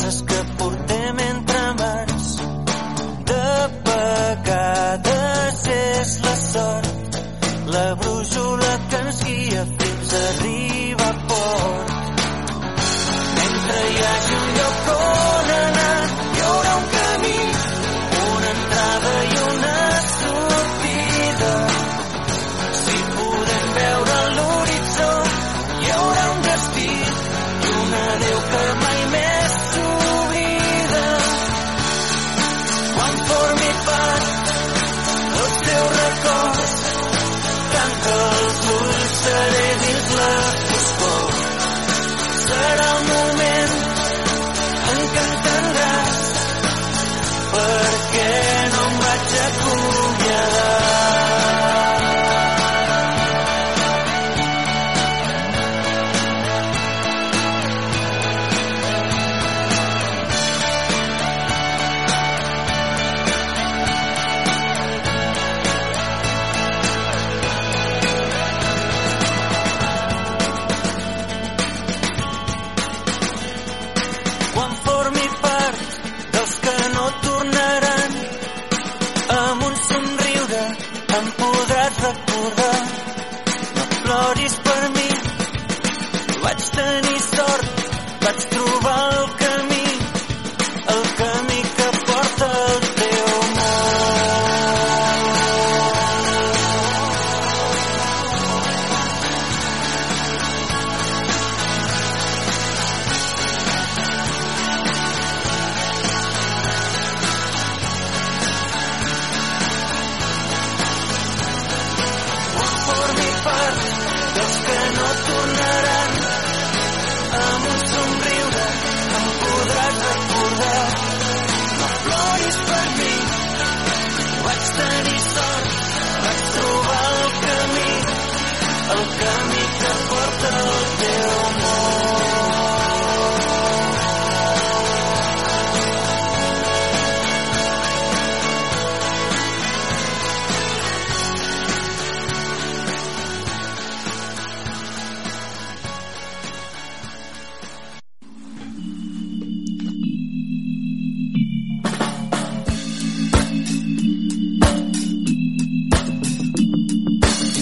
les 0.08 0.37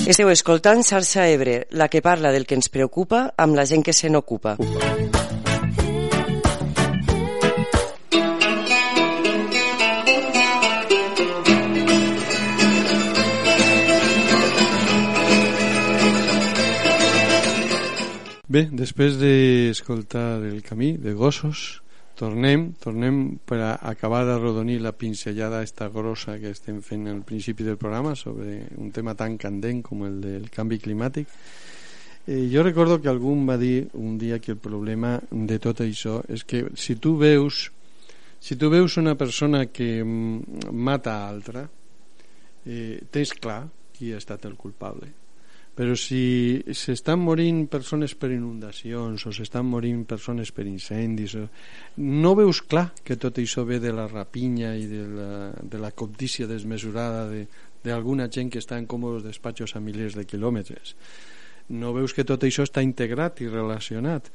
Esteu 0.06 0.30
escoltant 0.30 0.84
Xarxa 0.86 1.24
Ebre, 1.34 1.66
la 1.72 1.88
que 1.90 1.98
parla 2.06 2.30
del 2.30 2.44
que 2.46 2.54
ens 2.54 2.68
preocupa 2.70 3.24
amb 3.42 3.58
la 3.58 3.64
gent 3.66 3.82
que 3.82 3.94
se 3.94 4.06
n'ocupa. 4.14 4.54
Bé, 18.46 18.68
després 18.70 19.18
d'escoltar 19.18 20.38
el 20.46 20.62
camí 20.62 20.94
de 21.02 21.18
gossos, 21.18 21.82
tornem, 22.16 22.70
tornem 22.80 23.38
per 23.46 23.60
a 23.62 23.72
acabar 23.92 24.24
d'arrodonir 24.26 24.80
la 24.82 24.94
pinzellada 24.96 25.62
esta 25.64 25.90
grossa 25.90 26.38
que 26.40 26.54
estem 26.56 26.82
fent 26.82 27.08
al 27.12 27.22
principi 27.28 27.64
del 27.68 27.78
programa 27.78 28.16
sobre 28.16 28.66
un 28.78 28.92
tema 28.96 29.16
tan 29.16 29.38
candent 29.38 29.84
com 29.84 30.06
el 30.08 30.22
del 30.24 30.50
canvi 30.50 30.80
climàtic. 30.80 31.28
Eh, 32.28 32.50
jo 32.52 32.64
recordo 32.64 33.02
que 33.02 33.12
algú 33.12 33.36
va 33.46 33.58
dir 33.58 33.90
un 33.94 34.18
dia 34.18 34.40
que 34.40 34.56
el 34.56 34.58
problema 34.58 35.20
de 35.30 35.60
tot 35.60 35.84
això 35.86 36.24
és 36.28 36.44
que 36.44 36.66
si 36.74 36.96
tu 36.96 37.18
veus 37.20 37.70
si 38.40 38.56
tu 38.56 38.70
veus 38.70 38.98
una 38.98 39.16
persona 39.16 39.68
que 39.68 40.04
mm, 40.04 40.72
mata 40.74 41.28
altra 41.28 41.68
eh, 42.66 43.04
tens 43.12 43.36
clar 43.38 43.68
qui 43.94 44.12
ha 44.12 44.18
estat 44.18 44.46
el 44.50 44.56
culpable 44.58 45.25
però 45.76 45.92
si 46.00 46.64
s'estan 46.72 47.20
morint 47.20 47.66
persones 47.68 48.16
per 48.16 48.30
inundacions 48.32 49.26
o 49.28 49.34
s'estan 49.36 49.68
morint 49.68 50.06
persones 50.08 50.54
per 50.56 50.64
incendis 50.70 51.36
o... 51.36 51.50
no 52.00 52.32
veus 52.40 52.62
clar 52.64 52.88
que 53.04 53.18
tot 53.20 53.42
això 53.44 53.66
ve 53.68 53.82
de 53.84 53.92
la 53.92 54.08
rapinya 54.08 54.72
i 54.80 54.88
de 54.88 55.04
la, 55.04 55.32
de 55.60 55.82
la 55.82 55.92
cobdícia 55.92 56.48
desmesurada 56.48 57.28
de, 57.28 57.44
d'alguna 57.84 58.30
gent 58.32 58.54
que 58.54 58.64
està 58.64 58.80
en 58.80 58.88
còmodes 58.88 59.28
despatxos 59.28 59.76
a 59.76 59.84
milers 59.84 60.16
de 60.16 60.24
quilòmetres. 60.26 60.96
No 61.76 61.92
veus 61.94 62.14
que 62.14 62.24
tot 62.24 62.44
això 62.46 62.64
està 62.64 62.84
integrat 62.86 63.42
i 63.42 63.50
relacionat. 63.50 64.30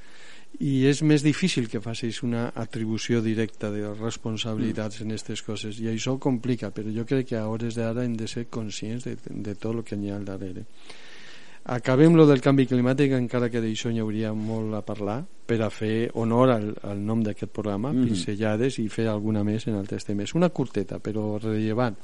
I 0.66 0.84
és 0.90 1.00
més 1.06 1.22
difícil 1.22 1.68
que 1.70 1.80
facis 1.80 2.24
una 2.26 2.48
atribució 2.58 3.20
directa 3.22 3.70
de 3.70 3.84
responsabilitats 3.94 4.98
mm. 4.98 5.04
en 5.06 5.14
aquestes 5.14 5.44
coses. 5.46 5.78
I 5.78 5.92
això 5.92 6.16
ho 6.16 6.22
complica 6.22 6.72
però 6.74 6.90
jo 6.92 7.06
crec 7.06 7.30
que 7.30 7.38
a 7.38 7.46
hores 7.48 7.78
d'ara 7.78 8.04
hem 8.04 8.16
de 8.18 8.26
ser 8.28 8.48
conscients 8.50 9.06
de, 9.06 9.16
de 9.30 9.54
tot 9.54 9.78
el 9.78 9.86
que 9.86 9.96
hi 9.96 10.10
ha 10.10 10.18
al 10.18 10.26
darrere 10.26 10.66
acabem 11.64 12.14
lo 12.16 12.26
del 12.26 12.40
canvi 12.40 12.66
climàtic 12.66 13.12
encara 13.12 13.50
que 13.50 13.60
d'això 13.60 13.90
hi 13.90 14.00
hauria 14.00 14.32
molt 14.32 14.74
a 14.74 14.82
parlar 14.82 15.20
per 15.46 15.60
a 15.62 15.70
fer 15.70 16.10
honor 16.14 16.54
al, 16.54 16.68
al 16.82 17.00
nom 17.02 17.22
d'aquest 17.22 17.52
programa, 17.52 17.92
mm 17.92 17.96
-hmm. 17.96 18.06
pincellades 18.06 18.78
i 18.78 18.88
fer 18.88 19.08
alguna 19.08 19.44
més 19.44 19.66
en 19.66 19.74
altres 19.74 20.04
temes. 20.04 20.34
Una 20.34 20.48
curteta 20.48 20.98
però 20.98 21.38
rellevant. 21.38 21.96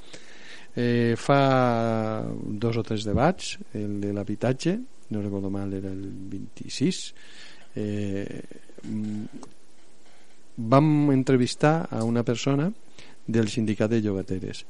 Eh, 0.77 1.15
fa 1.17 2.23
dos 2.29 2.77
o 2.77 2.83
tres 2.83 3.03
debats 3.05 3.59
el 3.73 3.99
de 3.99 4.13
l'habitatge 4.13 4.79
no 5.09 5.23
recordo 5.23 5.49
mal 5.49 5.73
era 5.73 5.89
el 5.89 6.03
26 6.29 7.15
eh, 7.77 8.43
vam 10.57 11.11
entrevistar 11.13 11.89
a 11.91 12.05
una 12.05 12.23
persona 12.23 12.71
del 13.27 13.49
sindicat 13.49 13.91
de 13.91 14.03
llogateres 14.03 14.67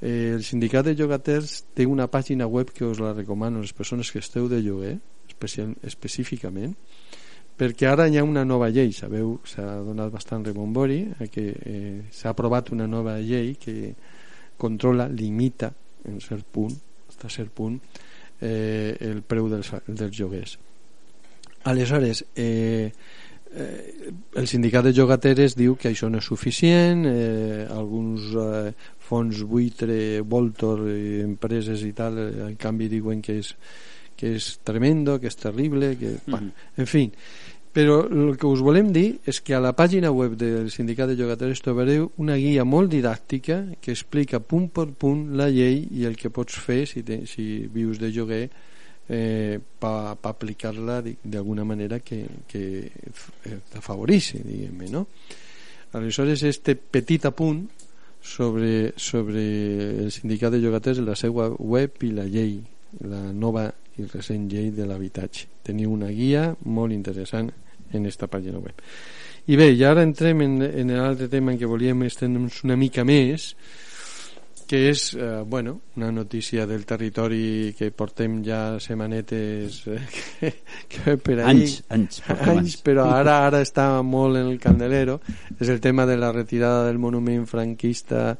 eh, 0.00 0.32
el 0.34 0.44
sindicat 0.44 0.86
de 0.86 0.94
llogaters 0.94 1.62
té 1.74 1.86
una 1.86 2.08
pàgina 2.10 2.46
web 2.46 2.72
que 2.74 2.84
us 2.84 3.00
la 3.00 3.14
recomano 3.14 3.58
a 3.58 3.66
les 3.66 3.72
persones 3.72 4.12
que 4.12 4.20
esteu 4.20 4.48
de 4.48 4.62
lloguer 4.62 4.96
especial, 5.28 5.74
específicament 5.82 6.74
perquè 7.56 7.88
ara 7.88 8.06
hi 8.08 8.18
ha 8.20 8.24
una 8.24 8.44
nova 8.44 8.68
llei 8.68 8.92
sabeu, 8.92 9.38
s'ha 9.48 9.64
donat 9.84 10.12
bastant 10.12 10.44
rebombori 10.44 11.00
eh, 11.18 11.28
que 11.32 11.46
eh, 11.56 12.00
s'ha 12.12 12.34
aprovat 12.34 12.72
una 12.76 12.86
nova 12.86 13.16
llei 13.20 13.54
que 13.60 13.94
controla, 14.56 15.08
limita 15.08 15.72
en 16.06 16.20
cert 16.20 16.46
punt, 16.52 16.76
fins 17.10 17.24
a 17.24 17.32
cert 17.32 17.52
punt 17.52 17.80
eh, 18.40 18.96
el 19.00 19.22
preu 19.24 19.48
dels, 19.52 19.72
dels 19.88 20.18
lloguers. 20.18 20.56
Aleshores 21.66 22.22
eh, 22.36 22.92
eh, 23.56 24.12
el 24.36 24.46
sindicat 24.46 24.86
de 24.86 24.92
llogateres 24.94 25.56
diu 25.58 25.76
que 25.80 25.90
això 25.90 26.10
no 26.12 26.20
és 26.20 26.28
suficient 26.28 27.06
eh, 27.08 27.64
alguns 27.72 28.28
eh, 28.36 28.74
fons 29.06 29.42
buitre, 29.46 30.20
Voltor 30.26 30.86
eh, 30.90 31.22
empreses 31.24 31.84
i 31.86 31.92
tal, 31.96 32.18
eh, 32.18 32.46
en 32.50 32.56
canvi 32.60 32.90
diuen 32.92 33.22
que 33.22 33.38
és, 33.42 33.52
que 34.16 34.36
és 34.38 34.56
tremendo 34.66 35.20
que 35.20 35.30
és 35.30 35.38
terrible 35.38 35.94
que, 36.00 36.16
mm. 36.18 36.32
bueno, 36.32 36.50
en 36.76 36.90
fi 36.90 37.06
però 37.76 37.98
el 38.08 38.38
que 38.40 38.48
us 38.48 38.62
volem 38.64 38.88
dir 38.88 39.18
és 39.28 39.42
que 39.44 39.52
a 39.52 39.60
la 39.60 39.74
pàgina 39.76 40.08
web 40.08 40.32
del 40.40 40.70
sindicat 40.72 41.10
de 41.10 41.16
llogateres 41.18 41.60
trobareu 41.60 42.06
una 42.24 42.38
guia 42.40 42.64
molt 42.64 42.88
didàctica 42.88 43.58
que 43.84 43.92
explica 43.92 44.40
punt 44.40 44.70
per 44.72 44.86
punt 44.96 45.26
la 45.36 45.50
llei 45.52 45.82
i 45.92 46.06
el 46.08 46.16
que 46.16 46.32
pots 46.32 46.56
fer 46.56 46.86
si, 46.88 47.04
te, 47.04 47.26
si 47.28 47.66
vius 47.68 48.00
de 48.00 48.08
lloguer 48.14 48.46
eh, 48.46 49.60
per 49.60 50.16
pa 50.16 50.32
aplicar-la 50.32 51.02
d'alguna 51.04 51.66
manera 51.68 52.00
que, 52.00 52.22
que 52.48 52.88
t'afavorissi 53.74 54.40
diguem 54.40 54.86
no? 54.90 55.04
aleshores 55.92 56.46
este 56.48 56.78
petit 56.80 57.28
apunt 57.28 57.60
sobre, 58.26 58.92
sobre 58.96 59.42
el 60.02 60.10
sindicat 60.10 60.52
de 60.52 60.60
llogaters 60.60 60.98
la 61.06 61.14
seva 61.18 61.48
web 61.56 62.02
i 62.02 62.10
la 62.16 62.26
llei 62.26 62.58
la 63.04 63.32
nova 63.32 63.68
i 63.96 64.04
recent 64.08 64.48
llei 64.50 64.70
de 64.74 64.86
l'habitatge. 64.86 65.46
Teniu 65.66 65.92
una 65.92 66.10
guia 66.12 66.50
molt 66.64 66.94
interessant 66.94 67.50
en 67.92 68.06
esta 68.06 68.28
pàgina 68.28 68.60
web. 68.60 68.80
I 69.46 69.56
bé, 69.56 69.70
i 69.72 69.84
ara 69.86 70.02
entrem 70.02 70.42
en, 70.42 70.58
en 70.66 70.92
l'altre 70.96 71.28
tema 71.32 71.52
en 71.52 71.60
què 71.60 71.68
volíem 71.70 72.02
estendre'ns 72.06 72.62
una 72.66 72.76
mica 72.76 73.04
més 73.06 73.52
que 74.66 74.88
és 74.90 75.14
eh, 75.14 75.42
bueno, 75.46 75.80
una 75.96 76.10
notícia 76.10 76.66
del 76.66 76.84
territori 76.84 77.72
que 77.78 77.92
portem 77.94 78.40
ja 78.44 78.78
setmanetes 78.82 79.80
eh, 79.86 80.00
que, 80.40 80.52
que 80.90 81.16
per 81.18 81.38
ahí, 81.40 81.50
Anys, 81.54 81.76
anys, 81.88 82.22
anys, 82.26 82.48
anys. 82.50 82.76
però 82.82 83.06
ara 83.14 83.38
ara 83.46 83.62
està 83.62 83.88
molt 84.02 84.36
en 84.40 84.50
el 84.50 84.58
candelero 84.58 85.20
és 85.60 85.68
el 85.70 85.80
tema 85.80 86.06
de 86.06 86.16
la 86.18 86.32
retirada 86.34 86.84
del 86.88 86.98
monument 86.98 87.46
franquista 87.46 88.36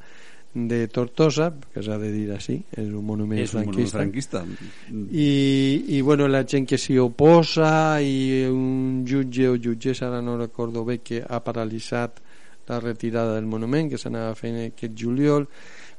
de 0.56 0.86
Tortosa 0.88 1.50
que 1.74 1.82
s'ha 1.84 1.98
de 2.00 2.08
dir 2.10 2.30
així 2.32 2.54
és 2.72 2.86
un 2.88 3.04
monument 3.04 3.42
És 3.42 3.52
un 3.54 3.66
monument 3.66 3.90
franquista 3.92 4.40
franquista. 4.40 5.02
i, 5.12 5.96
i 5.98 6.00
bueno, 6.00 6.26
la 6.32 6.44
gent 6.48 6.64
que 6.66 6.78
s'hi 6.80 6.96
oposa 6.98 8.00
i 8.00 8.46
un 8.48 9.04
jutge 9.06 9.50
o 9.52 9.58
jutgessa 9.60 10.08
ara 10.08 10.22
no 10.24 10.38
recordo 10.40 10.82
bé 10.84 10.98
que 11.04 11.20
ha 11.22 11.42
paralitzat 11.44 12.22
la 12.66 12.80
retirada 12.80 13.34
del 13.36 13.44
monument 13.46 13.90
que 13.92 13.98
s'anava 14.00 14.32
fent 14.34 14.56
aquest 14.64 14.96
juliol 14.98 15.44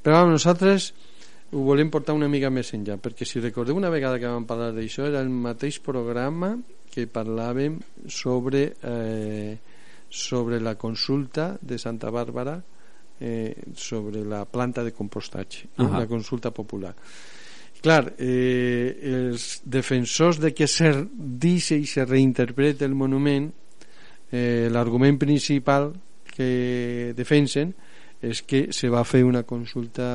però 0.08 0.22
bueno, 0.22 0.38
nosaltres 0.38 0.94
ho 1.52 1.62
volem 1.68 1.90
portar 1.92 2.14
una 2.16 2.30
mica 2.32 2.48
més 2.48 2.70
enllà 2.72 2.96
perquè 3.04 3.26
si 3.28 3.42
recordeu 3.44 3.76
una 3.76 3.90
vegada 3.92 4.16
que 4.22 4.30
vam 4.32 4.46
parlar 4.48 4.70
d'això 4.72 5.04
era 5.10 5.20
el 5.20 5.28
mateix 5.28 5.82
programa 5.84 6.54
que 6.94 7.10
parlàvem 7.12 7.76
sobre 8.08 8.62
eh, 8.88 9.58
sobre 10.08 10.62
la 10.64 10.78
consulta 10.80 11.50
de 11.60 11.76
Santa 11.76 12.08
Bàrbara 12.16 12.54
eh, 13.20 13.52
sobre 13.76 14.24
la 14.24 14.46
planta 14.48 14.86
de 14.88 14.94
compostatge 14.96 15.74
no? 15.76 15.90
Ahà. 15.90 16.06
la 16.06 16.08
consulta 16.08 16.54
popular 16.56 16.94
Clar, 17.84 18.14
eh, 18.16 18.96
els 19.12 19.60
defensors 19.68 20.40
de 20.40 20.54
que 20.56 20.70
se 20.72 20.94
dice 21.12 21.76
i 21.76 21.86
se 21.86 22.08
reinterprete 22.08 22.88
el 22.88 22.96
monument, 22.96 23.52
eh, 24.32 24.72
l'argument 24.72 25.20
principal 25.20 25.92
que 26.32 27.12
defensen 27.14 27.76
és 28.22 28.42
que 28.42 28.68
se 28.74 28.90
va 28.90 29.04
fer 29.06 29.24
una 29.26 29.44
consulta 29.44 30.08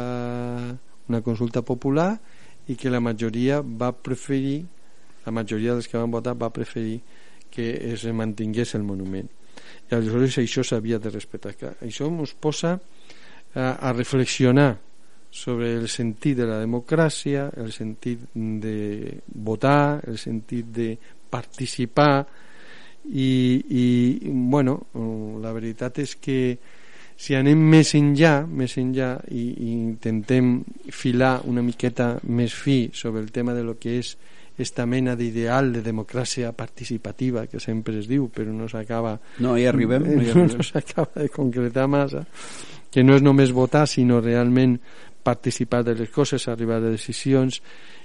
una 1.08 1.20
consulta 1.22 1.62
popular 1.62 2.16
i 2.70 2.76
que 2.78 2.90
la 2.90 3.00
majoria 3.00 3.60
va 3.62 3.92
preferir 3.92 4.62
la 5.26 5.32
majoria 5.34 5.74
dels 5.76 5.88
que 5.88 5.98
van 5.98 6.10
votar 6.10 6.34
va 6.38 6.50
preferir 6.50 7.00
que 7.52 7.68
es 7.92 8.04
mantingués 8.08 8.74
el 8.74 8.82
monument. 8.82 9.28
I 9.90 9.94
aleshores 9.94 10.38
això 10.40 10.64
s'havia 10.64 10.98
de 10.98 11.10
respectar 11.12 11.52
això 11.84 12.08
ens 12.08 12.32
posa 12.40 12.78
a, 13.54 13.76
a 13.76 13.92
reflexionar 13.92 14.78
sobre 15.32 15.72
el 15.74 15.88
sentit 15.88 16.36
de 16.36 16.46
la 16.46 16.58
democràcia, 16.60 17.48
el 17.56 17.72
sentit 17.72 18.24
de 18.34 19.20
votar, 19.32 20.02
el 20.08 20.18
sentit 20.20 20.68
de 20.68 20.90
participar 21.32 22.26
i, 23.08 23.32
i 23.72 23.86
bueno, 24.28 24.76
la 25.40 25.52
veritat 25.56 26.02
és 26.04 26.16
que 26.20 26.38
si 27.22 27.37
anem 27.38 27.61
més 27.70 27.92
enllà, 27.94 28.40
més 28.50 28.72
enllà 28.80 29.12
i, 29.30 29.44
i 29.62 29.72
intentem 29.76 30.56
filar 30.90 31.37
una 31.46 31.62
miqueta 31.62 32.16
més 32.26 32.54
fi 32.58 32.88
sobre 32.92 33.20
el 33.22 33.30
tema 33.30 33.54
de 33.54 33.62
lo 33.62 33.76
que 33.78 33.98
és 34.00 34.16
esta 34.58 34.85
mena 34.87 35.14
d'ideal 35.16 35.70
de 35.72 35.80
democràcia 35.87 36.50
participativa 36.52 37.46
que 37.46 37.61
sempre 37.62 37.94
es 38.00 38.08
diu 38.11 38.26
però 38.35 38.50
no 38.52 38.66
s'acaba 38.68 39.14
No, 39.38 39.54
hi 39.56 39.64
arribem. 39.70 40.02
No 40.02 40.18
hi 40.20 40.26
no, 40.35 40.42
arribem. 40.42 40.56
no 40.58 40.66
s'acaba 40.66 41.22
de 41.22 41.28
concretar 41.32 41.87
massa 41.88 42.24
que 42.92 43.04
no 43.06 43.14
és 43.16 43.22
només 43.24 43.54
votar 43.54 43.87
sinó 43.88 44.18
realment 44.20 44.74
participar 45.22 45.85
de 45.87 45.94
les 45.94 46.11
coses, 46.11 46.48
arribar 46.50 46.80
a 46.82 46.90
decisions 46.90 47.61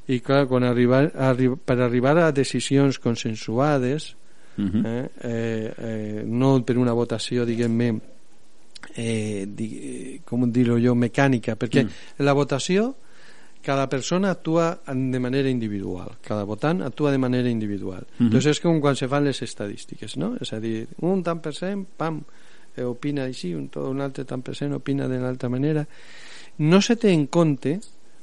i 0.08 0.19
clar, 0.21 0.45
quan 0.47 0.63
arribar, 0.63 1.08
arri 1.17 1.49
per 1.58 1.80
arribar 1.82 2.13
a 2.21 2.32
decisions 2.32 2.99
consensuades 3.01 4.13
Mhm. 4.58 4.86
eh, 4.86 5.10
eh, 5.21 5.73
eh, 5.77 6.23
no 6.25 6.56
per 6.65 6.77
una 6.82 6.93
votació 6.93 7.43
diguem-ne 7.45 8.16
eh, 8.96 9.46
di, 9.48 10.22
com 10.26 10.50
dir-ho 10.52 10.78
jo, 10.80 10.96
mecànica 10.96 11.56
perquè 11.56 11.84
Mm. 11.86 12.24
la 12.24 12.34
votació 12.34 12.96
cada 13.62 13.90
persona 13.90 14.32
actua 14.32 14.80
de 14.88 15.20
manera 15.20 15.50
individual 15.50 16.18
cada 16.22 16.44
votant 16.44 16.82
actua 16.84 17.12
de 17.12 17.18
manera 17.18 17.50
individual 17.50 18.06
Mhm. 18.20 18.28
entonces 18.28 18.52
és 18.58 18.60
com 18.62 18.80
quan 18.80 18.96
se 18.96 19.08
fan 19.08 19.24
les 19.26 19.42
estadístiques 19.42 20.16
no? 20.18 20.36
és 20.40 20.54
a 20.54 20.60
dir, 20.60 20.88
un 21.02 21.24
tant 21.24 21.42
per 21.42 21.54
cent 21.54 21.86
pam, 21.98 22.22
eh, 22.78 22.84
opina 22.84 23.24
així 23.26 23.54
un, 23.56 23.68
tot 23.70 23.90
un 23.90 24.00
altre 24.02 24.24
tant 24.26 24.42
per 24.44 24.56
cent 24.56 24.74
opina 24.74 25.08
d'una 25.08 25.28
altra 25.30 25.50
manera 25.50 25.86
no 26.60 26.82
se 26.82 26.96
té 26.96 27.12
en 27.12 27.28
compte 27.28 27.80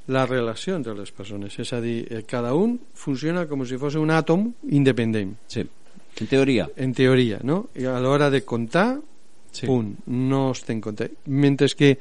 la 0.07 0.27
relació 0.27 0.77
entre 0.77 0.95
les 0.95 1.11
persones 1.13 1.59
és 1.59 1.73
a 1.73 1.81
dir, 1.81 2.07
eh, 2.11 2.23
cada 2.27 2.55
un 2.55 2.79
funciona 2.95 3.47
com 3.47 3.65
si 3.67 3.77
fos 3.77 3.95
un 3.97 4.11
àtom 4.11 4.53
independent 4.71 5.37
Sí. 5.47 5.65
En 6.21 6.27
teoria. 6.29 6.69
en 6.77 6.93
teoria, 6.95 7.41
no? 7.43 7.71
I 7.75 7.87
a 7.87 7.99
l'hora 7.99 8.31
de 8.31 8.45
comptar, 8.45 9.01
Sí. 9.55 9.67
punt, 9.71 9.93
no 10.07 10.51
es 10.53 10.65
té 10.67 10.75
en 10.75 10.81
compte. 10.85 11.11
Mentre 11.31 11.69
que 11.79 11.95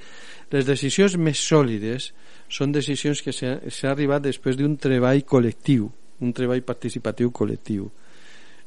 les 0.53 0.65
decisions 0.65 1.17
més 1.21 1.41
sòlides 1.41 2.11
són 2.53 2.73
decisions 2.73 3.21
que 3.21 3.33
s'ha 3.33 3.59
s'ha 3.69 3.91
arribat 3.93 4.25
després 4.25 4.57
d'un 4.57 4.77
treball 4.77 5.23
col·lectiu, 5.29 5.89
un 6.21 6.33
treball 6.33 6.63
participatiu 6.65 7.31
col·lectiu. 7.31 7.89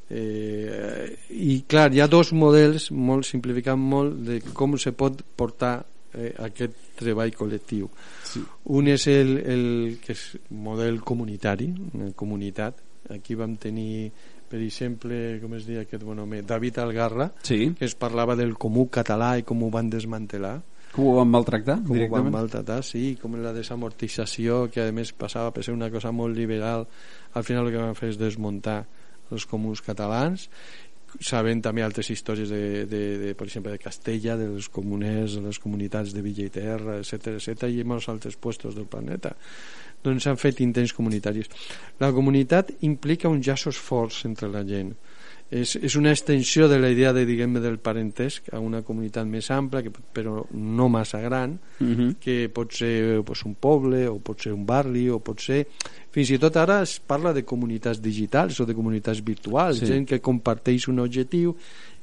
Eh, 0.09 1.19
I 1.35 1.65
clar, 1.67 1.91
hi 1.93 2.01
ha 2.01 2.07
dos 2.07 2.33
models, 2.33 2.91
molt 2.95 3.27
simplificant 3.27 3.81
molt, 3.81 4.21
de 4.27 4.41
com 4.55 4.77
se 4.79 4.93
pot 4.95 5.23
portar 5.37 5.81
eh, 6.15 6.33
aquest 6.47 6.95
treball 6.99 7.35
col·lectiu. 7.35 7.91
Sí. 8.25 8.43
Un 8.79 8.91
és 8.93 9.07
el, 9.11 9.37
el 9.43 9.67
que 10.03 10.15
és 10.15 10.25
model 10.51 11.01
comunitari, 11.07 11.73
una 11.95 12.13
comunitat. 12.15 12.83
Aquí 13.15 13.37
vam 13.39 13.55
tenir, 13.59 14.11
per 14.49 14.61
exemple, 14.63 15.39
com 15.43 15.55
es 15.59 15.67
deia 15.67 15.83
aquest 15.87 16.03
bon 16.07 16.19
home, 16.23 16.43
David 16.43 16.79
Algarra, 16.83 17.33
Sí. 17.43 17.75
que 17.79 17.85
es 17.85 17.95
parlava 17.95 18.37
del 18.37 18.55
comú 18.57 18.89
català 18.91 19.37
i 19.39 19.43
com 19.43 19.63
ho 19.63 19.71
van 19.71 19.91
desmantelar, 19.91 20.63
Com 20.97 21.09
ho 21.11 21.17
van 21.19 21.29
maltractar? 21.29 21.83
com 21.85 21.99
ho 21.99 22.09
van 22.09 22.31
maltratar, 22.33 22.83
sí, 22.83 23.19
com 23.21 23.35
la 23.43 23.53
desamortització, 23.53 24.71
que 24.71 24.87
a 24.89 24.93
més 24.93 25.13
passava 25.13 25.53
per 25.53 25.65
ser 25.65 25.75
una 25.75 25.91
cosa 25.91 26.13
molt 26.13 26.37
liberal, 26.37 26.87
al 27.35 27.45
final 27.45 27.67
el 27.67 27.73
que 27.73 27.83
van 27.83 27.95
fer 27.99 28.11
és 28.15 28.19
desmuntar 28.19 28.87
els 29.31 29.45
comuns 29.47 29.83
catalans, 29.83 30.49
sabent 31.21 31.63
també 31.63 31.83
altres 31.83 32.11
històries 32.11 32.49
de, 32.51 32.85
de, 32.87 33.01
de, 33.19 33.35
per 33.35 33.47
exemple 33.47 33.73
de 33.73 33.79
Castella, 33.79 34.37
de 34.37 34.49
les 34.49 34.69
comunes, 34.69 35.35
de 35.39 35.41
les 35.47 35.59
comunitats 35.59 36.13
de 36.13 36.23
Villa 36.23 36.45
i 36.45 36.51
Terra, 36.53 36.99
etc 36.99 37.37
etc 37.39 37.69
i 37.73 37.85
molts 37.85 38.09
altres 38.13 38.37
puestos 38.37 38.75
del 38.77 38.87
planeta 38.91 39.35
doncs 40.07 40.25
s'han 40.29 40.39
fet 40.41 40.63
intents 40.65 40.95
comunitaris 40.97 41.51
la 42.01 42.13
comunitat 42.15 42.73
implica 42.87 43.29
uns 43.29 43.47
llaços 43.47 43.77
forts 43.77 44.25
entre 44.31 44.49
la 44.53 44.65
gent 44.65 44.95
és, 45.47 45.77
és 45.79 45.95
una 45.95 46.11
extensió 46.11 46.67
de 46.67 46.81
la 46.83 46.89
idea 46.91 47.13
de, 47.15 47.23
diguem 47.25 47.53
del 47.63 47.77
parentesc 47.79 48.49
a 48.51 48.59
una 48.59 48.81
comunitat 48.83 49.29
més 49.31 49.47
ampla 49.55 49.79
que, 49.85 49.93
però 50.13 50.41
no 50.51 50.89
massa 50.91 51.21
gran 51.23 51.59
Mhm. 51.79 52.17
que 52.19 52.49
pot 52.51 52.73
ser 52.75 53.23
pues, 53.23 53.45
un 53.47 53.55
poble 53.55 54.09
o 54.09 54.19
pot 54.19 54.41
ser 54.43 54.53
un 54.53 54.65
barri 54.67 55.09
o 55.09 55.21
pot 55.21 55.39
ser 55.41 55.67
fins 56.11 56.31
i 56.35 56.39
tot 56.43 56.57
ara 56.57 56.81
es 56.83 56.97
parla 56.99 57.33
de 57.33 57.45
comunitats 57.45 58.01
digitals 58.03 58.59
o 58.61 58.67
de 58.67 58.75
comunitats 58.75 59.23
virtuals 59.23 59.79
Sí. 59.79 59.87
gent 59.87 60.09
que 60.09 60.19
comparteix 60.21 60.89
un 60.89 60.99
objectiu 60.99 61.55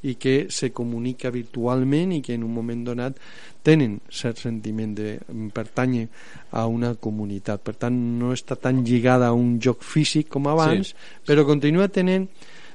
i 0.04 0.16
que 0.16 0.48
se 0.50 0.72
comunica 0.76 1.30
virtualment 1.32 2.12
i 2.14 2.22
que 2.22 2.34
en 2.36 2.44
un 2.44 2.54
moment 2.54 2.84
donat 2.86 3.18
tenen 3.64 4.00
cert 4.12 4.38
sentiment 4.44 4.94
de 4.96 5.18
pertànyer 5.56 6.08
a 6.52 6.66
una 6.68 6.94
comunitat. 6.96 7.62
Per 7.64 7.76
tant 7.80 7.96
no 8.20 8.34
està 8.36 8.58
tan 8.60 8.84
lligada 8.84 9.28
a 9.28 9.34
un 9.34 9.60
joc 9.64 9.82
físic 9.84 10.28
com 10.30 10.48
abans 10.52 10.94
però 11.26 11.46
continua 11.48 11.88
tenint 11.88 12.28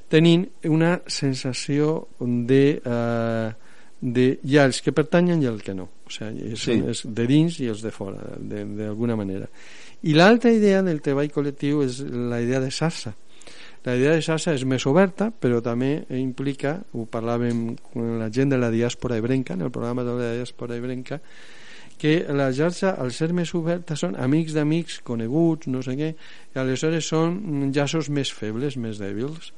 tenint 0.09 0.47
una 0.65 0.95
sensació 1.05 2.07
de, 2.19 2.81
eh, 2.83 3.49
de 4.01 4.39
hi 4.43 4.57
ha 4.57 4.63
els 4.65 4.81
que 4.81 4.91
pertanyen 4.91 5.43
i 5.43 5.45
els 5.45 5.61
que 5.61 5.75
no. 5.75 5.83
O 6.07 6.09
sigui, 6.09 6.53
és, 6.53 6.59
Sí. 6.63 6.71
és 6.81 7.03
de 7.05 7.27
dins 7.27 7.59
i 7.59 7.67
els 7.67 7.83
de 7.83 7.91
fora 7.91 8.17
de- 8.39 8.65
d'alguna 8.65 9.15
manera. 9.15 9.47
I 10.01 10.13
l'altra 10.13 10.49
idea 10.51 10.81
del 10.81 11.01
treball 11.01 11.29
col·lectiu 11.29 11.83
és 11.85 11.99
la 11.99 12.41
idea 12.41 12.59
de 12.59 12.71
xarxa 12.71 13.13
la 13.85 13.95
idea 13.95 14.15
de 14.17 14.23
xarxa 14.25 14.53
és 14.57 14.65
més 14.67 14.85
oberta 14.89 15.29
però 15.31 15.61
també 15.63 16.03
implica, 16.17 16.79
ho 16.93 17.05
parlàvem 17.11 17.63
amb 17.71 18.19
la 18.19 18.27
gent 18.33 18.51
de 18.51 18.59
la 18.59 18.71
diàspora 18.73 19.17
ebrenca 19.21 19.55
en 19.55 19.63
el 19.67 19.71
programa 19.71 20.03
de 20.03 20.17
la 20.17 20.33
diàspora 20.39 20.77
ebrenca 20.79 21.21
que 21.99 22.25
la 22.31 22.47
xarxa, 22.55 22.93
al 22.95 23.11
ser 23.11 23.33
més 23.35 23.51
oberta, 23.59 23.97
són 23.99 24.15
amics 24.15 24.55
d'amics, 24.55 25.01
coneguts, 25.03 25.67
no 25.67 25.81
sé 25.83 25.97
què, 25.99 26.13
i 26.15 26.59
aleshores 26.61 27.09
són 27.11 27.73
llaços 27.75 28.07
més 28.07 28.31
febles, 28.31 28.77
més 28.79 29.01
dèbils, 29.03 29.51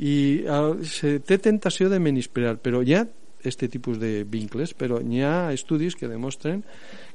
i 0.00 0.14
eh, 0.48 0.62
se 0.88 1.18
té 1.20 1.36
tentació 1.38 1.90
de 1.92 2.00
menysprear, 2.00 2.56
però 2.64 2.80
hi 2.80 2.96
ha 2.96 3.04
este 3.48 3.68
tipus 3.68 3.98
de 4.00 4.24
vincles, 4.24 4.74
però 4.74 5.00
hi 5.00 5.20
ha 5.22 5.52
estudis 5.52 5.94
que 5.96 6.08
demostren 6.08 6.62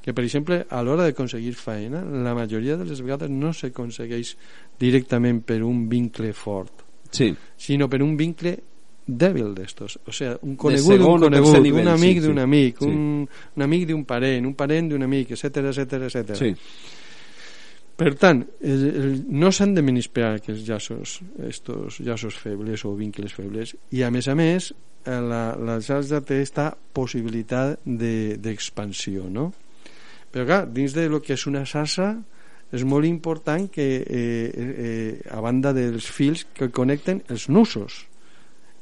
que, 0.01 0.13
per 0.13 0.23
exemple, 0.23 0.65
a 0.69 0.81
l'hora 0.83 1.03
d'aconseguir 1.03 1.53
feina, 1.55 2.03
la 2.03 2.33
majoria 2.35 2.77
de 2.77 2.85
les 2.85 3.01
vegades 3.01 3.29
no 3.29 3.53
s'aconsegueix 3.53 4.35
directament 4.79 5.41
per 5.43 5.61
un 5.63 5.87
vincle 5.89 6.33
fort, 6.33 6.85
Sí. 7.11 7.33
sinó 7.57 7.89
per 7.89 8.03
un 8.03 8.15
vincle 8.15 8.59
dèbil 9.09 9.55
d'estos, 9.55 9.97
o 10.05 10.11
sigui, 10.11 10.35
un 10.45 10.55
conegut 10.55 10.97
d'un 10.99 11.19
conegut, 11.19 11.59
nivell, 11.63 11.81
un 11.81 11.87
amic 11.95 12.19
sí, 12.19 12.27
d'un 12.27 12.35
sí. 12.37 12.41
amic, 12.41 12.77
Sí. 12.77 12.85
un, 12.85 13.27
un 13.55 13.63
amic 13.63 13.87
d'un 13.87 14.05
parent, 14.05 14.45
un 14.45 14.53
parent 14.53 14.87
d'un 14.91 15.01
amic, 15.03 15.31
etc 15.31 15.57
etc 15.71 15.93
etc. 16.05 16.35
Sí. 16.35 16.53
Per 17.99 18.13
tant, 18.15 18.45
no 18.63 19.49
s'han 19.51 19.73
de 19.75 19.81
menysprear 19.83 20.37
aquests 20.37 20.63
llaços, 20.67 21.17
estos 21.43 21.97
llaços 21.99 22.37
febles 22.39 22.85
o 22.87 22.93
vincles 22.95 23.33
febles, 23.35 23.73
i 23.91 24.05
a 24.07 24.11
més 24.13 24.29
a 24.31 24.35
més, 24.39 24.69
eh, 25.03 25.17
la, 25.19 25.41
la 25.59 25.79
xarxa 25.83 26.21
té 26.23 26.37
esta 26.39 26.69
possibilitat 26.95 27.81
de- 27.83 28.37
d'expansió, 28.39 29.27
no? 29.27 29.49
Però 30.31 30.45
clar, 30.45 30.61
dins 30.71 30.93
de 30.95 31.09
lo 31.09 31.19
que 31.19 31.33
és 31.35 31.43
una 31.49 31.65
xarxa 31.67 32.13
és 32.71 32.83
molt 32.85 33.07
important 33.09 33.65
que 33.73 33.87
eh, 33.99 34.49
eh, 34.63 35.21
a 35.33 35.41
banda 35.41 35.73
dels 35.73 36.05
fils 36.05 36.45
que 36.53 36.69
connecten 36.69 37.23
els 37.33 37.47
nusos 37.49 38.05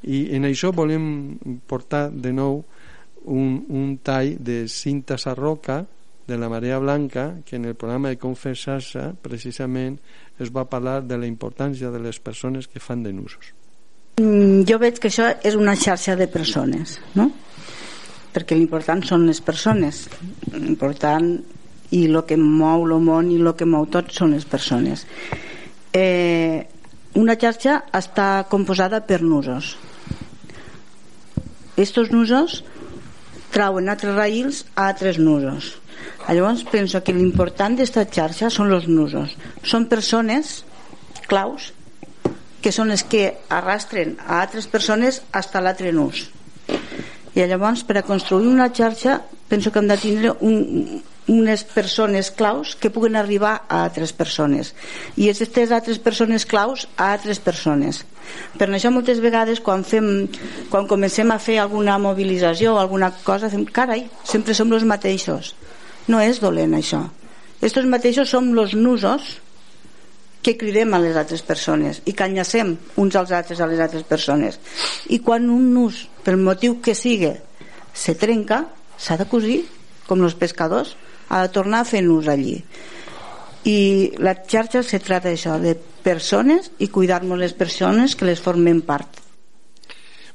i 0.04 0.28
en 0.36 0.44
això 0.44 0.70
volem 0.76 1.38
portar 1.66 2.10
de 2.12 2.30
nou 2.36 2.60
un, 3.24 3.64
un 3.68 3.96
tall 4.04 4.36
de 4.38 4.66
cinta 4.68 5.16
sarroca 5.18 5.86
de 6.28 6.38
la 6.38 6.48
Marea 6.52 6.78
Blanca 6.78 7.30
que 7.44 7.56
en 7.56 7.64
el 7.64 7.74
programa 7.74 8.12
de 8.12 8.20
Confessar-se 8.20 9.14
precisament 9.24 9.98
es 10.38 10.52
va 10.54 10.68
parlar 10.68 11.00
de 11.02 11.18
la 11.18 11.26
importància 11.26 11.90
de 11.90 12.02
les 12.04 12.20
persones 12.20 12.68
que 12.68 12.84
fan 12.84 13.02
de 13.02 13.16
nusos 13.16 13.54
Mm, 14.18 14.64
jo 14.66 14.80
veig 14.82 14.96
que 14.98 15.06
això 15.12 15.28
és 15.46 15.54
una 15.54 15.76
xarxa 15.78 16.16
de 16.18 16.26
persones, 16.26 16.96
no? 17.14 17.28
Perquè 18.34 18.56
l'important 18.58 19.04
són 19.06 19.28
les 19.28 19.38
persones. 19.40 20.08
L'important 20.50 21.28
i 21.94 22.00
el 22.08 22.18
que 22.26 22.36
mou 22.40 22.82
el 22.88 22.96
món 23.04 23.30
i 23.30 23.38
el 23.38 23.52
que 23.54 23.68
mou 23.68 23.86
tot 23.86 24.10
són 24.14 24.34
les 24.34 24.44
persones. 24.44 25.06
Eh, 25.94 26.66
una 27.14 27.38
xarxa 27.38 27.78
està 27.94 28.48
composada 28.50 29.04
per 29.06 29.22
nusos. 29.22 29.76
Estos 31.78 32.10
nusos 32.10 32.64
trauen 33.54 33.88
altres 33.88 34.18
raïls 34.18 34.64
a 34.74 34.90
altres 34.90 35.22
nusos. 35.22 35.76
Llavors 36.28 36.60
penso 36.68 37.00
que 37.00 37.14
l'important 37.16 37.78
d'esta 37.78 38.04
xarxa 38.04 38.50
són 38.52 38.72
els 38.76 38.84
nusos. 38.86 39.32
Són 39.64 39.86
persones 39.88 40.58
claus 41.28 41.72
que 42.60 42.72
són 42.74 42.90
les 42.92 43.04
que 43.06 43.30
arrastren 43.48 44.16
a 44.26 44.42
altres 44.42 44.66
persones 44.68 45.22
fins 45.24 45.54
a 45.56 45.62
l'altre 45.64 45.92
nus. 45.96 46.26
I 47.32 47.46
llavors 47.48 47.84
per 47.86 47.96
a 48.00 48.04
construir 48.04 48.50
una 48.50 48.68
xarxa 48.74 49.22
penso 49.48 49.72
que 49.72 49.80
hem 49.80 49.88
de 49.88 49.96
tindre 50.02 50.32
un, 50.44 51.00
unes 51.32 51.62
persones 51.64 52.28
claus 52.30 52.74
que 52.76 52.90
puguen 52.92 53.16
arribar 53.16 53.54
a 53.64 53.80
altres 53.86 54.12
persones. 54.12 54.74
I 55.16 55.30
aquestes 55.30 55.72
altres 55.72 56.00
persones 56.02 56.44
claus 56.44 56.88
a 56.96 57.12
altres 57.14 57.40
persones. 57.40 58.02
Per 58.60 58.68
això 58.68 58.92
moltes 58.92 59.22
vegades 59.24 59.62
quan, 59.64 59.80
fem, 59.80 60.28
quan 60.68 60.90
comencem 60.90 61.32
a 61.32 61.40
fer 61.40 61.56
alguna 61.62 61.96
mobilització 61.96 62.74
o 62.74 62.82
alguna 62.82 63.14
cosa 63.24 63.48
fem, 63.48 63.64
carai, 63.64 64.10
sempre 64.28 64.52
som 64.52 64.76
els 64.76 64.84
mateixos 64.84 65.54
no 66.08 66.20
és 66.24 66.40
dolent 66.40 66.74
això. 66.76 67.04
Estos 67.60 67.86
mateixos 67.90 68.30
som 68.30 68.48
els 68.58 68.74
nusos 68.74 69.38
que 70.42 70.56
cridem 70.56 70.94
a 70.94 71.00
les 71.02 71.16
altres 71.18 71.42
persones 71.42 72.00
i 72.06 72.14
que 72.14 72.28
uns 72.96 73.16
als 73.16 73.32
altres 73.32 73.60
a 73.60 73.66
les 73.66 73.80
altres 73.80 74.02
persones. 74.02 74.58
I 75.08 75.18
quan 75.18 75.50
un 75.50 75.74
nus 75.74 76.08
pel 76.24 76.38
motiu 76.38 76.80
que 76.80 76.94
sigui 76.94 77.34
se 77.92 78.14
trenca 78.14 78.64
s'ha 78.96 79.16
de 79.16 79.26
cosir 79.26 79.64
com 80.06 80.22
els 80.22 80.34
pescadors 80.34 80.96
ha 81.28 81.42
de 81.42 81.52
tornar 81.52 81.80
a 81.82 81.84
fer 81.84 82.02
nus 82.02 82.28
allí. 82.28 82.62
I 83.64 84.14
la 84.18 84.34
xarxa 84.46 84.82
se 84.82 84.98
trata 84.98 85.28
d'això 85.28 85.58
de 85.60 85.74
persones 86.02 86.70
i 86.78 86.88
cuidar-nos 86.88 87.38
les 87.38 87.52
persones 87.52 88.16
que 88.16 88.24
les 88.24 88.40
formen 88.40 88.80
part 88.80 89.27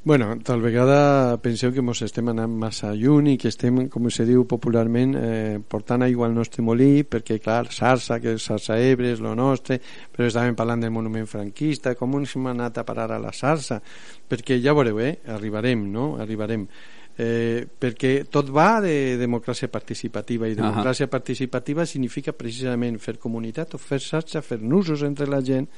Bueno, 0.06 0.38
tal 0.44 0.60
vegada 0.60 1.38
penseu 1.40 1.70
que 1.72 1.80
ens 1.80 2.02
estem 2.04 2.26
anant 2.28 2.52
massa 2.60 2.90
lluny 2.92 3.30
i 3.32 3.38
que 3.40 3.48
estem, 3.48 3.86
com 3.88 4.10
se 4.12 4.26
diu 4.28 4.42
popularment, 4.44 5.14
eh, 5.16 5.56
portant 5.64 6.04
aigua 6.04 6.26
al 6.28 6.34
nostre 6.36 6.60
molí, 6.60 7.06
perquè, 7.08 7.38
clar, 7.40 7.70
Sarsa, 7.72 8.18
que 8.20 8.34
és 8.36 8.44
Sarsa 8.44 8.76
Ebre, 8.76 9.14
és 9.14 9.22
lo 9.24 9.32
nostre, 9.32 9.78
però 10.12 10.28
estàvem 10.28 10.58
parlant 10.60 10.84
del 10.84 10.92
monument 10.92 11.24
franquista, 11.24 11.94
com 11.96 12.18
ens 12.20 12.36
hem 12.36 12.52
anat 12.52 12.82
a 12.82 12.84
parar 12.84 13.08
a 13.16 13.18
la 13.18 13.32
Sarsa? 13.32 13.80
Perquè 14.28 14.60
ja 14.60 14.76
veureu, 14.76 15.00
eh, 15.00 15.14
arribarem, 15.24 15.88
no? 15.88 16.18
Arribarem. 16.20 16.68
Eh, 17.16 17.64
perquè 17.64 18.26
tot 18.28 18.50
va 18.52 18.82
de 18.84 19.16
democràcia 19.16 19.70
participativa 19.72 20.48
i 20.48 20.54
democràcia 20.58 21.06
uh 21.06 21.08
-huh. 21.08 21.16
participativa 21.16 21.86
significa 21.86 22.32
precisament 22.32 22.98
fer 22.98 23.16
comunitat 23.18 23.74
o 23.74 23.78
fer 23.78 24.00
xarxa, 24.00 24.42
fer 24.42 24.60
nusos 24.60 25.02
entre 25.02 25.26
la 25.26 25.40
gent 25.40 25.68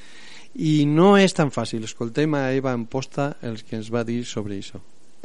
i 0.59 0.85
no 0.89 1.15
és 1.21 1.37
tan 1.37 1.53
fàcil. 1.53 1.85
Escoltem 1.85 2.35
a 2.35 2.51
Eva 2.57 2.73
Amposta 2.73 3.35
el 3.43 3.63
que 3.65 3.77
ens 3.77 3.93
va 3.93 4.05
dir 4.05 4.25
sobre 4.25 4.57
això 4.57 4.83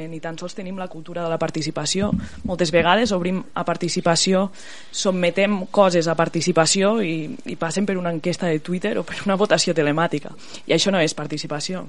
ni 0.08 0.20
tan 0.20 0.38
sols 0.38 0.54
tenim 0.54 0.78
la 0.78 0.88
cultura 0.88 1.22
de 1.22 1.30
la 1.30 1.38
participació. 1.38 2.10
Moltes 2.48 2.72
vegades 2.72 3.12
obrim 3.12 3.42
a 3.54 3.64
participació, 3.64 4.48
sotmetem 4.90 5.66
coses 5.70 6.08
a 6.08 6.16
participació 6.18 6.94
i, 7.04 7.28
i 7.46 7.56
passen 7.60 7.86
per 7.86 7.96
una 8.00 8.12
enquesta 8.14 8.48
de 8.50 8.60
Twitter 8.64 8.96
o 8.98 9.04
per 9.06 9.20
una 9.26 9.36
votació 9.38 9.74
telemàtica. 9.74 10.32
I 10.66 10.76
això 10.76 10.92
no 10.92 11.00
és 11.02 11.14
participació. 11.14 11.86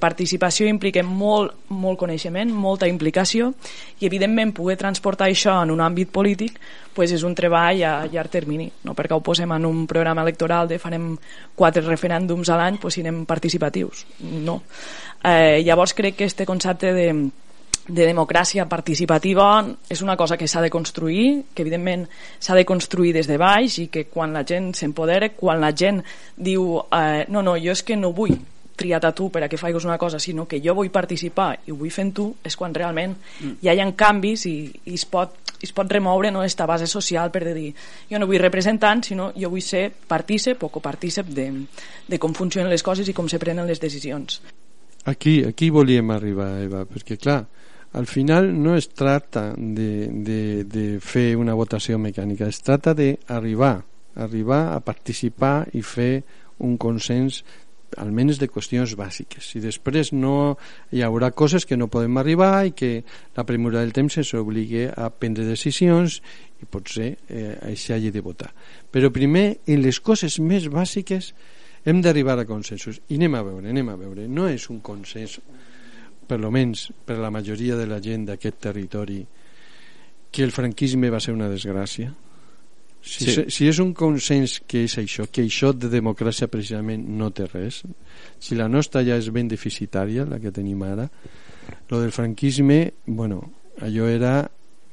Participació 0.00 0.68
implica 0.70 1.02
molt, 1.06 1.66
molt 1.68 1.98
coneixement, 2.00 2.52
molta 2.52 2.88
implicació 2.88 3.52
i, 3.98 4.06
evidentment, 4.06 4.54
poder 4.56 4.78
transportar 4.80 5.30
això 5.30 5.60
en 5.62 5.74
un 5.74 5.84
àmbit 5.84 6.12
polític 6.12 6.58
pues 6.94 7.12
és 7.14 7.22
un 7.26 7.34
treball 7.34 7.82
a 7.86 7.92
llarg 8.10 8.30
termini. 8.32 8.70
No 8.84 8.94
perquè 8.98 9.16
ho 9.16 9.22
posem 9.24 9.52
en 9.56 9.66
un 9.66 9.86
programa 9.90 10.24
electoral 10.26 10.68
de 10.68 10.80
farem 10.82 11.12
quatre 11.56 11.84
referèndums 11.86 12.50
a 12.50 12.58
l'any, 12.60 12.80
pues 12.82 12.98
siguem 12.98 13.24
participatius. 13.26 14.06
No. 14.20 14.60
Eh, 15.22 15.62
llavors 15.64 15.94
crec 15.94 16.16
que 16.16 16.28
este 16.30 16.46
concepte 16.46 16.92
de, 16.96 17.08
de 17.88 18.06
democràcia 18.06 18.66
participativa 18.68 19.50
és 19.90 20.02
una 20.02 20.16
cosa 20.16 20.36
que 20.36 20.48
s'ha 20.48 20.62
de 20.62 20.70
construir, 20.70 21.44
que 21.54 21.62
evidentment 21.62 22.06
s'ha 22.38 22.56
de 22.56 22.64
construir 22.64 23.12
des 23.16 23.28
de 23.28 23.38
baix 23.40 23.78
i 23.82 23.88
que 23.88 24.06
quan 24.06 24.32
la 24.32 24.44
gent 24.46 24.72
s'empodera, 24.78 25.32
quan 25.36 25.60
la 25.60 25.74
gent 25.76 26.02
diu 26.36 26.80
eh, 26.80 27.26
no, 27.28 27.42
no, 27.42 27.58
jo 27.58 27.74
és 27.74 27.82
que 27.82 27.98
no 27.98 28.14
vull 28.16 28.38
triat 28.80 29.04
a 29.04 29.12
tu 29.12 29.28
per 29.28 29.42
a 29.44 29.48
que 29.48 29.60
faigues 29.60 29.84
una 29.84 29.98
cosa, 30.00 30.18
sinó 30.18 30.46
que 30.48 30.60
jo 30.64 30.74
vull 30.74 30.88
participar 30.92 31.50
i 31.66 31.72
ho 31.72 31.76
vull 31.76 31.92
fent 31.92 32.14
tu, 32.16 32.30
és 32.46 32.56
quan 32.56 32.74
realment 32.74 33.12
mm. 33.12 33.58
hi 33.60 33.68
ha 33.68 33.88
canvis 33.92 34.46
i, 34.48 34.56
i 34.88 34.96
es, 34.96 35.04
pot, 35.04 35.39
es 35.62 35.72
pot 35.76 35.90
remoure 35.92 36.30
no, 36.30 36.42
esta 36.44 36.66
base 36.66 36.86
social 36.90 37.30
per 37.30 37.44
dir 37.52 37.70
jo 38.10 38.18
no 38.18 38.28
vull 38.30 38.40
representant, 38.40 39.04
sinó 39.04 39.30
jo 39.36 39.50
vull 39.52 39.64
ser 39.64 39.88
partícip 39.90 40.62
o 40.64 40.70
copartícip 40.72 41.30
de, 41.36 41.50
de 42.08 42.18
com 42.18 42.34
funcionen 42.34 42.70
les 42.72 42.84
coses 42.86 43.08
i 43.08 43.16
com 43.16 43.28
se 43.28 43.38
prenen 43.38 43.68
les 43.68 43.80
decisions. 43.80 44.40
Aquí, 45.04 45.40
aquí 45.44 45.70
volíem 45.72 46.10
arribar, 46.12 46.50
Eva, 46.60 46.84
perquè 46.84 47.16
clar, 47.16 47.44
al 47.92 48.06
final 48.06 48.50
no 48.62 48.76
es 48.76 48.90
tracta 48.90 49.50
de, 49.56 50.08
de, 50.12 50.64
de 50.64 50.84
fer 51.00 51.34
una 51.40 51.56
votació 51.58 51.98
mecànica, 51.98 52.46
es 52.46 52.60
tracta 52.62 52.94
d'arribar, 52.94 53.80
arribar 54.20 54.60
a 54.74 54.80
participar 54.84 55.70
i 55.74 55.82
fer 55.82 56.12
un 56.60 56.76
consens 56.78 57.42
almenys 57.98 58.38
de 58.38 58.48
qüestions 58.50 58.94
bàsiques. 58.98 59.48
I 59.56 59.62
després 59.64 60.12
no 60.12 60.56
hi 60.94 61.02
haurà 61.02 61.32
coses 61.34 61.66
que 61.66 61.78
no 61.78 61.90
podem 61.90 62.20
arribar 62.20 62.66
i 62.68 62.74
que 62.76 62.90
la 63.36 63.46
premura 63.48 63.80
del 63.80 63.94
temps 63.96 64.20
ens 64.20 64.34
obligui 64.38 64.86
a 64.86 65.10
prendre 65.10 65.46
decisions 65.48 66.20
i 66.60 66.68
potser 66.70 67.14
eh, 67.28 67.56
això 67.72 67.96
hagi 67.96 68.12
de 68.14 68.22
votar. 68.22 68.52
Però 68.90 69.10
primer 69.10 69.60
en 69.66 69.82
les 69.82 70.00
coses 70.00 70.38
més 70.38 70.68
bàsiques 70.70 71.32
hem 71.84 72.00
d'arribar 72.04 72.38
a 72.38 72.46
consensos. 72.46 73.00
I 73.08 73.18
anem 73.18 73.38
a 73.38 73.44
veure, 73.46 73.68
anem 73.70 73.88
a 73.88 73.98
veure. 73.98 74.28
No 74.28 74.48
és 74.48 74.68
un 74.70 74.80
consens 74.84 75.40
per 76.28 76.38
lo 76.38 76.52
menys 76.54 76.90
per 77.06 77.18
la 77.18 77.32
majoria 77.34 77.76
de 77.76 77.88
la 77.90 77.98
gent 78.02 78.28
d'aquest 78.28 78.60
territori 78.68 79.24
que 80.30 80.44
el 80.46 80.52
franquisme 80.54 81.10
va 81.10 81.18
ser 81.18 81.34
una 81.34 81.48
desgràcia 81.50 82.12
si, 83.02 83.24
sí. 83.24 83.44
si 83.48 83.68
és 83.68 83.80
un 83.80 83.94
consens 83.96 84.58
que 84.68 84.84
és 84.84 84.96
això 85.00 85.26
que 85.32 85.44
això 85.46 85.72
de 85.72 85.88
democràcia 85.92 86.50
precisament 86.52 87.06
no 87.18 87.30
té 87.32 87.46
res 87.48 87.82
si 88.38 88.58
la 88.58 88.68
nostra 88.68 89.04
ja 89.06 89.16
és 89.16 89.30
ben 89.32 89.48
deficitària 89.48 90.26
la 90.28 90.40
que 90.40 90.52
tenim 90.52 90.82
ara 90.84 91.08
lo 91.90 92.00
del 92.00 92.12
franquisme 92.12 92.92
bueno, 93.06 93.40
allò 93.80 94.08
era 94.10 94.34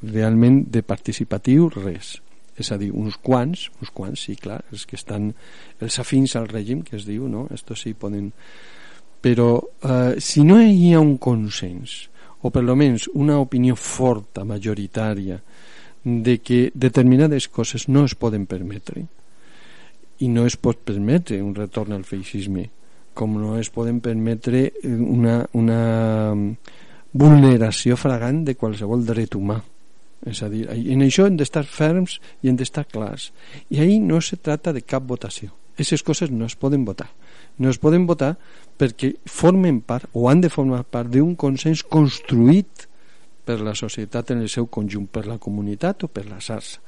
realment 0.03 0.63
de 0.71 0.83
participatiu 0.85 1.69
res 1.73 2.17
és 2.57 2.71
a 2.73 2.77
dir, 2.81 2.89
uns 2.89 3.19
quants, 3.21 3.67
uns 3.81 3.91
quants, 3.93 4.23
sí, 4.27 4.35
clar, 4.41 4.63
els 4.73 4.87
que 4.89 4.97
estan, 4.97 5.29
els 5.83 5.99
afins 6.01 6.33
al 6.39 6.47
règim, 6.49 6.81
que 6.81 6.95
es 6.97 7.05
diu, 7.05 7.27
no? 7.29 7.45
Estos 7.53 7.85
sí 7.85 7.93
poden... 7.93 8.31
Però 9.21 9.49
eh, 9.81 10.17
si 10.21 10.43
no 10.45 10.59
hi 10.61 10.93
ha 10.93 11.01
un 11.01 11.15
consens, 11.21 12.07
o 12.41 12.51
per 12.53 12.61
almenys 12.63 13.07
una 13.17 13.37
opinió 13.41 13.75
forta, 13.77 14.45
majoritària, 14.45 15.37
de 16.07 16.37
que 16.39 16.71
determinades 16.73 17.49
coses 17.51 17.87
no 17.91 18.05
es 18.07 18.15
poden 18.15 18.45
permetre, 18.47 19.05
i 20.23 20.27
no 20.31 20.47
es 20.47 20.55
pot 20.57 20.79
permetre 20.87 21.41
un 21.43 21.53
retorn 21.55 21.93
al 21.93 22.05
feixisme, 22.07 22.69
com 23.17 23.35
no 23.37 23.57
es 23.59 23.69
poden 23.73 23.99
permetre 24.01 24.69
una, 24.85 25.41
una 25.57 25.81
vulneració 27.11 27.97
fragant 27.97 28.45
de 28.45 28.55
qualsevol 28.55 29.03
dret 29.05 29.35
humà 29.35 29.59
és 30.25 30.41
a 30.41 30.49
dir, 30.49 30.65
en 30.67 31.03
això 31.05 31.27
hem 31.27 31.37
d'estar 31.37 31.63
ferms 31.69 32.17
i 32.41 32.49
hem 32.49 32.57
d'estar 32.57 32.87
clars. 32.89 33.29
I 33.69 33.81
ahir 33.83 33.99
no 34.01 34.19
se 34.21 34.37
trata 34.37 34.73
de 34.73 34.81
cap 34.81 35.05
votació. 35.05 35.51
Aquestes 35.75 36.01
coses 36.03 36.31
no 36.31 36.47
es 36.49 36.55
poden 36.57 36.85
votar. 36.85 37.11
No 37.57 37.69
es 37.69 37.77
poden 37.77 38.07
votar 38.09 38.35
perquè 38.77 39.13
formen 39.25 39.81
part, 39.81 40.09
o 40.13 40.27
han 40.29 40.41
de 40.41 40.49
formar 40.49 40.83
part, 40.89 41.09
d'un 41.13 41.35
consens 41.35 41.83
construït 41.83 42.86
per 43.47 43.61
la 43.63 43.75
societat 43.75 44.33
en 44.35 44.43
el 44.43 44.51
seu 44.51 44.67
conjunt, 44.67 45.07
per 45.07 45.23
la 45.27 45.39
comunitat 45.39 46.03
o 46.03 46.11
per 46.11 46.27
la 46.27 46.41
xarxa. 46.43 46.83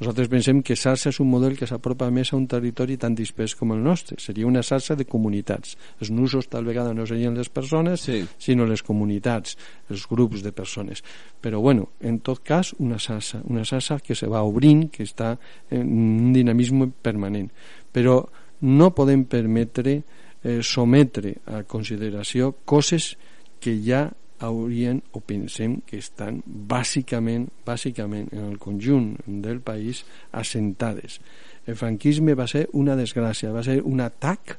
Nosaltres 0.00 0.30
pensem 0.32 0.62
que 0.64 0.72
xarxa 0.80 1.10
és 1.12 1.18
un 1.20 1.28
model 1.28 1.58
que 1.58 1.66
s'apropa 1.68 2.06
més 2.08 2.30
a 2.32 2.36
un 2.38 2.46
territori 2.48 2.94
tan 2.96 3.12
dispers 3.14 3.52
com 3.54 3.74
el 3.74 3.82
nostre. 3.84 4.16
Seria 4.16 4.46
una 4.48 4.62
xarxa 4.64 4.94
de 4.96 5.04
comunitats. 5.04 5.74
Els 6.00 6.08
nusos 6.10 6.48
tal 6.48 6.64
vegada 6.64 6.94
no 6.96 7.04
serien 7.04 7.36
les 7.36 7.50
persones, 7.52 8.00
Sí. 8.00 8.24
sinó 8.38 8.64
les 8.64 8.82
comunitats, 8.82 9.58
els 9.90 10.06
grups 10.08 10.42
de 10.42 10.52
persones. 10.52 11.04
Però, 11.42 11.60
bueno, 11.60 11.90
en 12.00 12.20
tot 12.20 12.40
cas, 12.42 12.72
una 12.78 12.96
xarxa, 12.98 13.42
una 13.44 13.62
xarxa 13.62 13.98
que 14.00 14.14
se 14.14 14.26
va 14.26 14.42
obrint, 14.42 14.88
que 14.90 15.04
està 15.04 15.38
en 15.70 15.82
un 15.82 16.32
dinamisme 16.32 16.90
permanent. 17.02 17.50
Però 17.92 18.26
no 18.62 18.94
podem 18.94 19.26
permetre 19.26 20.02
eh, 20.42 20.60
sometre 20.62 21.36
a 21.44 21.62
consideració 21.64 22.54
coses 22.64 23.18
que 23.60 23.76
ja 23.84 24.10
haurien 24.40 25.02
o 25.12 25.20
pensem 25.20 25.80
que 25.86 26.00
estan 26.00 26.40
bàsicament, 26.46 27.48
bàsicament 27.66 28.30
en 28.32 28.48
el 28.50 28.58
conjunt 28.58 29.14
del 29.26 29.60
país 29.60 30.04
assentades. 30.32 31.20
El 31.66 31.76
franquisme 31.76 32.34
va 32.34 32.48
ser 32.48 32.66
una 32.72 32.96
desgràcia, 32.96 33.52
va 33.52 33.62
ser 33.62 33.80
un 33.84 34.00
atac 34.00 34.56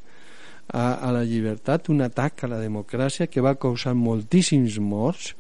a, 0.71 0.93
a 0.93 1.11
la 1.11 1.23
llibertat, 1.25 1.89
un 1.89 2.05
atac 2.05 2.45
a 2.45 2.51
la 2.51 2.61
democràcia 2.61 3.27
que 3.27 3.43
va 3.43 3.57
causar 3.59 3.95
moltíssims 3.97 4.77
morts 4.79 5.33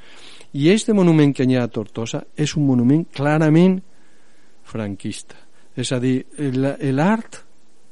i 0.57 0.67
este 0.73 0.93
monument 0.93 1.31
que 1.35 1.47
hi 1.47 1.55
ha 1.55 1.63
a 1.63 1.71
Tortosa 1.71 2.25
és 2.35 2.57
un 2.59 2.65
monument 2.67 3.05
clarament 3.13 3.79
franquista. 4.67 5.37
És 5.75 5.91
a 5.95 5.99
dir, 6.03 6.25
el- 6.37 6.75
l'art, 6.95 7.39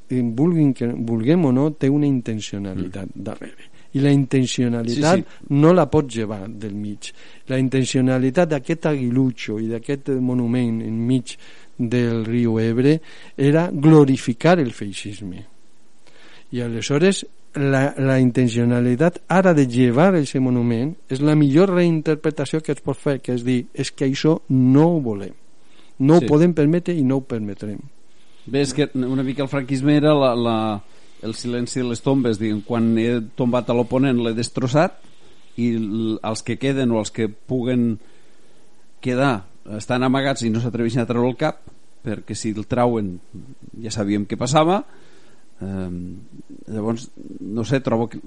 en 0.10 0.34
vulguin 0.36 0.74
que, 0.74 0.88
vulguem 0.88 1.46
o 1.46 1.52
no, 1.56 1.70
té 1.72 1.90
una 1.90 2.08
intencionalitat 2.10 3.14
mm. 3.14 3.24
darrere. 3.24 3.69
I 3.94 4.00
la 4.04 4.12
intencionalitat 4.14 5.18
Sí, 5.18 5.24
no 5.58 5.74
la 5.74 5.88
pot 5.90 6.12
llevar 6.14 6.44
del 6.48 6.76
mig. 6.78 7.10
La 7.50 7.58
intencionalitat 7.58 8.52
d'aquest 8.52 8.86
aguilutxo 8.92 9.58
i 9.60 9.68
d'aquest 9.72 10.12
monument 10.22 10.82
enmig 10.86 11.34
del 11.80 12.24
riu 12.28 12.60
Ebre 12.60 13.00
era 13.38 13.70
glorificar 13.74 14.60
el 14.60 14.72
feixisme. 14.74 15.46
I 16.52 16.62
aleshores 16.62 17.24
la, 17.56 17.96
la 17.98 18.20
intencionalitat 18.22 19.24
ara 19.28 19.56
de 19.58 19.66
llevar 19.66 20.12
aquest 20.14 20.38
monument 20.44 20.94
és 21.10 21.22
la 21.26 21.34
millor 21.36 21.74
reinterpretació 21.74 22.62
que 22.62 22.76
es 22.76 22.82
pot 22.86 22.98
fer, 22.98 23.18
que 23.26 23.34
és 23.34 23.46
dir, 23.46 23.64
és 23.74 23.90
que 23.92 24.06
això 24.06 24.38
no 24.50 24.86
ho 24.94 25.00
volem. 25.02 25.34
No 26.00 26.20
Sí. 26.20 26.26
ho 26.26 26.30
podem 26.30 26.54
permetre 26.54 26.94
i 26.94 27.04
no 27.04 27.18
ho 27.18 27.22
permetrem. 27.22 27.80
Bé, 28.46 28.62
és 28.62 28.74
que 28.74 28.90
una 28.94 29.24
mica 29.24 29.44
el 29.44 29.50
franquisme 29.50 29.98
era 29.98 30.14
la, 30.14 30.34
la, 30.36 30.58
el 31.24 31.36
silenci 31.36 31.82
de 31.82 31.90
les 31.90 32.02
tombes, 32.04 32.40
diguem, 32.40 32.62
quan 32.66 32.94
he 32.98 33.20
tombat 33.38 33.70
a 33.70 33.76
l'oponent 33.76 34.22
l'he 34.24 34.36
destrossat 34.38 35.00
i 35.60 35.74
els 36.24 36.44
que 36.46 36.58
queden 36.62 36.94
o 36.96 37.02
els 37.02 37.12
que 37.12 37.28
puguen 37.28 37.98
quedar 39.04 39.44
estan 39.78 40.04
amagats 40.04 40.44
i 40.44 40.52
no 40.52 40.62
s'atreveixen 40.64 41.04
a 41.04 41.10
treure 41.10 41.30
el 41.30 41.38
cap 41.40 41.60
perquè 42.06 42.36
si 42.38 42.54
el 42.56 42.66
trauen 42.70 43.18
ja 43.84 43.92
sabíem 43.92 44.26
què 44.26 44.38
passava. 44.40 44.80
Eh, 45.60 45.90
llavors 46.72 47.10
no 47.44 47.66
sé, 47.68 47.82
trobo 47.84 48.08
que 48.08 48.22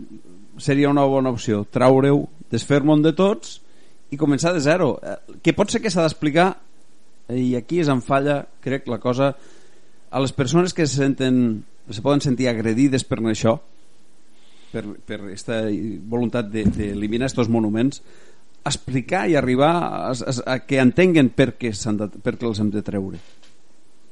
seria 0.61 0.90
una 0.93 1.07
bona 1.09 1.32
opció 1.32 1.62
traure-ho, 1.64 2.26
desfer-me'n 2.53 3.05
de 3.05 3.14
tots 3.16 3.61
i 4.12 4.20
començar 4.20 4.53
de 4.53 4.61
zero. 4.61 4.99
Eh, 5.01 5.38
que 5.43 5.57
pot 5.57 5.72
ser 5.72 5.80
que 5.80 5.90
s'ha 5.90 6.05
d'explicar 6.05 6.53
i 7.32 7.55
aquí 7.57 7.80
és 7.80 7.88
en 7.88 8.03
falla 8.05 8.43
crec 8.61 8.88
la 8.93 9.01
cosa 9.01 9.32
a 10.12 10.20
les 10.20 10.34
persones 10.36 10.74
que 10.76 10.86
se 10.86 11.01
senten 11.01 11.62
se 11.91 12.03
poden 12.03 12.22
sentir 12.22 12.49
agredides 12.49 13.05
per 13.05 13.18
això 13.26 13.57
per, 14.72 14.85
per 15.07 15.20
aquesta 15.20 15.62
voluntat 16.09 16.49
d'eliminar 16.53 17.28
de, 17.28 17.33
aquests 17.33 17.53
monuments 17.53 18.03
explicar 18.64 19.26
i 19.28 19.37
arribar 19.37 19.72
a, 19.76 20.12
a, 20.12 20.35
a 20.55 20.59
que 20.66 20.78
entenguen 20.80 21.33
per 21.35 21.53
què, 21.59 21.72
de, 21.72 22.09
per 22.22 22.37
què 22.39 22.47
els 22.47 22.61
hem 22.62 22.70
de 22.70 22.83
treure. 22.87 23.18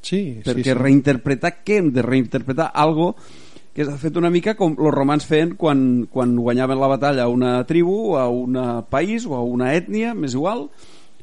Sí, 0.02 0.40
perquè 0.44 0.64
sí, 0.64 0.72
sí. 0.72 0.76
reinterpretar 0.78 1.54
què 1.62 1.78
hem 1.80 1.90
de 1.94 2.02
reinterpretar 2.02 2.70
algo 2.74 3.12
que 3.76 3.84
s'ha 3.86 3.98
fet 4.00 4.16
una 4.18 4.32
mica 4.32 4.56
com 4.58 4.74
els 4.74 4.94
romans 4.94 5.26
feien 5.28 5.54
quan, 5.58 6.06
quan 6.10 6.34
guanyaven 6.40 6.80
la 6.80 6.88
batalla 6.90 7.26
a 7.26 7.32
una 7.32 7.60
tribu, 7.68 8.16
a 8.18 8.26
un 8.32 8.58
país 8.90 9.26
o 9.28 9.36
a 9.38 9.44
una 9.46 9.74
ètnia, 9.76 10.14
més 10.18 10.34
igual. 10.34 10.66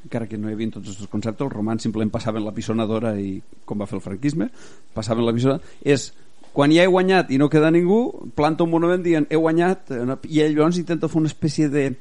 Encara 0.06 0.30
que 0.30 0.38
no 0.40 0.48
hi 0.48 0.56
havia 0.56 0.72
tots 0.78 0.94
aquests 0.94 1.12
conceptes 1.12 1.44
els 1.44 1.54
romans 1.54 1.84
simplement 1.84 2.14
passaven 2.14 2.46
la 2.46 2.56
pisonadora 2.56 3.18
i 3.20 3.42
com 3.68 3.82
va 3.82 3.90
fer 3.90 3.98
el 3.98 4.06
franquisme 4.06 4.48
passaven 4.96 5.28
la 5.28 5.36
pisonadora. 5.36 5.76
És 5.84 6.14
quan 6.58 6.74
ja 6.74 6.82
he 6.84 6.90
guanyat 6.90 7.30
i 7.30 7.38
no 7.38 7.52
queda 7.54 7.70
ningú 7.74 8.32
planta 8.38 8.66
un 8.66 8.74
monument 8.74 9.04
dient 9.06 9.30
he 9.30 9.38
guanyat 9.38 9.94
eh, 9.94 10.06
i 10.34 10.42
ell 10.42 10.56
llavors 10.58 10.80
intenta 10.82 11.10
fer 11.12 11.22
una 11.22 11.30
espècie 11.30 11.70
de 11.70 11.92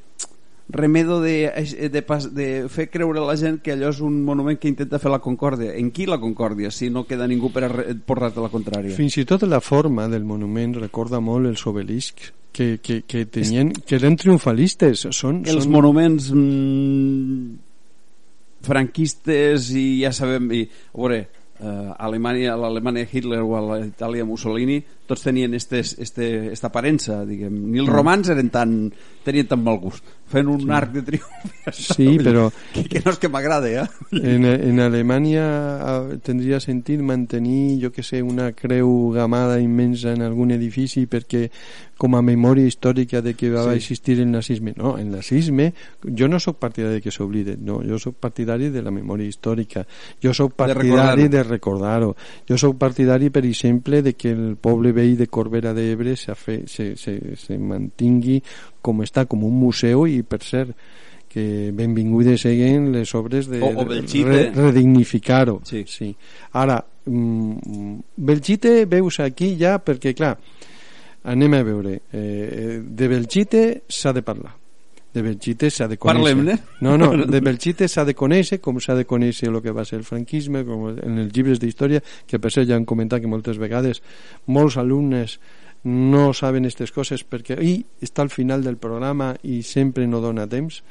remedo 0.69 1.21
de, 1.21 1.47
de, 1.93 2.01
pas, 2.03 2.25
de 2.35 2.65
fer 2.67 2.89
creure 2.91 3.21
a 3.21 3.27
la 3.27 3.37
gent 3.39 3.61
que 3.63 3.71
allò 3.71 3.91
és 3.93 4.01
un 4.03 4.17
monument 4.25 4.57
que 4.59 4.67
intenta 4.67 4.99
fer 4.99 5.13
la 5.13 5.21
concòrdia 5.23 5.77
en 5.79 5.93
qui 5.95 6.09
la 6.09 6.17
concòrdia 6.19 6.73
si 6.75 6.89
no 6.89 7.05
queda 7.07 7.29
ningú 7.29 7.53
per 7.53 7.63
a 7.67 7.69
re- 7.71 7.93
portar-te 7.95 8.43
la 8.43 8.51
contrària 8.51 8.97
Fins 8.97 9.15
i 9.21 9.25
tot 9.29 9.45
la 9.47 9.61
forma 9.63 10.09
del 10.11 10.25
monument 10.27 10.75
recorda 10.81 11.21
molt 11.23 11.47
els 11.53 11.63
obeliscs 11.69 12.33
que, 12.57 12.79
que, 12.81 13.03
que, 13.05 13.25
tenien, 13.29 13.69
que 13.69 13.99
eren 13.99 14.15
triomfalistes. 14.17 15.05
Són, 15.13 15.43
els 15.45 15.67
són... 15.67 15.73
monuments 15.75 16.31
mm, 16.33 17.51
franquistes 18.65 19.69
i 19.77 19.85
ja 20.01 20.09
sabem 20.15 20.49
i, 20.57 20.63
a 20.65 20.97
veure, 20.97 21.19
eh, 21.59 21.93
Alemanya, 21.97 22.55
l'Alemanya 22.57 23.05
Hitler 23.05 23.41
o 23.41 23.55
a 23.57 23.61
la 23.61 23.79
Itàlia 23.85 24.25
Mussolini 24.25 24.83
tots 25.07 25.23
tenien 25.23 25.53
estes, 25.55 25.95
este, 26.03 26.51
esta 26.51 26.67
aparença 26.67 27.23
diguem. 27.25 27.53
ni 27.71 27.77
Mm. 27.79 27.85
els 27.85 27.89
romans 27.89 28.29
eren 28.29 28.49
tan, 28.51 28.93
tenien 29.23 29.47
tan 29.47 29.63
mal 29.63 29.79
gust 29.79 30.03
fent 30.27 30.47
un 30.51 30.59
sí. 30.59 30.67
arc 30.69 30.91
de 30.91 31.01
triomf. 31.07 31.71
Sí, 31.71 32.17
però 32.19 32.49
que, 32.73 32.83
que 32.91 33.01
no 33.05 33.11
és 33.11 33.17
que 33.17 33.29
m'agrada 33.31 33.69
eh? 33.71 33.87
en, 34.11 34.43
en 34.45 34.79
Alemanya 34.83 36.17
tindria 36.23 36.59
sentit 36.59 36.99
mantenir, 37.01 37.79
jo 37.81 37.91
que 37.91 38.03
sé, 38.03 38.21
una 38.21 38.51
creu 38.51 39.11
gamada 39.15 39.59
immensa 39.61 40.11
en 40.13 40.21
algun 40.25 40.51
edifici 40.51 41.05
perquè 41.07 41.47
com 41.97 42.13
a 42.13 42.21
memòria 42.21 42.67
històrica 42.69 43.23
de 43.25 43.33
que 43.33 43.49
va 43.49 43.63
Sí. 43.71 43.77
existir 43.77 44.19
el 44.19 44.29
nazisme. 44.29 44.73
No, 44.77 44.97
el 44.99 45.09
nazisme, 45.09 45.73
jo 46.03 46.27
no 46.27 46.39
sóc 46.39 46.59
partidari 46.59 46.95
de 46.99 47.01
que 47.01 47.09
s'oblide, 47.11 47.55
no, 47.57 47.79
jo 47.81 47.97
sóc 47.97 48.15
partidari 48.21 48.69
de 48.69 48.83
la 48.83 48.91
memòria 48.91 49.25
històrica. 49.25 49.85
Jo 50.21 50.31
sóc 50.33 50.53
partidari 50.53 51.23
recordar-ho. 51.23 51.29
de 51.29 51.43
recordar-ho. 51.43 52.15
Jo 52.47 52.57
sóc 52.57 52.77
partidari, 52.77 53.31
per 53.31 53.45
exemple, 53.45 54.03
de 54.03 54.13
que 54.13 54.29
el 54.29 54.57
poble 54.61 54.91
veí 54.97 55.13
de 55.19 55.27
Corbera 55.29 55.73
d'Ebre 55.77 56.15
se, 56.17 56.33
fe- 56.35 56.63
se, 56.67 56.95
se, 56.97 57.13
se 57.37 57.57
mantingui 57.61 58.39
com 58.81 59.03
està, 59.05 59.27
com 59.29 59.45
un 59.45 59.53
museu 59.61 60.07
i, 60.09 60.23
per 60.25 60.41
cert, 60.43 60.73
que 61.29 61.69
benvingudes 61.75 62.41
seguen 62.41 62.89
les 62.95 63.13
obres 63.15 63.49
de 63.51 63.59
O- 63.61 63.73
o 63.83 63.85
Belchite. 63.85 64.27
re, 64.29 64.43
redignificar-ho. 64.55 65.59
Sí. 65.67 65.83
sí. 65.87 66.11
Ara, 66.57 66.79
mm, 67.05 67.99
Belchite 68.17 68.85
veus 68.89 69.19
aquí 69.21 69.53
ja 69.59 69.77
perquè, 69.83 70.15
clar, 70.17 70.37
anem 71.27 71.53
a 71.59 71.63
veure, 71.67 71.99
eh, 72.15 72.79
de 72.81 73.07
Belchite 73.11 73.65
s'ha 73.87 74.13
de 74.15 74.23
parlar 74.23 74.55
de 75.17 75.25
Belchite 75.25 75.71
s'ha 75.73 75.89
de 75.89 75.97
conèixer. 75.97 76.21
Parlem-ne. 76.21 76.57
no, 76.85 76.97
no, 77.01 77.11
de 77.25 77.41
Belchite 77.41 77.89
s'ha 77.89 78.05
de 78.05 78.13
conèixer 78.17 78.61
com 78.61 78.77
s'ha 78.83 78.95
de 78.97 79.07
conèixer 79.09 79.49
el 79.49 79.61
que 79.65 79.73
va 79.73 79.85
ser 79.89 79.97
el 79.99 80.05
franquisme 80.07 80.63
com 80.67 80.91
en 80.93 81.23
els 81.23 81.33
llibres 81.33 81.61
d'història 81.63 82.03
que 82.27 82.39
per 82.39 82.53
cert 82.53 82.69
ja 82.69 82.77
han 82.77 82.85
comentat 82.85 83.23
que 83.23 83.31
moltes 83.31 83.57
vegades 83.61 84.03
molts 84.45 84.77
alumnes 84.77 85.39
no 85.87 86.29
saben 86.37 86.65
aquestes 86.67 86.93
coses 86.93 87.23
perquè 87.23 87.57
i 87.63 87.73
està 88.03 88.25
al 88.25 88.33
final 88.33 88.63
del 88.65 88.77
programa 88.77 89.33
i 89.43 89.61
sempre 89.65 90.07
no 90.07 90.21
dona 90.21 90.47
temps 90.49 90.81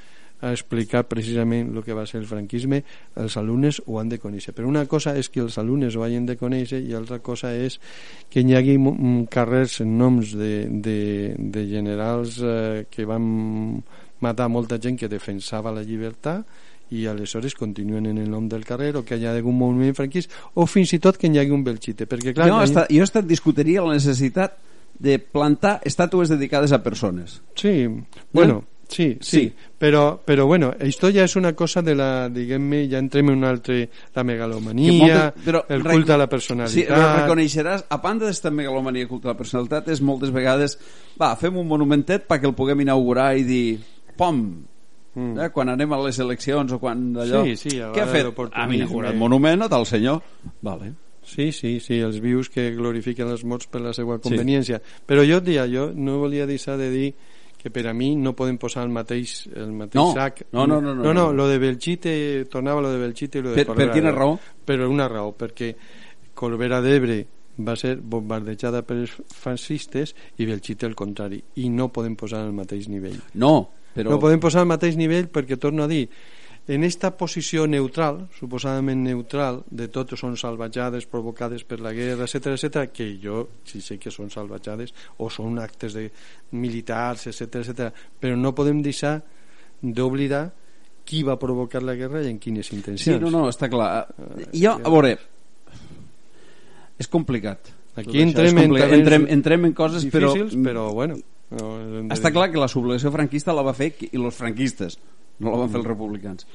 a 0.40 0.50
explicar 0.52 1.06
precisament 1.08 1.70
el 1.72 1.84
que 1.84 1.94
va 1.96 2.04
ser 2.06 2.20
el 2.20 2.26
franquisme. 2.28 2.82
Els 3.16 3.36
alumnes 3.40 3.80
ho 3.86 3.98
han 4.00 4.10
de 4.12 4.18
conèixer. 4.20 4.52
Però 4.56 4.68
una 4.68 4.84
cosa 4.86 5.14
és 5.16 5.30
que 5.32 5.40
els 5.40 5.56
alumnes 5.58 5.96
ho 5.96 6.04
hagin 6.04 6.26
de 6.28 6.36
conèixer 6.36 6.82
i 6.84 6.94
altra 6.94 7.18
cosa 7.24 7.54
és 7.56 7.78
que 8.30 8.44
hi 8.44 8.56
hagi 8.56 8.76
mm, 8.76 9.28
carrers 9.32 9.80
en 9.84 9.96
noms 9.98 10.34
de, 10.36 10.66
de, 10.68 10.98
de 11.38 11.66
generals 11.70 12.40
eh, 12.44 12.84
que 12.90 13.08
van 13.08 13.80
matar 14.20 14.48
molta 14.48 14.78
gent 14.80 14.96
que 14.98 15.08
defensava 15.08 15.72
la 15.72 15.82
llibertat 15.82 16.44
i 16.94 17.06
aleshores 17.10 17.54
continuen 17.58 18.06
en 18.06 18.18
el 18.22 18.30
nom 18.30 18.46
del 18.48 18.64
carrer 18.64 18.92
o 18.96 19.04
que 19.04 19.16
hi 19.18 19.26
hagi 19.26 19.42
un 19.42 19.56
moviment 19.58 19.94
franquista 19.98 20.32
o 20.54 20.66
fins 20.70 20.92
i 20.94 21.00
tot 21.02 21.16
que 21.18 21.26
hi 21.26 21.38
hagi 21.38 21.50
un 21.50 21.64
belxite 21.66 22.06
perquè 22.06 22.32
clar, 22.34 22.46
jo, 22.48 22.54
ha- 22.60 22.62
hasta, 22.62 22.86
jo 22.88 23.02
hasta 23.02 23.22
discutiria 23.22 23.82
la 23.82 23.96
necessitat 23.98 24.54
de 24.98 25.18
plantar 25.18 25.80
estàtues 25.84 26.30
dedicades 26.30 26.72
a 26.72 26.82
persones. 26.82 27.42
Sí, 27.54 27.84
bueno, 28.32 28.62
sí, 28.88 29.18
sí, 29.20 29.40
Sí. 29.40 29.52
Però, 29.76 30.22
però 30.24 30.46
bueno, 30.46 30.70
esto 30.80 31.10
ja 31.12 31.24
és 31.26 31.34
una 31.36 31.52
cosa 31.52 31.82
de 31.82 31.94
la, 31.94 32.30
diguem-ne, 32.32 32.86
ja 32.88 32.96
entrem 33.02 33.28
en 33.28 33.36
un 33.36 33.44
altre, 33.44 33.90
la 34.14 34.22
megalomania, 34.24 34.92
moltes- 35.34 35.44
però 35.44 35.64
el 35.68 35.82
culte 35.84 36.12
a 36.14 36.16
la 36.16 36.24
Sí, 36.24 36.30
personalitat... 36.30 36.88
però 36.88 37.10
reconeixeràs, 37.20 37.84
a 37.90 37.98
banda 38.00 38.24
d'esta 38.30 38.48
megalomania 38.50 39.06
culte 39.06 39.26
de 39.28 39.34
la 39.34 39.36
personalitat, 39.36 39.88
és 39.92 40.00
moltes 40.00 40.30
vegades, 40.32 40.78
va, 41.20 41.34
fem 41.36 41.58
un 41.60 41.66
monumentet 41.68 42.24
perquè 42.26 42.46
el 42.48 42.54
puguem 42.54 42.80
inaugurar 42.86 43.34
i 43.36 43.44
dir, 43.44 43.78
pom, 44.16 44.40
Mm. 45.16 45.38
eh, 45.40 45.48
quan 45.48 45.70
anem 45.72 45.92
a 45.94 45.98
les 46.04 46.18
eleccions 46.20 46.72
o 46.72 46.78
quan 46.78 47.14
allò... 47.16 47.38
Sí, 47.46 47.54
sí, 47.56 47.78
a 47.80 47.86
Què 47.94 48.02
ha 48.02 48.06
fet? 48.06 48.26
Hem 48.52 48.72
inaugurat 48.76 49.14
monument 49.16 49.62
a 49.64 49.68
tal 49.72 49.86
senyor. 49.88 50.18
Vale. 50.60 50.90
Sí, 51.24 51.50
sí, 51.52 51.80
sí, 51.80 51.96
els 52.04 52.20
vius 52.20 52.50
que 52.52 52.66
glorifiquen 52.76 53.26
els 53.32 53.42
morts 53.48 53.66
per 53.66 53.80
la 53.80 53.94
seva 53.96 54.18
conveniència. 54.20 54.76
Però 55.08 55.24
jo, 55.24 55.40
dia, 55.40 55.64
jo 55.66 55.88
no 55.94 56.18
volia 56.20 56.44
deixar 56.46 56.76
de 56.76 56.90
dir 56.92 57.14
que 57.56 57.70
per 57.72 57.86
a 57.88 57.94
mi 57.94 58.12
no 58.14 58.34
poden 58.36 58.58
posar 58.58 58.84
el 58.84 58.90
mateix, 58.92 59.46
el 59.56 59.72
mateix 59.72 59.96
No, 59.96 60.12
sac. 60.12 60.42
no, 60.52 60.66
no, 60.66 60.82
no, 60.82 60.94
no, 60.94 61.02
no, 61.02 61.14
no. 61.14 61.32
lo 61.32 61.48
de 61.48 61.58
Belchite, 61.58 62.44
tornava 62.52 62.82
lo 62.82 62.92
de 62.92 62.98
Belchite 62.98 63.38
i 63.38 63.42
lo 63.42 63.50
de 63.50 63.56
Per- 63.56 63.66
Corbera 63.72 63.88
per 63.92 63.96
quina 63.98 64.12
raó? 64.12 64.38
Per 64.66 64.78
una 64.86 65.08
raó, 65.08 65.32
perquè 65.34 65.74
Corbera 66.34 66.82
d'Ebre 66.84 67.26
va 67.64 67.74
ser 67.74 67.96
bombardejada 67.96 68.82
pels 68.84 69.16
fascistes 69.32 70.14
i 70.36 70.44
Belchite 70.44 70.84
el 70.86 70.94
contrari, 70.94 71.40
i 71.56 71.70
no 71.70 71.88
podem 71.88 72.14
posar 72.14 72.44
al 72.44 72.52
mateix 72.52 72.86
nivell. 72.92 73.16
No, 73.40 73.70
però... 73.96 74.12
No 74.12 74.20
podem 74.22 74.42
posar 74.42 74.62
al 74.62 74.70
mateix 74.70 74.98
nivell 75.00 75.30
perquè, 75.32 75.56
torno 75.60 75.86
a 75.86 75.90
dir, 75.90 76.04
en 76.66 76.82
esta 76.82 77.12
posició 77.14 77.64
neutral, 77.70 78.24
suposadament 78.34 79.04
neutral, 79.06 79.60
de 79.70 79.86
tot 79.94 80.16
són 80.18 80.34
salvatjades 80.38 81.06
provocades 81.06 81.62
per 81.64 81.78
la 81.80 81.92
guerra, 81.94 82.26
etc 82.26 82.56
etc, 82.56 82.88
que 82.90 83.12
jo 83.22 83.44
sí 83.64 83.80
sé 83.84 84.00
que 84.02 84.10
són 84.10 84.32
salvatjades 84.34 84.92
o 85.22 85.30
són 85.30 85.60
actes 85.62 85.94
de 85.94 86.08
militars, 86.58 87.28
etc 87.30 87.62
etc, 87.62 87.92
però 88.18 88.34
no 88.38 88.54
podem 88.54 88.82
deixar 88.82 89.20
d'oblidar 89.80 90.48
qui 91.06 91.22
va 91.22 91.38
provocar 91.38 91.84
la 91.86 91.94
guerra 91.94 92.24
i 92.24 92.32
en 92.32 92.40
quines 92.42 92.66
Sí, 92.66 92.74
intencions. 92.80 93.22
no, 93.22 93.30
no, 93.30 93.46
està 93.48 93.70
clar. 93.70 94.08
Jo, 94.50 94.74
a 94.74 94.90
veure, 94.90 95.14
és 96.98 97.06
complicat. 97.12 97.70
Aquí 97.96 98.20
entrem 98.20 98.58
entrem, 98.58 99.30
entrem 99.30 99.70
en 99.70 99.72
coses, 99.72 100.04
però... 100.10 100.34
difícils, 100.34 100.58
però, 100.66 100.90
bueno... 100.92 101.22
No, 101.50 101.66
Està 102.10 102.32
clar 102.34 102.48
que 102.50 102.58
la 102.58 102.68
sublevació 102.70 103.12
franquista 103.14 103.54
la 103.54 103.62
va 103.66 103.74
fer 103.76 103.92
i 104.02 104.08
els 104.18 104.34
franquistes, 104.34 104.96
no 105.38 105.52
la 105.52 105.60
van 105.62 105.70
fer 105.70 105.78
els 105.78 105.86
republicans. 105.86 106.46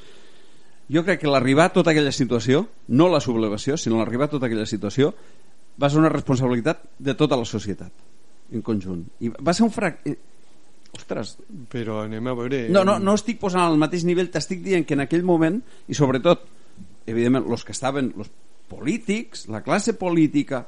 Jo 0.92 1.06
crec 1.08 1.22
que 1.22 1.32
l'arribar 1.32 1.70
a 1.70 1.74
tota 1.74 1.94
aquella 1.94 2.12
situació, 2.12 2.66
no 2.92 3.08
la 3.08 3.22
sublevació, 3.24 3.78
sinó 3.80 4.02
l'arribar 4.02 4.28
a 4.28 4.34
tota 4.34 4.50
aquella 4.50 4.68
situació, 4.68 5.14
va 5.80 5.90
ser 5.90 6.02
una 6.02 6.12
responsabilitat 6.12 6.84
de 7.00 7.16
tota 7.16 7.40
la 7.40 7.48
societat, 7.48 7.94
en 8.52 8.66
conjunt. 8.66 9.06
I 9.24 9.32
va 9.32 9.56
ser 9.56 9.64
un 9.68 9.72
frac... 9.72 10.04
eh, 10.06 10.18
Ostres, 10.92 11.38
Però 11.72 12.02
anem 12.04 12.26
a 12.28 12.34
veure... 12.36 12.66
no, 12.68 12.82
no, 12.84 12.98
no 13.00 13.14
estic 13.16 13.38
posant 13.40 13.64
al 13.64 13.78
mateix 13.80 14.04
nivell, 14.04 14.28
t'estic 14.34 14.60
dient 14.66 14.84
que 14.84 14.98
en 14.98 15.06
aquell 15.06 15.24
moment, 15.24 15.62
i 15.88 15.96
sobretot, 15.96 16.44
evidentment, 17.08 17.48
els 17.48 17.64
que 17.64 17.72
estaven, 17.72 18.12
els 18.20 18.28
polítics, 18.68 19.46
la 19.48 19.64
classe 19.64 19.96
política, 19.96 20.66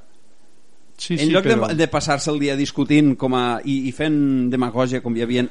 Sí, 1.03 1.17
en 1.19 1.25
sí, 1.27 1.31
lloc 1.33 1.43
però... 1.49 1.67
de, 1.67 1.75
de 1.81 1.87
passar-se 1.91 2.31
el 2.31 2.39
dia 2.39 2.55
discutint 2.59 3.15
com 3.19 3.35
a, 3.35 3.43
i, 3.65 3.81
i 3.89 3.91
fent 3.91 4.49
demagògia 4.53 5.01
com 5.03 5.15
hi 5.19 5.25
havia 5.27 5.45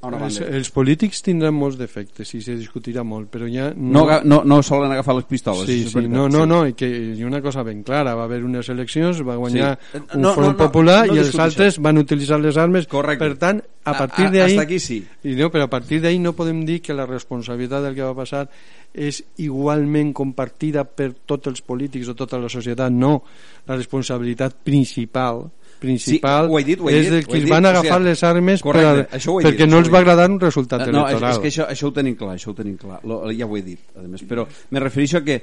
Els, 0.00 0.38
els 0.40 0.70
polítics 0.72 1.18
tindran 1.20 1.52
molts 1.52 1.76
defectes 1.76 2.30
i 2.32 2.38
se 2.40 2.54
discutirà 2.56 3.02
molt, 3.04 3.26
però 3.28 3.44
ja 3.52 3.66
No, 3.76 4.06
aga- 4.06 4.22
no, 4.24 4.38
no 4.48 4.62
solen 4.64 4.88
agafar 4.94 5.12
les 5.18 5.26
pistoles. 5.28 5.66
Sí, 5.68 5.82
això 5.84 6.00
sí, 6.00 6.08
no, 6.08 6.24
no, 6.32 6.46
no, 6.48 6.62
i 6.64 6.72
que 6.72 6.88
hi 6.88 7.20
una 7.28 7.42
cosa 7.44 7.60
ben 7.66 7.82
clara, 7.84 8.14
va 8.16 8.24
haver 8.24 8.38
unes 8.46 8.70
eleccions, 8.72 9.20
va 9.28 9.36
guanyar 9.36 9.74
Sí. 9.92 9.98
un 10.14 10.22
No, 10.22 10.32
front 10.32 10.46
no, 10.46 10.52
no, 10.54 10.56
popular 10.56 11.02
no 11.06 11.18
i 11.18 11.20
els 11.20 11.36
altres 11.38 11.76
van 11.84 12.00
utilitzar 12.00 12.40
les 12.40 12.56
armes, 12.56 12.88
Correcte. 12.88 13.26
per 13.28 13.36
tant, 13.36 13.60
a 13.84 13.92
partir 13.98 14.30
d'ahí... 14.32 14.54
hasta 14.56 14.62
aquí 14.64 14.78
sí. 14.80 15.02
I 15.28 15.36
no, 15.36 15.50
però 15.52 15.68
a 15.68 15.70
partir 15.76 16.00
d'ahí 16.00 16.18
no 16.18 16.32
podem 16.32 16.64
dir 16.64 16.80
que 16.80 16.96
la 16.96 17.04
responsabilitat 17.04 17.84
del 17.84 17.94
que 17.94 18.02
va 18.08 18.14
passar 18.16 18.46
és 18.92 19.22
igualment 19.38 20.12
compartida 20.12 20.82
per 20.84 21.12
tots 21.26 21.46
els 21.46 21.60
polítics 21.62 22.08
o 22.10 22.14
tota 22.18 22.38
la 22.42 22.48
societat, 22.50 22.90
no. 22.92 23.22
La 23.66 23.76
responsabilitat 23.76 24.56
principal 24.64 25.44
principal 25.80 26.44
Sí, 26.48 26.52
ho 26.52 26.58
he 26.58 26.64
dit, 26.64 26.80
ho 26.82 26.90
he 26.90 26.96
és 26.98 27.06
dit, 27.06 27.12
del 27.14 27.22
que 27.26 27.38
es 27.38 27.44
dit, 27.44 27.50
van 27.50 27.64
o 27.64 27.68
agafar 27.70 27.96
sigui, 28.00 28.08
les 28.10 28.22
armes 28.28 28.60
per 28.60 28.66
correcte, 28.72 29.16
he 29.16 29.20
dit, 29.22 29.46
perquè 29.46 29.66
no 29.70 29.78
els 29.78 29.88
va 29.88 29.98
agradar 30.02 30.26
un 30.28 30.40
resultat 30.42 30.82
Eh, 30.82 30.90
no, 30.92 31.06
és, 31.06 31.14
electoral. 31.14 31.32
és 31.32 31.38
que 31.38 31.48
això, 31.48 31.66
això 31.72 31.86
ho 31.88 31.92
tenim 31.96 32.16
clar, 32.20 32.34
això 32.36 32.50
ho 32.50 32.54
tenim 32.58 32.76
clar. 32.76 32.98
Lo, 33.08 33.22
ja 33.32 33.46
ho 33.46 33.56
he 33.56 33.62
dit, 33.62 33.78
a 33.96 34.02
més, 34.04 34.20
però 34.28 34.44
me 34.70 34.80
refereixo 34.82 35.18
a 35.18 35.24
que 35.24 35.38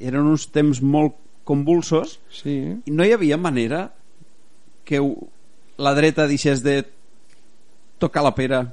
eren 0.00 0.26
uns 0.26 0.48
temps 0.50 0.80
molt 0.82 1.14
convulsos 1.44 2.18
Sí, 2.34 2.56
i 2.86 2.90
no 2.90 3.04
hi 3.06 3.12
havia 3.14 3.36
manera 3.38 3.92
que 4.84 4.98
ho- 4.98 5.28
la 5.78 5.94
dreta 5.94 6.26
deixés 6.26 6.62
de 6.62 6.80
tocar 7.98 8.22
la 8.26 8.34
pera 8.34 8.64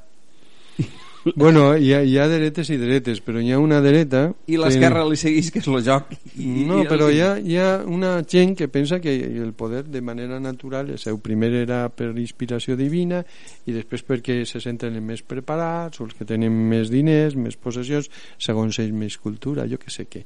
Bueno, 1.36 1.76
hi 1.78 1.92
ha, 1.94 2.02
hi 2.02 2.18
ha 2.18 2.28
dretes 2.32 2.70
i 2.72 2.78
dretes, 2.80 3.20
però 3.22 3.42
hi 3.44 3.52
ha 3.52 3.60
una 3.60 3.82
dreta... 3.84 4.22
i 4.48 4.56
l'esquerra 4.60 5.04
li 5.08 5.18
seguís 5.20 5.50
que 5.52 5.60
és 5.60 5.68
el 5.68 5.82
joc 5.84 6.14
i, 6.40 6.64
No, 6.68 6.78
i 6.82 6.88
però 6.88 7.10
hi 7.12 7.20
ha, 7.26 7.34
hi 7.38 7.58
ha 7.60 7.82
una 7.86 8.14
gent 8.24 8.56
que 8.58 8.70
pensa 8.72 9.02
que 9.04 9.14
el 9.20 9.52
poder 9.54 9.84
de 9.92 10.02
manera 10.02 10.40
natural, 10.40 10.90
el 10.96 11.00
seu 11.02 11.20
primer 11.20 11.52
era 11.66 11.82
per 11.92 12.14
inspiració 12.16 12.78
divina 12.80 13.20
i 13.68 13.76
després 13.76 14.06
perquè 14.08 14.40
se 14.48 14.62
senten 14.64 14.96
més 15.04 15.22
preparats, 15.28 16.00
o 16.00 16.08
els 16.08 16.16
que 16.16 16.26
tenen 16.30 16.56
més 16.72 16.90
diners, 16.94 17.36
més 17.36 17.58
possessions, 17.60 18.08
segons 18.40 18.80
ells 18.80 18.96
més 18.96 19.18
cultura, 19.20 19.68
jo 19.68 19.78
que 19.78 19.92
sé 19.92 20.08
què. 20.08 20.24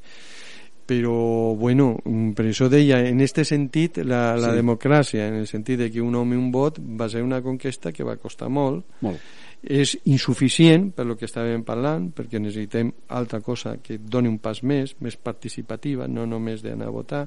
Però, 0.86 1.56
bueno, 1.56 1.94
per 2.36 2.44
això 2.50 2.68
deia, 2.68 2.98
en 3.08 3.22
este 3.24 3.46
sentit, 3.48 4.02
la, 4.04 4.36
la 4.36 4.50
Sí. 4.52 4.58
democràcia, 4.60 5.30
en 5.30 5.38
el 5.40 5.48
sentit 5.48 5.80
de 5.80 5.88
que 5.90 6.02
un 6.04 6.14
home 6.20 6.36
un 6.36 6.52
vot 6.52 6.78
va 6.78 7.08
ser 7.10 7.24
una 7.24 7.42
conquesta 7.42 7.94
que 7.96 8.04
va 8.04 8.18
costar 8.20 8.50
molt, 8.52 8.84
Molt. 9.02 9.22
És 9.64 9.96
insuficient 10.12 10.90
per 10.92 11.06
lo 11.08 11.16
que 11.16 11.28
estàvem 11.30 11.64
parlant 11.64 12.10
perquè 12.16 12.42
necessitem 12.42 12.92
altra 13.16 13.40
cosa 13.42 13.78
que 13.84 13.98
doni 13.98 14.28
un 14.28 14.42
pas 14.44 14.60
més, 14.64 14.98
més 15.00 15.16
participativa 15.16 16.08
no 16.08 16.26
només 16.28 16.64
d'anar 16.64 16.90
a 16.92 16.96
votar 16.96 17.24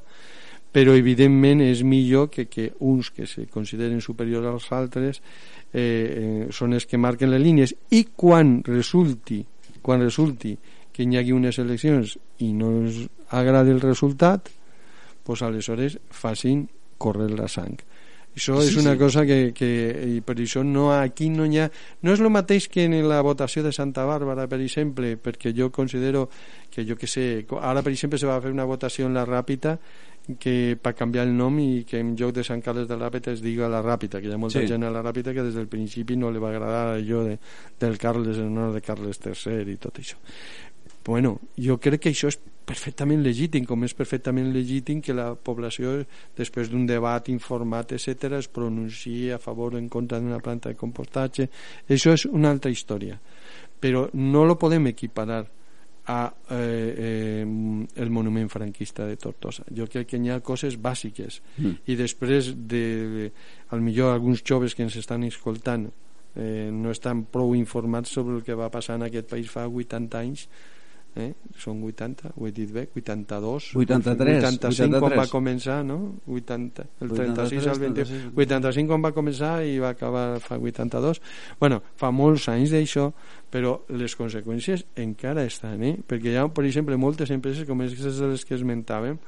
però 0.76 0.92
evidentment 0.92 1.62
és 1.64 1.80
millor 1.88 2.28
que, 2.28 2.44
que 2.52 2.68
uns 2.84 3.08
que 3.10 3.24
se 3.26 3.46
consideren 3.48 4.02
superiors 4.04 4.44
als 4.50 4.66
altres 4.76 5.22
eh, 5.72 5.80
eh, 5.80 6.46
són 6.52 6.76
els 6.76 6.84
que 6.84 7.00
marquen 7.00 7.30
les 7.32 7.40
línies. 7.40 7.72
I 7.96 8.02
quan 8.12 8.58
resulti 8.66 9.40
quan 9.86 10.02
resulti 10.02 10.56
que 10.92 11.04
hi 11.06 11.16
hagi 11.16 11.32
unes 11.32 11.60
eleccions 11.62 12.16
i 12.42 12.50
no 12.52 12.72
ens 12.82 13.04
agrada 13.30 13.72
el 13.72 13.80
resultat 13.80 14.50
pues 15.24 15.42
aleshores 15.42 15.98
facin 16.10 16.66
córrer 16.98 17.30
la 17.32 17.48
sang 17.48 17.78
això 18.36 18.60
Sí, 18.60 18.68
és 18.68 18.76
una 18.76 18.92
sí. 18.92 18.98
cosa 19.00 19.24
que, 19.26 19.52
que 19.56 19.68
i 20.16 20.20
per 20.20 20.36
això 20.36 20.62
no, 20.62 20.90
aquí 20.92 21.30
no 21.32 21.46
hi 21.48 21.58
ha 21.58 21.70
no 22.02 22.12
és 22.12 22.20
el 22.20 22.28
mateix 22.30 22.68
que 22.68 22.84
en 22.84 22.96
la 23.08 23.22
votació 23.24 23.62
de 23.64 23.72
Santa 23.72 24.04
Bàrbara 24.04 24.46
per 24.46 24.60
exemple, 24.60 25.16
perquè 25.16 25.54
jo 25.56 25.70
considero 25.72 26.28
que 26.70 26.84
jo 26.84 26.96
que 27.00 27.06
sé, 27.08 27.46
ara 27.60 27.82
per 27.82 27.92
exemple 27.92 28.18
se 28.20 28.26
va 28.28 28.40
fer 28.44 28.52
una 28.52 28.64
votació 28.68 29.06
en 29.06 29.14
la 29.16 29.24
Ràpita 29.26 29.78
que 30.40 30.76
per 30.82 30.92
canviar 30.98 31.22
el 31.24 31.36
nom 31.38 31.54
i 31.62 31.84
que 31.86 32.00
en 32.02 32.16
lloc 32.18 32.32
de 32.34 32.42
Sant 32.42 32.60
Carles 32.60 32.88
de 32.90 32.96
la 32.98 33.06
Ràpita 33.08 33.30
es 33.30 33.40
diga 33.40 33.68
la 33.70 33.78
Ràpita 33.80 34.18
que 34.20 34.26
hi 34.26 34.32
ha 34.34 34.38
molta 34.42 34.58
Sí. 34.60 34.66
gent 34.66 34.82
a 34.84 34.90
la 34.90 35.00
Ràpita 35.04 35.32
que 35.32 35.42
des 35.46 35.54
del 35.54 35.68
principi 35.70 36.16
no 36.16 36.32
li 36.34 36.38
va 36.42 36.50
agradar 36.50 36.96
allò 36.96 37.22
de, 37.24 37.38
del 37.78 37.96
Carles 37.96 38.36
en 38.42 38.50
honor 38.50 38.72
de 38.74 38.82
Carles 38.82 39.20
III 39.24 39.70
i 39.72 39.76
tot 39.78 39.98
això 40.02 40.16
bueno, 41.06 41.38
jo 41.56 41.78
crec 41.78 42.00
que 42.02 42.10
això 42.10 42.26
és 42.28 42.40
perfectament 42.66 43.22
legítim, 43.22 43.64
com 43.64 43.84
és 43.86 43.94
perfectament 43.94 44.50
legítim 44.52 45.00
que 45.00 45.14
la 45.14 45.30
població, 45.34 46.00
després 46.36 46.70
d'un 46.72 46.86
debat 46.88 47.28
informat, 47.30 47.94
etc 47.94 48.40
es 48.40 48.48
pronunciï 48.50 49.30
a 49.32 49.38
favor 49.42 49.76
o 49.76 49.78
en 49.78 49.88
contra 49.88 50.18
d'una 50.20 50.42
planta 50.42 50.72
de 50.72 50.78
compostatge. 50.78 51.48
Això 51.88 52.16
és 52.16 52.26
una 52.26 52.50
altra 52.50 52.70
història. 52.70 53.20
Però 53.80 54.08
no 54.14 54.44
lo 54.44 54.58
podem 54.58 54.90
equiparar 54.90 55.44
a 56.06 56.20
eh, 56.50 56.94
eh, 56.96 57.46
el 57.96 58.10
monument 58.10 58.48
franquista 58.48 59.06
de 59.06 59.16
Tortosa. 59.16 59.64
Jo 59.74 59.88
crec 59.90 60.12
que 60.12 60.20
hi 60.22 60.30
ha 60.30 60.40
coses 60.40 60.78
bàsiques 60.78 61.40
Mm. 61.56 61.72
i 61.86 61.96
després 61.96 62.52
de, 62.54 62.82
de 63.14 63.30
al 63.70 63.80
millor 63.80 64.12
alguns 64.12 64.42
joves 64.44 64.74
que 64.74 64.82
ens 64.82 64.96
estan 64.96 65.24
escoltant 65.24 65.88
eh, 66.36 66.70
no 66.72 66.90
estan 66.90 67.24
prou 67.24 67.54
informats 67.56 68.12
sobre 68.12 68.36
el 68.36 68.44
que 68.44 68.54
va 68.54 68.70
passar 68.70 68.96
en 68.96 69.06
aquest 69.06 69.28
país 69.30 69.50
fa 69.50 69.66
80 69.66 70.18
anys 70.18 70.48
eh? 71.20 71.28
són 71.58 71.80
80, 71.86 72.32
ho 72.36 72.48
he 72.48 72.52
dit 72.54 72.70
bé 72.72 72.86
82, 72.94 73.70
83, 73.76 74.44
85 74.44 75.00
quan 75.00 75.12
83. 75.12 75.20
va 75.20 75.26
començar 75.32 75.78
no? 75.86 75.98
80, 76.26 76.86
el 77.04 77.14
36 77.14 77.70
al 77.72 77.80
20 77.82 77.98
36. 78.02 78.26
85 78.34 78.92
quan 78.92 79.06
va 79.06 79.12
començar 79.16 79.52
i 79.66 79.78
va 79.82 79.94
acabar 79.94 80.26
fa 80.44 80.60
82 80.60 81.22
bueno, 81.60 81.80
fa 81.96 82.12
molts 82.14 82.48
anys 82.52 82.74
d'això 82.76 83.08
però 83.52 83.78
les 83.96 84.16
conseqüències 84.18 84.86
encara 85.06 85.46
estan 85.48 85.82
eh? 85.86 85.96
perquè 86.02 86.34
hi 86.34 86.38
ha, 86.40 86.46
per 86.52 86.66
exemple, 86.68 86.98
moltes 87.00 87.32
empreses 87.34 87.68
com 87.68 87.84
aquestes 87.84 88.20
de 88.22 88.30
les 88.34 88.44
que 88.44 88.58
esmentàvem 88.58 89.18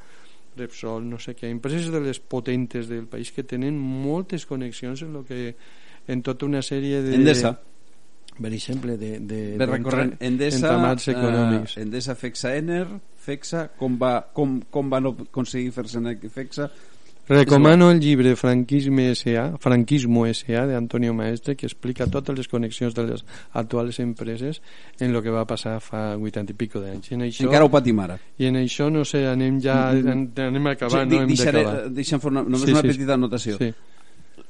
Repsol, 0.59 1.05
no 1.07 1.21
sé 1.23 1.37
què, 1.39 1.47
empreses 1.55 1.87
de 1.93 2.01
les 2.03 2.19
potentes 2.19 2.89
del 2.91 3.07
país 3.07 3.31
que 3.31 3.45
tenen 3.47 3.79
moltes 3.79 4.43
connexions 4.49 5.05
en 5.07 5.13
lo 5.15 5.23
que 5.25 5.55
en 6.09 6.23
tota 6.27 6.49
una 6.49 6.63
sèrie 6.65 7.03
de 7.05 7.15
Endesa. 7.15 7.55
Per 8.41 8.53
exemple 8.53 8.97
de, 8.97 9.19
de, 9.21 9.57
Ve 9.59 9.67
recorrent 9.67 10.15
Endesa, 10.21 10.57
entramats 10.61 11.09
econòmics 11.09 11.77
eh, 11.77 11.83
Endesa, 11.83 12.15
Fexa, 12.15 12.55
Ener, 12.57 12.87
Fexa, 13.17 13.69
com, 13.77 13.99
va, 13.99 14.21
com, 14.33 14.61
com 14.71 14.89
van 14.91 15.07
aconseguir 15.13 15.73
fer-se 15.73 15.99
en 15.99 16.15
Fexa, 16.31 16.71
Recomano 17.29 17.91
el 17.91 18.01
llibre 18.01 18.35
Franquisme 18.37 19.11
S.A. 19.11 19.59
Franquismo 19.61 20.25
S.A. 20.25 20.65
de 20.67 20.75
Antonio 20.75 21.13
Maestre 21.13 21.55
que 21.57 21.67
explica 21.67 22.07
totes 22.07 22.39
les 22.39 22.49
connexions 22.49 22.95
de 22.97 23.05
les 23.05 23.25
actuals 23.53 23.99
empreses 24.01 24.63
en 24.99 25.13
lo 25.13 25.21
que 25.21 25.29
va 25.29 25.45
passar 25.45 25.75
fa 25.85 26.17
80 26.17 26.55
i 26.55 26.57
pico 26.57 26.81
d'anys. 26.81 27.11
En 27.13 27.27
això, 27.27 27.45
encara 27.45 27.67
ho 27.67 27.71
patim 27.71 28.01
ara. 28.01 28.17
I 28.41 28.47
en 28.49 28.57
això, 28.63 28.89
no 28.91 29.05
sé, 29.05 29.27
anem 29.29 29.61
ja 29.61 29.91
en- 29.93 30.33
anem 30.41 30.67
a 30.69 30.73
acabar, 30.73 31.03
Sí, 31.05 31.11
no 31.15 31.21
hem 31.21 31.35
d'acabar. 31.37 31.91
deixa'm 31.93 32.19
fer 32.25 32.31
una, 32.33 32.43
només 32.49 32.63
Sí, 32.65 32.71
una 32.73 32.81
sí, 32.81 32.89
sí. 32.89 32.95
petita 32.97 33.15
anotació. 33.21 33.59
Sí. 33.59 33.75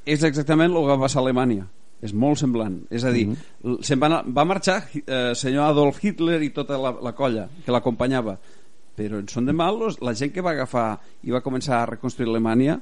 És 0.06 0.22
exactament 0.22 0.70
el 0.70 0.78
que 0.78 0.86
va 0.94 1.00
passar 1.00 1.18
a 1.18 1.24
Alemanya. 1.24 1.66
És 2.02 2.12
molt 2.14 2.38
semblant. 2.38 2.76
És 2.94 3.02
a 3.04 3.10
dir, 3.10 3.24
l- 3.64 3.80
se'n 3.82 3.98
va, 3.98 4.22
va 4.22 4.44
marxar 4.46 4.84
eh, 4.94 5.32
senyor 5.34 5.64
Adolf 5.72 5.98
Hitler 6.04 6.38
i 6.46 6.52
tota 6.54 6.78
la, 6.78 6.92
la 7.02 7.12
colla 7.12 7.48
que 7.64 7.74
l'acompanyava. 7.74 8.36
Però 8.98 9.18
en 9.18 9.26
són 9.30 9.46
de 9.46 9.54
malos, 9.54 10.00
la 10.02 10.14
gent 10.14 10.30
que 10.34 10.42
va 10.42 10.52
agafar 10.54 11.00
i 11.26 11.34
va 11.34 11.42
començar 11.42 11.80
a 11.82 11.88
reconstruir 11.90 12.28
Alemanya 12.30 12.78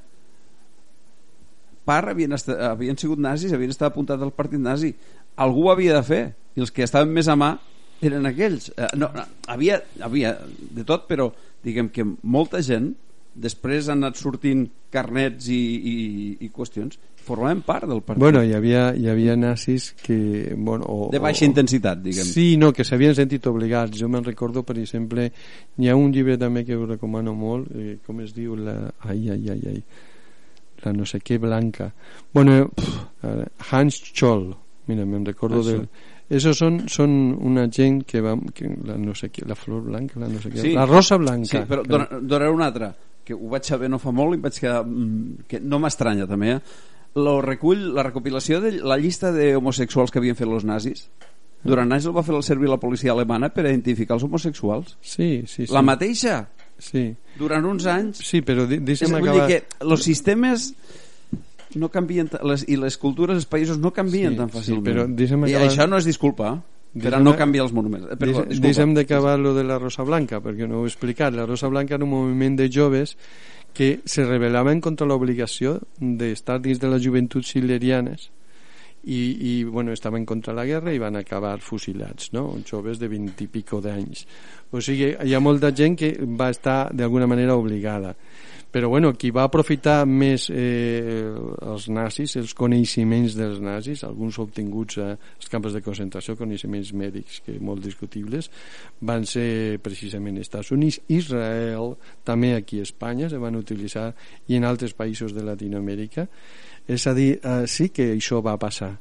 part 1.86 2.08
havien, 2.10 2.32
estat, 2.34 2.58
havien 2.72 2.96
sigut 2.98 3.20
nazis, 3.22 3.52
havien 3.54 3.70
estat 3.70 3.92
apuntats 3.92 4.22
al 4.24 4.32
partit 4.34 4.60
nazi. 4.60 4.90
Algú 5.38 5.68
ho 5.68 5.72
havia 5.72 5.94
de 5.94 6.02
fer, 6.06 6.22
i 6.56 6.62
els 6.64 6.72
que 6.74 6.82
estaven 6.86 7.12
més 7.14 7.28
a 7.30 7.36
mà 7.38 7.52
eren 8.02 8.26
aquells. 8.26 8.70
Eh, 8.76 8.88
no, 8.98 9.10
no, 9.14 9.24
havia, 9.52 9.78
havia 10.02 10.34
de 10.76 10.84
tot, 10.88 11.06
però 11.08 11.28
diguem 11.64 11.88
que 11.94 12.04
molta 12.22 12.60
gent 12.64 12.90
després 13.37 13.91
han 13.93 14.03
anat 14.05 14.16
sortint 14.16 14.64
carnets 14.93 15.51
i, 15.53 15.61
i, 15.76 15.97
i 16.47 16.49
qüestions 16.55 16.97
formaven 17.26 17.61
part 17.66 17.89
del 17.91 18.01
partit. 18.07 18.22
Bueno, 18.22 18.41
hi 18.47 18.53
havia, 18.55 18.93
hi 18.95 19.09
havia 19.11 19.34
nazis 19.37 19.89
que... 19.99 20.55
Bueno, 20.55 20.87
o, 20.87 21.09
de 21.11 21.18
baixa 21.18 21.43
o, 21.45 21.49
intensitat, 21.51 21.99
diguem. 22.05 22.28
Sí, 22.28 22.45
no, 22.61 22.70
que 22.72 22.87
s'havien 22.87 23.16
sentit 23.18 23.49
obligats. 23.51 23.99
Jo 23.99 24.07
me'n 24.09 24.24
recordo, 24.24 24.62
per 24.62 24.76
exemple, 24.78 25.26
hi 25.76 25.91
ha 25.91 25.97
un 25.99 26.12
llibre 26.14 26.37
també 26.39 26.62
que 26.64 26.76
us 26.78 26.87
recomano 26.93 27.34
molt, 27.34 27.72
eh, 27.74 27.97
com 28.07 28.20
es 28.22 28.30
diu? 28.37 28.55
La... 28.55 28.76
Ai, 29.11 29.24
ai, 29.34 29.43
ai, 29.57 29.72
ai. 29.72 29.80
La 30.84 30.93
no 30.95 31.09
sé 31.09 31.18
què 31.18 31.41
blanca. 31.43 31.89
Bueno, 32.30 32.68
pff, 32.68 33.72
Hans 33.72 33.99
Scholl, 34.12 34.53
mira, 34.87 35.09
me'n 35.09 35.26
recordo 35.26 35.64
del... 35.66 35.89
Esos 36.30 36.59
son, 36.59 36.89
son 36.89 37.11
una 37.43 37.68
gent 37.70 38.05
que 38.07 38.22
va... 38.22 38.37
Que, 38.55 38.70
la 38.87 38.97
no 38.99 39.14
sé 39.18 39.32
què, 39.34 39.43
la 39.47 39.59
flor 39.59 39.82
blanca, 39.91 40.18
la 40.22 40.30
no 40.30 40.39
sé 40.43 40.51
què... 40.55 40.62
Sí. 40.62 40.72
La 40.78 40.87
rosa 40.87 41.18
blanca. 41.18 41.51
Sí, 41.51 41.66
però 41.66 41.82
dona- 41.87 42.22
donaré 42.22 42.55
una 42.55 42.70
altra 42.70 42.95
que 43.27 43.35
ho 43.35 43.49
vaig 43.51 43.66
saber 43.66 43.89
no 43.91 43.99
fa 43.99 44.12
molt 44.14 44.37
i 44.39 44.41
vaig 44.43 44.59
quedar 44.62 44.85
mm, 44.87 45.47
que 45.51 45.59
no 45.61 45.81
m'estranya 45.83 46.29
també 46.31 46.53
eh? 46.57 46.61
lo 47.16 47.39
recull, 47.43 47.81
la 47.97 48.03
recopilació 48.05 48.61
de 48.61 48.74
la 48.85 48.99
llista 49.01 49.31
d'homosexuals 49.33 50.12
que 50.12 50.20
havien 50.20 50.37
fet 50.37 50.47
els 50.53 50.66
nazis. 50.68 51.07
Durant 51.66 51.91
anys 51.97 52.05
el 52.07 52.12
va 52.14 52.22
fer 52.22 52.35
el 52.37 52.45
servir 52.45 52.68
la 52.68 52.77
policia 52.79 53.14
alemana 53.14 53.49
per 53.51 53.64
identificar 53.64 54.18
els 54.18 54.27
homosexuals. 54.27 54.99
Sí, 55.01 55.43
sí, 55.49 55.64
sí. 55.64 55.72
la 55.72 55.81
mateixa? 55.83 56.43
Sí, 56.79 57.07
durant 57.41 57.64
uns 57.64 57.87
anys. 57.89 58.20
Sí 58.20 58.43
però 58.45 58.66
deixa'm 58.68 59.16
vull 59.16 59.31
acabar... 59.31 59.47
dir 59.49 59.62
que 59.64 59.87
els 59.89 60.05
sistemes 60.05 60.68
no 61.81 61.89
canvien 61.91 62.29
les, 62.45 62.66
i 62.68 62.77
les 62.77 63.01
cultures 63.01 63.41
dels 63.41 63.49
països 63.49 63.81
no 63.81 63.91
canvien 63.97 64.37
Sí, 64.37 64.39
tan 64.45 64.53
sí, 64.53 64.59
fàcilment. 64.59 64.85
però 64.87 65.07
deixa'm 65.09 65.49
i 65.49 65.55
acabar- 65.57 65.70
això 65.72 65.89
no 65.89 65.97
és 65.99 66.05
disculpa 66.09 66.53
eh? 66.53 66.59
Per 66.97 67.09
a 67.12 67.18
Deixa'm- 67.18 67.24
no 67.24 67.36
canviar 67.36 67.64
els 67.66 67.72
monuments 67.76 68.07
eh, 68.11 68.16
perdó. 68.16 68.44
Deixa'm 68.49 68.94
d'acabar 68.97 69.38
lo 69.38 69.53
de 69.55 69.64
la 69.64 69.78
Rosa 69.78 70.03
Blanca, 70.03 70.40
perquè 70.40 70.66
no 70.68 70.80
ho 70.80 70.84
he 70.84 70.88
explicat. 70.88 71.34
La 71.34 71.44
Rosa 71.47 71.68
Blanca 71.68 71.94
era 71.94 72.05
un 72.05 72.11
moviment 72.11 72.57
de 72.57 72.70
joves 72.72 73.16
que 73.76 74.01
se 74.05 74.24
rebel·laven 74.24 74.80
contra 74.80 75.07
l'obligació 75.07 75.78
d'estar 76.01 76.61
dins 76.64 76.80
de 76.80 76.88
les 76.88 77.03
joventuts 77.05 77.55
hilerianes 77.57 78.30
i, 79.07 79.20
i 79.40 79.64
bueno, 79.64 79.92
estaven 79.92 80.26
contra 80.26 80.54
la 80.54 80.64
guerra 80.66 80.92
i 80.92 80.98
van 80.98 81.16
acabar 81.16 81.61
fusilats, 81.62 82.32
no? 82.34 82.48
joves 82.66 82.98
de 82.98 83.09
20 83.09 83.44
i 83.44 83.46
pico 83.46 83.80
d'anys. 83.80 84.26
O 84.74 84.82
sigui, 84.82 85.12
hi 85.14 85.34
ha 85.34 85.40
molta 85.40 85.70
gent 85.70 85.94
que 85.98 86.12
va 86.26 86.50
estar 86.50 86.90
d'alguna 86.92 87.28
manera 87.30 87.54
obligada. 87.54 88.16
Però 88.76 88.90
bueno, 88.90 89.12
qui 89.16 89.30
va 89.32 89.46
aprofitar 89.46 90.02
més 90.04 90.50
eh, 90.50 91.30
els 91.64 91.86
nazis, 91.88 92.34
els 92.36 92.52
coneixements 92.59 93.36
dels 93.38 93.61
nazis, 93.62 94.02
alguns 94.04 94.36
obtinguts 94.42 94.98
als 95.00 95.48
campos 95.48 95.72
de 95.72 95.80
concentració, 95.86 96.34
coneixements 96.36 96.90
mèdics 96.92 97.38
que 97.46 97.54
molt 97.62 97.80
discutibles, 97.86 98.50
van 99.00 99.24
ser 99.24 99.78
precisament 99.80 100.42
Estats 100.42 100.74
Units, 100.76 100.98
Israel, 101.09 101.94
també 102.26 102.52
aquí 102.57 102.82
a 102.82 102.88
Espanya 102.90 103.30
se 103.32 103.40
van 103.40 103.57
utilitzar 103.57 104.11
i 104.50 104.59
en 104.59 104.66
altres 104.68 104.92
països 104.98 105.32
de 105.32 105.46
Latinoamèrica. 105.46 106.26
És 106.89 107.07
a 107.07 107.14
dir, 107.14 107.37
eh, 107.43 107.66
sí 107.66 107.91
que 107.91 108.12
això 108.14 108.43
va 108.45 108.57
passar, 108.59 108.93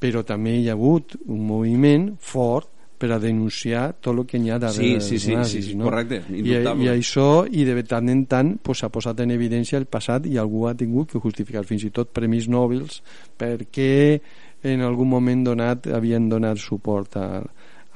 però 0.00 0.24
també 0.26 0.58
hi 0.58 0.68
ha 0.68 0.76
hagut 0.76 1.16
un 1.24 1.46
moviment 1.46 2.10
fort 2.20 2.68
per 2.98 3.10
a 3.12 3.18
denunciar 3.18 3.96
tot 4.00 4.14
el 4.14 4.24
que 4.28 4.38
hi 4.38 4.50
ha 4.50 4.58
darrere 4.62 5.00
Sí, 5.00 5.18
sí, 5.18 5.18
sí, 5.18 5.34
nazis, 5.34 5.64
sí, 5.64 5.70
sí, 5.72 5.76
no? 5.76 5.88
correcte, 5.88 6.22
I, 6.30 6.38
indubtable. 6.40 6.86
I 6.86 6.88
això, 6.94 7.28
i 7.50 7.66
de 7.66 7.82
tant 7.88 8.08
en 8.08 8.24
tant 8.30 8.54
pues, 8.62 8.84
posat 8.92 9.20
en 9.24 9.34
evidència 9.34 9.80
el 9.80 9.86
passat 9.90 10.28
i 10.30 10.38
algú 10.40 10.66
ha 10.68 10.74
tingut 10.78 11.12
que 11.12 11.20
justificar 11.20 11.64
fins 11.68 11.84
i 11.84 11.92
tot 11.94 12.14
premis 12.14 12.48
nòbils 12.48 13.02
perquè 13.40 14.20
en 14.64 14.84
algun 14.86 15.10
moment 15.10 15.44
donat 15.44 15.90
havien 15.92 16.30
donat 16.30 16.60
suport 16.62 17.18
al, 17.20 17.50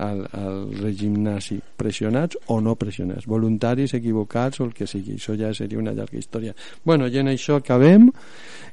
al, 0.05 0.24
al 0.33 0.59
règim 0.83 1.16
nazi 1.24 1.57
pressionats 1.76 2.37
o 2.53 2.61
no 2.61 2.74
pressionats, 2.76 3.26
voluntaris, 3.26 3.95
equivocats 3.97 4.61
o 4.61 4.68
el 4.68 4.74
que 4.76 4.87
sigui, 4.91 5.16
això 5.16 5.39
ja 5.39 5.55
seria 5.55 5.81
una 5.81 5.95
llarga 5.97 6.18
història 6.18 6.55
bueno, 6.85 7.09
i 7.09 7.22
en 7.22 7.33
això 7.33 7.57
acabem 7.62 8.11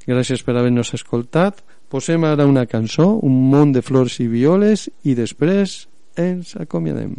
gràcies 0.07 0.43
per 0.45 0.55
haver-nos 0.55 0.93
escoltat. 0.97 1.61
Posem 1.89 2.23
ara 2.25 2.47
una 2.49 2.65
cançó, 2.65 3.11
un 3.21 3.37
món 3.51 3.71
de 3.75 3.83
flors 3.85 4.19
i 4.19 4.27
violes 4.27 4.89
i 5.03 5.15
després 5.17 5.85
ens 6.17 6.55
acomiadem. 6.59 7.15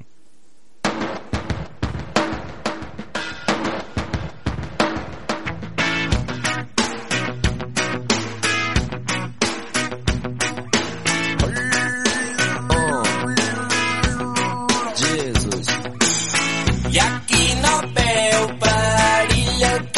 Ha 16.98 17.08
qui 17.28 17.44
no 17.62 17.74
veu 17.96 18.46
perill 18.62 19.95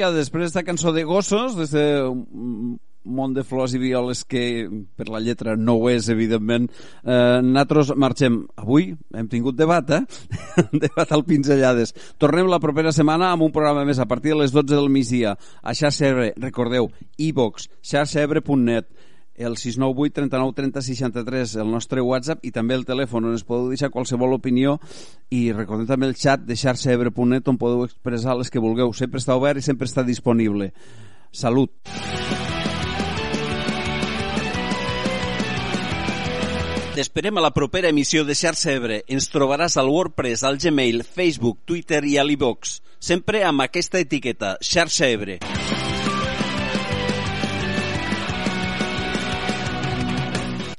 vinga, 0.00 0.16
després 0.16 0.48
d'esta 0.48 0.64
cançó 0.64 0.94
de 0.96 1.04
gossos, 1.04 1.56
d'este 1.58 1.82
món 3.04 3.32
de 3.32 3.42
flors 3.44 3.72
i 3.72 3.80
violes 3.80 4.22
que 4.28 4.68
per 4.96 5.08
la 5.08 5.20
lletra 5.20 5.56
no 5.56 5.74
ho 5.76 5.88
és, 5.90 6.08
evidentment, 6.12 6.68
eh, 7.04 7.40
nosaltres 7.44 7.92
marxem. 7.96 8.42
Avui 8.60 8.90
hem 9.16 9.28
tingut 9.28 9.56
debat, 9.56 9.88
eh? 9.90 10.02
debat 10.84 11.12
al 11.12 11.24
Pinzellades. 11.24 11.94
Tornem 12.20 12.48
la 12.48 12.60
propera 12.60 12.92
setmana 12.92 13.32
amb 13.32 13.44
un 13.48 13.52
programa 13.52 13.84
més 13.88 14.00
a 14.00 14.08
partir 14.08 14.34
de 14.34 14.40
les 14.42 14.52
12 14.52 14.72
del 14.74 14.88
migdia 14.92 15.36
a 15.36 15.76
Xarxa 15.76 16.08
Ebre. 16.12 16.32
Recordeu, 16.40 16.90
iVox, 17.18 17.68
e 17.68 17.92
xarxaebre.net 17.92 18.88
el 19.40 19.56
698 19.56 20.14
39 20.20 20.56
30 20.56 20.82
63 20.86 21.56
el 21.64 21.70
nostre 21.72 22.04
WhatsApp 22.04 22.44
i 22.44 22.52
també 22.54 22.76
el 22.78 22.86
telèfon 22.88 23.30
on 23.30 23.36
es 23.38 23.46
podeu 23.48 23.72
deixar 23.72 23.90
qualsevol 23.90 24.36
opinió 24.36 24.78
i 25.32 25.48
recordem 25.56 25.88
també 25.88 26.10
el 26.10 26.18
xat 26.18 26.44
de 26.46 26.58
xarxaebre.net 26.60 27.48
on 27.48 27.60
podeu 27.60 27.86
expressar 27.88 28.36
les 28.38 28.52
que 28.52 28.62
vulgueu 28.62 28.92
sempre 28.92 29.22
està 29.22 29.38
obert 29.38 29.58
i 29.58 29.66
sempre 29.66 29.88
està 29.90 30.06
disponible 30.06 30.72
Salut! 31.30 31.70
T'esperem 36.90 37.38
a 37.38 37.42
la 37.44 37.52
propera 37.54 37.88
emissió 37.88 38.24
de 38.26 38.34
Xarxa 38.34 38.74
Ebre. 38.74 38.96
Ens 39.08 39.30
trobaràs 39.30 39.78
al 39.78 39.88
WordPress, 39.88 40.42
al 40.44 40.58
Gmail, 40.58 41.04
Facebook, 41.06 41.62
Twitter 41.64 42.02
i 42.04 42.18
a 42.18 42.26
l'iVox. 42.26 42.80
Sempre 42.98 43.44
amb 43.46 43.62
aquesta 43.64 44.02
etiqueta, 44.02 44.56
Xarxa 44.60 45.08
Ebre. 45.08 45.38